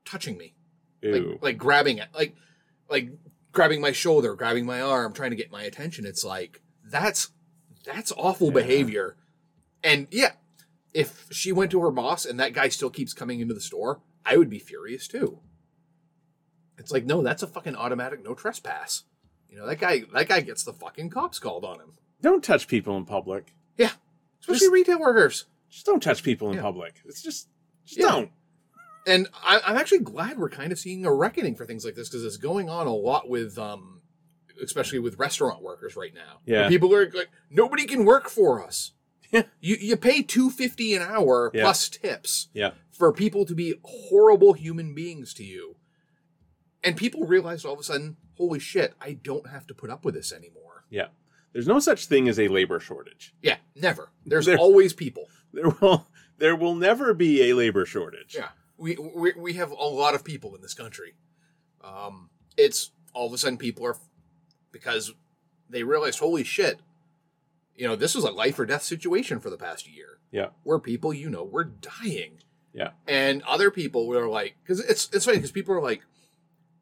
[0.04, 0.54] touching me,
[1.02, 1.38] like Ew.
[1.40, 2.36] like grabbing it, like
[2.90, 3.08] like
[3.52, 6.04] grabbing my shoulder, grabbing my arm, trying to get my attention.
[6.04, 7.30] It's like that's
[7.84, 9.16] that's awful behavior.
[9.82, 10.32] And yeah,
[10.92, 14.00] if she went to her boss and that guy still keeps coming into the store,
[14.24, 15.40] I would be furious too.
[16.78, 19.04] It's like no, that's a fucking automatic no trespass.
[19.48, 20.02] You know that guy.
[20.12, 21.92] That guy gets the fucking cops called on him.
[22.20, 23.54] Don't touch people in public.
[23.76, 23.90] Yeah,
[24.40, 25.44] especially Just- retail workers.
[25.70, 26.62] Just don't touch people in Yeah.
[26.62, 26.94] public.
[27.04, 27.48] It's just,
[27.84, 28.06] just Yeah.
[28.08, 28.30] don't.
[29.06, 32.08] and I, I'm actually glad we're kind of seeing a reckoning for things like this
[32.08, 34.00] because it's going on a lot with, um,
[34.62, 36.38] especially with restaurant workers right now.
[36.46, 36.60] Yeah.
[36.62, 38.92] Where people are like, nobody can work for us.
[39.32, 39.42] Yeah.
[39.60, 41.62] You you pay two fifty an hour Yeah.
[41.62, 42.70] plus tips Yeah.
[42.92, 45.74] for people to be horrible human beings to you,
[46.84, 50.04] and people realize all of a sudden, holy shit, I don't have to put up
[50.04, 50.84] with this anymore.
[50.90, 51.06] Yeah.
[51.52, 53.34] There's no such thing as a labor shortage.
[53.42, 54.10] Yeah, never.
[54.26, 55.26] There's There- always people.
[55.52, 56.08] There will
[56.38, 58.34] there will never be a labor shortage.
[58.34, 61.14] Yeah, we, we we have a lot of people in this country.
[61.82, 63.96] Um, it's all of a sudden people are
[64.72, 65.12] because
[65.70, 66.80] they realized, holy shit,
[67.76, 70.48] you know, this was a life or death situation for the past year Yeah.
[70.64, 72.38] where people, you know, were dying.
[72.72, 72.90] Yeah.
[73.06, 76.02] And other people were like, because it's, it's funny because people are like,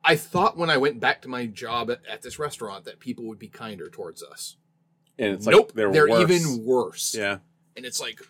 [0.04, 3.26] I thought when I went back to my job at, at this restaurant that people
[3.26, 4.56] would be kinder towards us.
[5.18, 6.30] And it's like nope, they're, they're, worse.
[6.30, 7.14] even worse.
[7.16, 7.38] Yeah.
[7.76, 8.20] And it's like,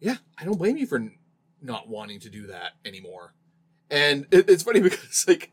[0.00, 1.18] yeah, I don't blame you for n-
[1.62, 3.34] not wanting to do that anymore.
[3.90, 5.52] And it, it's funny because like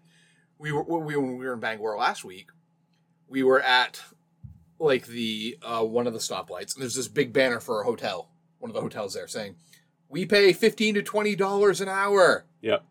[0.57, 2.49] we were when we, when we were in Bangor last week,
[3.27, 4.01] we were at
[4.79, 8.29] like the uh, one of the stoplights, and there's this big banner for a hotel,
[8.59, 9.55] one of the hotels there, saying
[10.09, 12.45] we pay fifteen to twenty dollars an hour.
[12.61, 12.83] Yep.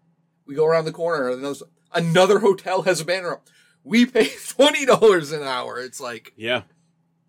[0.47, 1.63] We go around the corner, and those,
[1.95, 3.47] another hotel has a banner up.
[3.85, 5.79] We pay twenty dollars an hour.
[5.81, 6.63] It's like Yeah.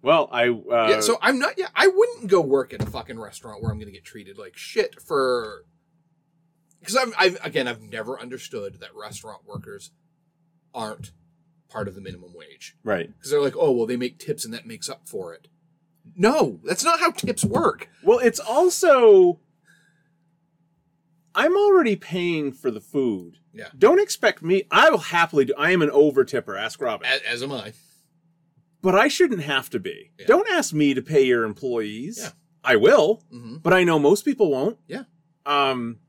[0.02, 1.58] Well, I uh, yeah, so I'm not.
[1.58, 4.38] Yeah, I wouldn't go work at a fucking restaurant where I'm going to get treated
[4.38, 5.64] like shit for.
[6.80, 9.92] Because I've, I've again, I've never understood that restaurant workers
[10.74, 11.12] aren't
[11.70, 13.08] part of the minimum wage right.
[13.18, 15.48] because they're like, oh well, they make tips and that makes up for it.
[16.16, 17.90] No, that's not how tips work.
[18.04, 19.40] Well, it's also
[21.36, 23.38] I'm already paying for the food.
[23.54, 23.68] Yeah.
[23.78, 24.64] Don't expect me.
[24.72, 25.54] I will happily do.
[25.58, 26.56] I am an over tipper.
[26.58, 27.06] Ask Robin.
[27.08, 27.74] As, as am I.
[28.82, 30.12] but I shouldn't have to be.
[30.20, 30.28] Yeah.
[30.28, 32.20] Don't ask me to pay your employees.
[32.22, 32.30] Yeah.
[32.66, 34.78] I will, hmm but I know most people won't.
[34.88, 35.04] Yeah.
[35.46, 36.00] Um.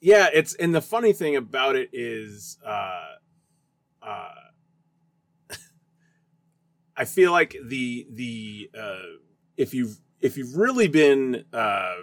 [0.00, 3.02] Yeah, it's and the funny thing about it is, uh,
[4.00, 4.28] uh,
[6.96, 8.98] I feel like the the uh,
[9.56, 11.94] if you've if you've really been uh,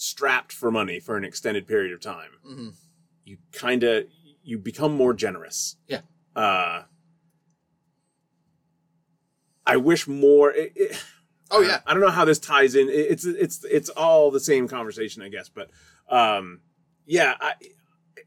[0.00, 2.68] strapped for money for an extended period of time, hmm
[3.24, 4.04] you kind of
[4.42, 5.76] you become more generous.
[5.86, 6.00] Yeah.
[6.34, 6.84] Uh
[9.66, 11.04] I wish more it, it-
[11.52, 12.88] Oh yeah, I don't know how this ties in.
[12.88, 15.70] It- It's it's it's all the same conversation, I guess, but
[16.08, 16.60] um
[17.06, 17.54] yeah, I,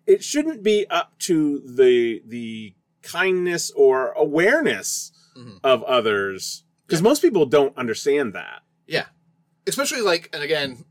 [0.06, 5.60] it shouldn't be up to the the kindness or awareness Mhm.
[5.64, 8.62] of others because most people don't understand that.
[8.86, 9.06] yeah.
[9.66, 10.84] Especially like, and again,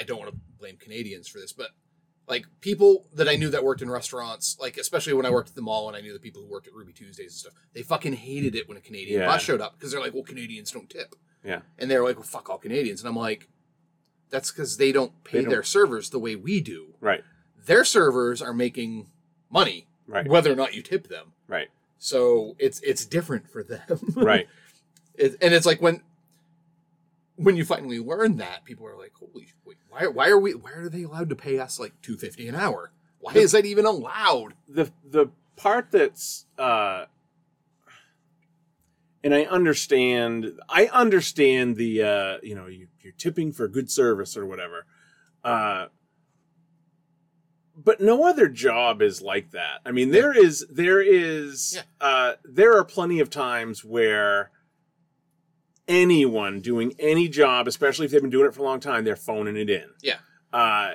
[0.00, 1.68] I don't want to blame Canadians for this, but
[2.26, 5.54] like people that I knew that worked in restaurants, like especially when I worked at
[5.56, 7.82] the mall and I knew the people who worked at Ruby Tuesdays and stuff, they
[7.82, 9.26] fucking hated it when a Canadian Yeah.
[9.26, 11.14] bus showed up because they're like, well, Canadians don't tip.
[11.44, 11.60] Yeah.
[11.78, 13.00] And they're like, well, fuck all Canadians.
[13.00, 13.48] And I'm like,
[14.30, 16.94] that's because they don't pay They don't- their servers the way we do.
[17.00, 17.22] Right.
[17.66, 19.10] Their servers are making
[19.50, 20.26] money, Right.
[20.28, 21.32] whether or not you tip them.
[21.48, 21.68] Right.
[21.98, 23.98] So it's it's different for them.
[24.14, 24.48] Right.
[25.16, 26.00] It, and it's like when
[27.42, 30.06] when you finally learn that, people are like, "Holy, wait, why?
[30.06, 30.52] Why are we?
[30.54, 32.92] Why are they allowed to pay us like two fifty an hour?
[33.18, 37.04] Why is that even allowed?" the the part that's uh
[39.22, 44.36] and I understand I understand the uh you know you, you're tipping for good service
[44.36, 44.86] or whatever
[45.44, 45.86] uh
[47.76, 49.80] but no other job is like that.
[49.86, 51.82] I mean there is there is Yeah.
[52.00, 54.50] uh there are plenty of times where
[55.90, 59.16] anyone doing any job especially if they've been doing it for a long time they're
[59.16, 59.90] phoning it in.
[60.02, 60.18] Yeah.
[60.52, 60.92] Uh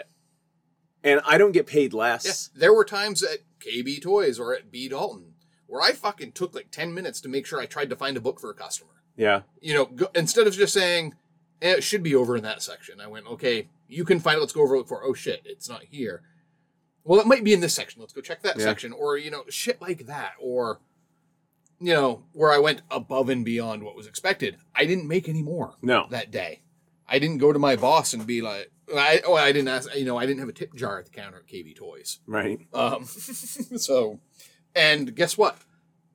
[1.04, 2.50] and I don't get paid less.
[2.56, 5.34] Yeah, there were times at KB Toys or at B Dalton
[5.68, 8.22] where I fucking took like ten minutes to make sure I tried to find a
[8.22, 8.92] book for a customer.
[9.18, 9.42] Yeah.
[9.62, 11.14] You know, go, instead of just saying
[11.62, 14.40] eh, it should be over in that section, I went, "Okay, you can find it.
[14.42, 15.04] Let's go over look for.
[15.04, 16.22] Oh shit, it's not here.
[17.04, 18.02] Well, it might be in this section.
[18.02, 18.64] Let's go check that Yeah.
[18.64, 20.80] section, or you know, shit like that, or."
[21.86, 24.58] You know, where I went above and beyond what was expected.
[24.74, 25.76] I didn't make any more.
[25.84, 26.08] No.
[26.10, 26.62] that day.
[27.08, 30.04] I didn't go to my boss and be like, I, oh, I didn't ask, you
[30.04, 32.22] know, I didn't have a tip jar at the counter at KB Toys.
[32.26, 32.58] Right.
[32.74, 34.20] Um, so,
[34.76, 35.60] and guess what?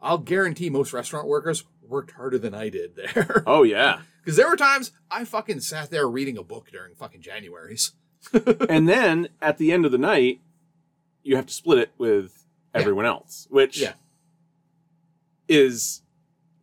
[0.02, 3.44] I'll guarantee most restaurant workers worked harder than I did there.
[3.46, 4.00] Oh yeah.
[4.24, 7.92] Because there were times I fucking sat there reading a book during fucking January's.
[8.68, 10.40] and then at the end of the night,
[11.22, 12.44] you have to split it with
[12.74, 13.92] everyone else, which Yeah.
[15.50, 16.02] Is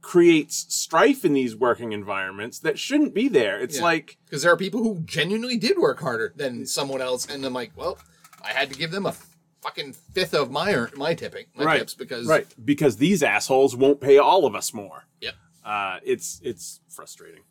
[0.01, 3.59] creates strife in these working environments that shouldn't be there.
[3.59, 3.83] It's Yeah.
[3.83, 7.25] like Because there are people who genuinely did work harder than someone else.
[7.27, 7.97] And I'm like, well,
[8.41, 9.13] I had to give them a
[9.61, 13.99] fucking fifth of my my tipping, my right, tips because right because these assholes won't
[13.99, 15.03] pay all of us more.
[15.19, 15.35] Yep.
[15.65, 17.41] Uh, it's it's frustrating.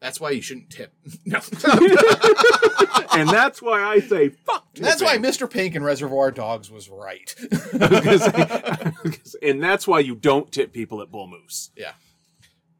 [0.00, 0.92] That's why you shouldn't tip.
[1.26, 1.40] no.
[3.12, 4.66] and that's why I say fuck.
[4.74, 5.18] That's why.
[5.18, 5.50] Mr.
[5.50, 7.34] Pink in Reservoir Dogs was right.
[7.72, 11.70] Was gonna say- and that's why you don't tip people at Bull Moose.
[11.76, 11.92] yeah.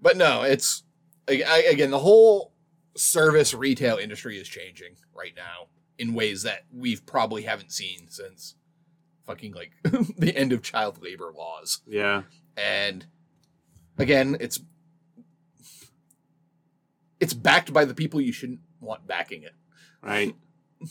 [0.01, 0.85] But no, it's
[1.29, 2.53] I- I- again the whole
[2.97, 5.67] service retail industry is changing right now
[5.99, 8.55] in ways that we've probably haven't seen since
[9.27, 9.73] fucking like
[10.17, 11.81] the end of child labor laws.
[11.87, 12.23] Yeah.
[12.57, 13.07] And
[13.99, 14.61] again, it's
[17.21, 19.55] it's backed by the people you shouldn't want backing it.
[20.03, 20.35] Right.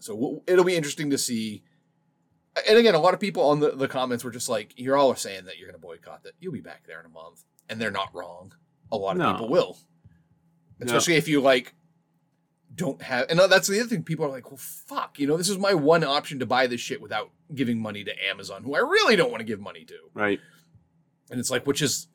[0.00, 1.62] So we'll- it'll be interesting to see
[2.68, 5.14] and again, a lot of people on the, the comments were just like, "You're all
[5.14, 6.32] saying that you're going to boycott that.
[6.40, 8.52] You'll be back there in a month," and they're not wrong.
[8.92, 9.32] A lot of No.
[9.32, 9.78] people will,
[10.80, 10.86] No.
[10.86, 11.74] especially if you like
[12.74, 13.26] don't have.
[13.30, 14.02] And uh, that's the other thing.
[14.02, 16.80] People are like, "Well, fuck, you know, this is my one option to buy this
[16.80, 19.96] shit without giving money to Amazon, who I really don't want to give money to."
[20.12, 20.40] Right.
[21.30, 22.08] And it's like, which is,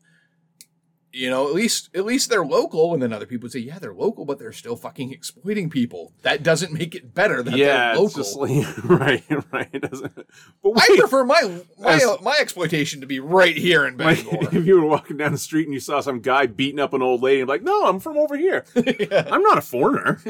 [1.16, 2.94] you know, at least at least they're local.
[2.94, 6.12] And then other people would say, "Yeah, they're local, but they're still fucking exploiting people."
[6.24, 8.24] That doesn't make it better that yeah, they're local.
[8.24, 8.38] just
[8.84, 9.70] right, right.
[9.72, 10.14] It doesn't.
[10.62, 14.30] But I prefer my my, As- uh, my exploitation to be right here in like,
[14.30, 14.50] Bangor.
[14.58, 17.02] if you were walking down the street and you saw some guy beating up an
[17.02, 18.66] old lady, and like, no, I'm from over here.
[18.76, 20.22] I'm not a foreigner.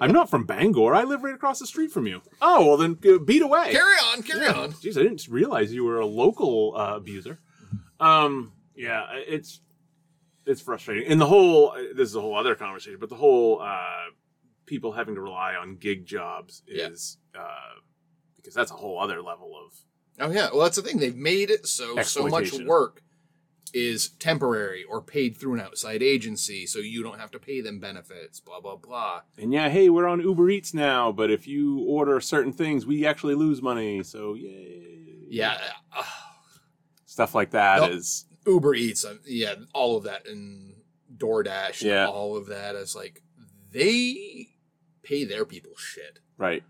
[0.00, 0.94] I'm not from Bangor.
[0.94, 2.22] I live right across the street from you.
[2.40, 3.72] Oh, well then uh, beat away.
[3.72, 4.72] carry on, carry on.
[4.74, 7.40] Jeez, I didn't realize you were a local uh, abuser.
[7.98, 9.60] Um, yeah, it's
[10.46, 14.10] it's frustrating, and the whole this is a whole other conversation, but the whole uh,
[14.66, 16.88] people having to rely on gig jobs Yeah.
[16.88, 17.80] is uh,
[18.36, 19.72] because that's a whole other level of
[20.20, 20.98] Oh yeah, well that's the thing.
[20.98, 23.02] They've made it so so much work
[23.72, 27.80] is temporary or paid through an outside agency, so you don't have to pay them
[27.80, 28.38] benefits.
[28.38, 29.22] Blah blah blah.
[29.38, 33.04] and yeah, hey, we're on Uber Eats now, but if you order certain things, we
[33.04, 34.02] actually lose money.
[34.04, 35.58] So yay, Yeah,
[35.96, 36.04] uh,
[37.06, 40.74] stuff like that is Uber Eats, uh, yeah, all of that, and
[41.16, 42.06] DoorDash, and Yeah.
[42.08, 42.74] all of that.
[42.76, 43.22] is like
[43.70, 44.48] they
[45.02, 46.62] pay their people shit right,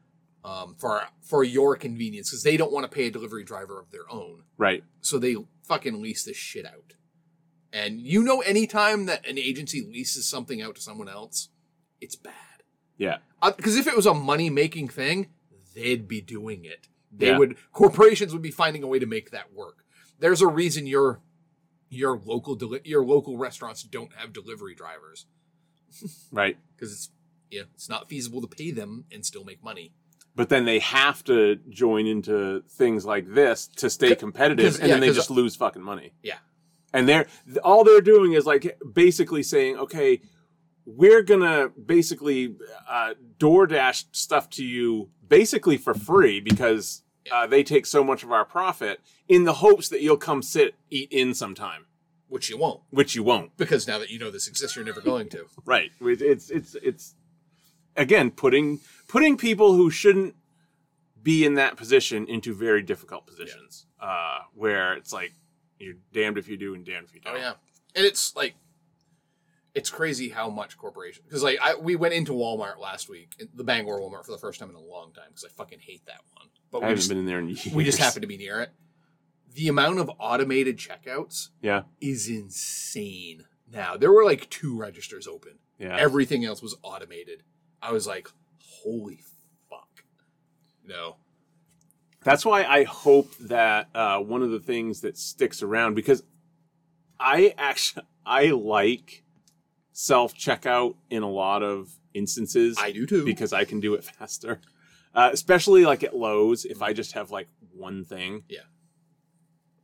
[0.45, 3.91] um, for for your convenience because they don't want to pay a delivery driver of
[3.91, 4.45] their own.
[4.57, 6.95] right, so they fucking lease this shit out.
[7.73, 11.49] And you know, anytime that an agency leases something out to someone else,
[12.01, 12.33] it's bad.
[12.97, 13.19] yeah,
[13.57, 15.31] Because if it was a money making thing,
[15.75, 16.89] they'd be doing it.
[17.11, 17.39] They Yeah.
[17.39, 19.85] would corporations would be finding a way to make that work.
[20.21, 21.21] There's a reason your
[21.95, 25.27] your local deli- your local restaurants don't have delivery drivers
[26.33, 26.57] right.
[26.77, 27.11] because it's
[27.51, 29.93] yeah it's not feasible to pay them and still make money.
[30.35, 34.95] but then they have to join into things like this to stay competitive, and yeah,
[34.95, 36.13] then they just lose fucking money.
[36.23, 36.39] Yeah.
[36.93, 37.27] And they're
[37.63, 40.21] all they're doing is like basically saying, okay,
[40.85, 42.57] we're gonna basically
[42.89, 48.31] uh, DoorDash stuff to you basically for free because uh, they take so much of
[48.33, 51.87] our profit in the hopes that you'll come sit eat in sometime,
[52.29, 53.57] Which you won't which you won't.
[53.57, 55.47] because now that you know this exists, you're never going to.
[55.65, 55.91] Right.
[56.01, 57.15] It's it's it's
[57.97, 60.35] again putting putting people who shouldn't
[61.23, 63.87] be in that position into very difficult positions.
[64.01, 65.33] Uh, where it's like
[65.79, 67.37] you're damned if you do and damned if you don't.
[67.37, 67.53] Oh yeah,
[67.97, 68.55] and it's like
[69.75, 73.65] it's crazy how much corporation because like I we went into Walmart last week, the
[73.65, 76.21] Bangor Walmart for the first time in a long time because I fucking hate that
[76.37, 76.49] one.
[76.71, 77.67] But I we haven't just, been in there in years.
[77.73, 78.71] we just happened to be near it.
[79.53, 81.83] The amount of automated checkouts Yeah.
[82.01, 83.45] is insane.
[83.71, 85.59] Now there were like two registers open.
[85.79, 85.97] Yeah.
[85.97, 87.43] Everything else was automated.
[87.83, 88.29] I was like,
[88.61, 89.21] holy
[89.69, 90.05] fuck.
[90.85, 91.17] No.
[92.23, 96.23] That's why I hope that uh, one of the things that sticks around because
[97.21, 99.24] I actually I like
[99.95, 102.77] self checkout in a lot of instances.
[102.79, 103.25] I do too.
[103.25, 104.61] because I can do it faster.
[105.15, 108.43] Uh, especially like at Lowe's, if I just have like one thing.
[108.49, 108.61] Yeah.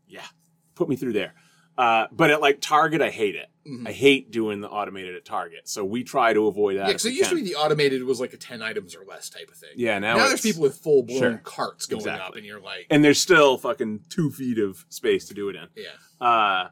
[0.08, 0.26] Yeah.
[0.74, 1.34] Put me through there.
[1.78, 3.46] Uh, but at like Target, I hate it.
[3.66, 3.86] Mhm.
[3.88, 5.68] I hate doing the automated at Target.
[5.68, 6.86] So we try to avoid that.
[6.88, 7.44] Yeah, if because it we used to can.
[7.44, 9.70] be the automated was like a 10 items or less type of thing.
[9.76, 11.40] Yeah, now, Now, it's- there's people with full blown Sure.
[11.44, 12.38] carts going up, Exactly.
[12.40, 15.68] and you're like, and there's still fucking two feet of space to do it in.
[15.76, 16.26] yeah.
[16.26, 16.68] Uh,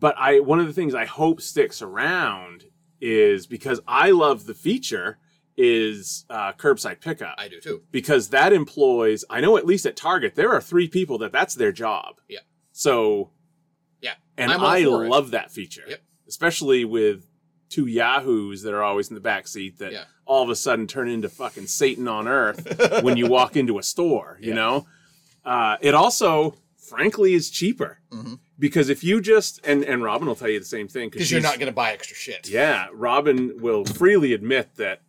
[0.00, 2.64] but I one of the things I hope sticks around
[3.00, 5.18] is because I love the feature
[5.56, 7.82] is uh, curbside pickup I do too.
[7.90, 11.54] because that employs I know at least at Target there are three people that that's
[11.54, 12.16] their job.
[12.28, 12.40] Yeah.
[12.72, 13.30] So
[14.00, 14.14] Yeah.
[14.36, 15.08] and I'm all I for it.
[15.08, 15.82] love that feature.
[15.88, 16.00] Yep.
[16.28, 17.26] Especially with
[17.68, 20.04] two yahoos that are always in the back seat that Yeah.
[20.26, 23.82] all of a sudden turn into fucking Satan on earth when you walk into a
[23.82, 24.54] store, you Yeah.
[24.54, 24.86] know?
[25.44, 28.38] Uh, it also, frankly, is cheaper Mhm.
[28.58, 31.40] Because if you just and and Robin will tell you the same thing Because you're
[31.40, 32.48] not going to buy extra shit.
[32.48, 35.02] Yeah, Robin will freely admit that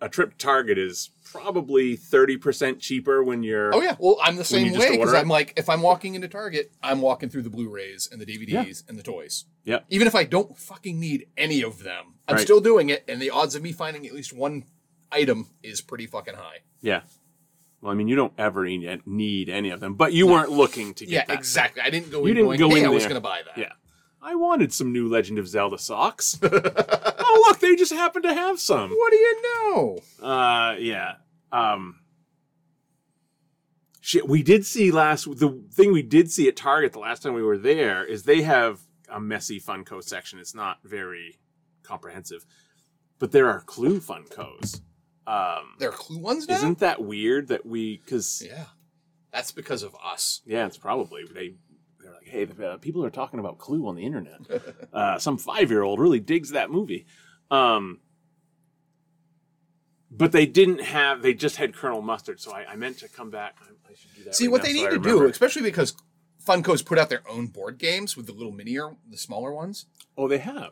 [0.00, 3.74] a trip to Target is probably thirty percent cheaper when you're.
[3.74, 5.12] Oh yeah, well I'm the same way because?
[5.12, 8.88] I'm like if I'm walking into Target, I'm walking through the Blu-rays and the DVDs
[8.88, 9.44] and the toys.
[9.64, 9.80] Yeah.
[9.88, 12.42] Even if I don't fucking need any of them, I'm Right.
[12.42, 14.64] still doing it, and the odds of me finding at least one
[15.10, 16.58] item is pretty fucking high.
[16.80, 17.00] Yeah.
[17.80, 20.94] Well, I mean, you don't ever need, need any of them, but you weren't looking
[20.94, 21.38] to get Yeah, that.
[21.38, 21.80] exactly.
[21.82, 23.10] I didn't go You in didn't going, go hey, in I was there.
[23.10, 23.56] going to buy that.
[23.56, 23.72] Yeah.
[24.20, 26.38] I wanted some new Legend of Zelda socks.
[26.42, 28.90] oh, look, they just happened to have some.
[28.90, 29.98] What do you know?
[30.20, 31.12] Uh, yeah.
[31.52, 32.00] Um,
[34.00, 35.24] shit, we did see last.
[35.38, 38.42] The thing we did see at Target the last time we were there is they
[38.42, 40.40] have a messy Funko section.
[40.40, 41.38] It's not very
[41.84, 42.44] comprehensive,
[43.20, 44.80] but there are Clue Funkos.
[45.28, 46.54] Um, There are Clue ones now.
[46.56, 47.98] isn't that weird that we?
[47.98, 48.64] Because yeah,
[49.30, 50.40] that's because of us.
[50.46, 51.54] Yeah, it's probably they.
[52.00, 54.40] They're like, hey, the, uh, people are talking about Clue on the internet.
[54.92, 57.04] uh, some five-year-old really digs that movie.
[57.50, 57.98] Um,
[60.10, 61.20] but they didn't have.
[61.22, 63.56] They just had Colonel Mustard, so I, I meant to come back.
[63.60, 64.34] I, I should do that.
[64.34, 65.94] See right what now they so need I to do, especially because
[66.46, 69.84] Funko's put out their own board games with the little minier, the smaller ones.
[70.16, 70.70] Oh, they have.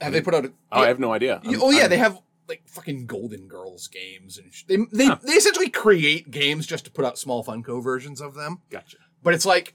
[0.00, 0.46] Have they put out?
[0.46, 1.40] A, Oh, I have no idea.
[1.44, 2.18] I'm- oh yeah, I'm- they have
[2.48, 6.90] like fucking Golden Girls games, and sh- they they, they essentially create games just to
[6.90, 8.62] put out small Funko versions of them.
[8.70, 8.96] Gotcha.
[9.22, 9.74] But it's like,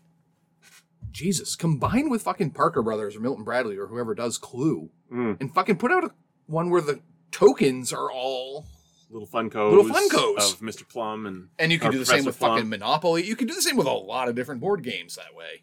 [1.12, 5.40] Jesus, combine with fucking Parker Brothers or Milton Bradley or whoever does Clue, Mm.
[5.40, 6.12] and fucking put out a
[6.48, 7.02] one where the
[7.32, 8.66] tokens are all,
[9.10, 9.70] Little Funkos.
[9.72, 10.54] Little Funkos.
[10.54, 10.88] of Mr.
[10.90, 12.56] Plum and and you can do the same with Plum.
[12.58, 13.24] fucking Monopoly.
[13.24, 15.62] You can do the same with a lot of different board games that way.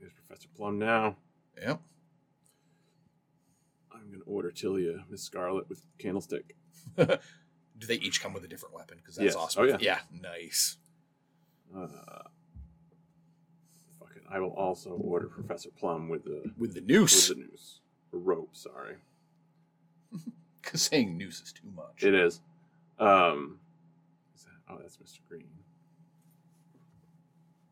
[0.00, 1.16] There's Professor Plum now.
[1.60, 1.80] Yep.
[4.26, 6.56] Order Tilia Miss Scarlet with candlestick.
[6.96, 8.98] Do they each come with a different weapon?
[8.98, 9.36] Because that's Yes.
[9.36, 9.62] awesome.
[9.64, 9.76] Oh, yeah.
[9.80, 9.98] Yeah.
[10.10, 10.76] Nice.
[11.74, 11.86] Uh,
[13.98, 14.22] fuck it.
[14.30, 17.28] I will also order Professor Plum with the With the with noose.
[17.28, 17.80] the noose.
[18.12, 18.96] A rope, sorry.
[20.62, 22.02] Because saying noose is too much.
[22.02, 22.40] It is.
[22.98, 23.60] Um,
[24.34, 25.20] is that, oh, that's Mr.
[25.28, 25.46] Green.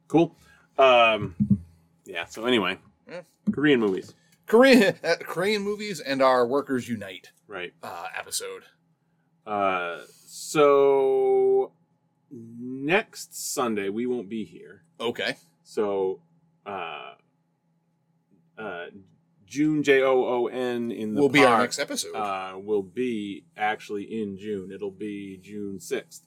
[0.07, 0.37] Cool.
[0.79, 1.35] Um,
[2.05, 2.25] yeah.
[2.27, 2.79] So anyway,
[3.11, 3.23] Yeah.
[3.53, 4.15] Korean movies,
[4.47, 7.73] Korean uh, Korean movies and our Workers Unite right?
[7.83, 8.63] uh, episode.
[9.47, 11.73] Uh, so
[12.31, 14.83] next Sunday we won't be here.
[15.01, 15.37] Okay.
[15.63, 16.21] So,
[16.67, 17.13] uh,
[18.59, 18.87] uh,
[19.47, 22.15] June J O O N in the Will be our park, next episode.
[22.15, 24.71] uh, will be actually in June.
[24.73, 26.21] It'll be June 6th.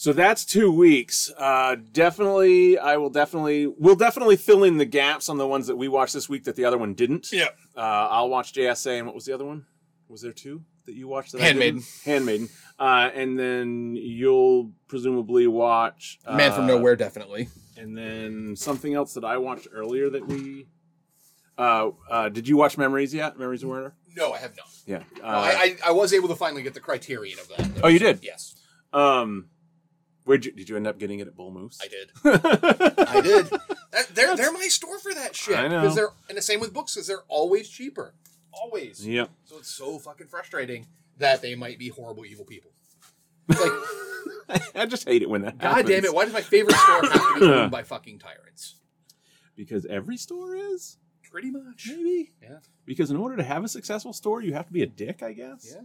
[0.00, 1.28] So that's two weeks.
[1.36, 5.74] Uh, definitely, I will definitely, we'll definitely fill in the gaps on the ones that
[5.74, 7.32] we watched this week that the other one didn't.
[7.32, 7.48] yeah.
[7.76, 9.66] Uh, I'll watch JSA, and what was the other one?
[10.08, 11.32] Was there two that you watched?
[11.32, 11.80] That I Handmaiden.
[11.80, 11.90] didn't?
[12.04, 12.48] Handmaiden.
[12.78, 17.48] Uh, and then you'll presumably watch uh, Man from Nowhere, definitely.
[17.76, 20.66] and then something else that I watched earlier that we.
[21.58, 23.36] Uh, uh, did you watch Memories yet?
[23.36, 23.94] Memories of Murder.
[24.16, 24.66] No, I have not.
[24.86, 25.02] Yeah.
[25.18, 27.80] No, Uh, I, I I was able to finally get the criterion of that.
[27.82, 28.20] Oh, you did?
[28.22, 28.54] Yes,
[28.92, 29.46] Um,
[30.28, 31.80] where did you end up getting it at Bull Moose?
[31.82, 32.10] I did.
[33.08, 33.46] I did.
[33.92, 35.56] That, they're they're my store for that shit.
[35.56, 35.80] I know.
[35.80, 38.12] Because they're and the same with books because they're always cheaper,
[38.52, 39.06] always.
[39.06, 39.30] Yep.
[39.46, 40.84] So it's so fucking frustrating
[41.16, 42.70] that they might be horrible evil people.
[43.48, 45.88] It's like, I just hate it when that god happens.
[45.88, 46.14] damn it!
[46.14, 48.74] Why does my favorite store have to be owned by fucking tyrants?
[49.56, 51.86] Because every store is Pretty much.
[51.88, 52.32] maybe.
[52.42, 52.58] Yeah.
[52.84, 55.32] Because in order to have a successful store, you have to be a dick, I
[55.32, 55.74] guess.
[55.74, 55.82] Yeah.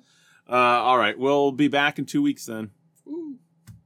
[0.49, 2.71] Uh, all right, we'll be back in two weeks then.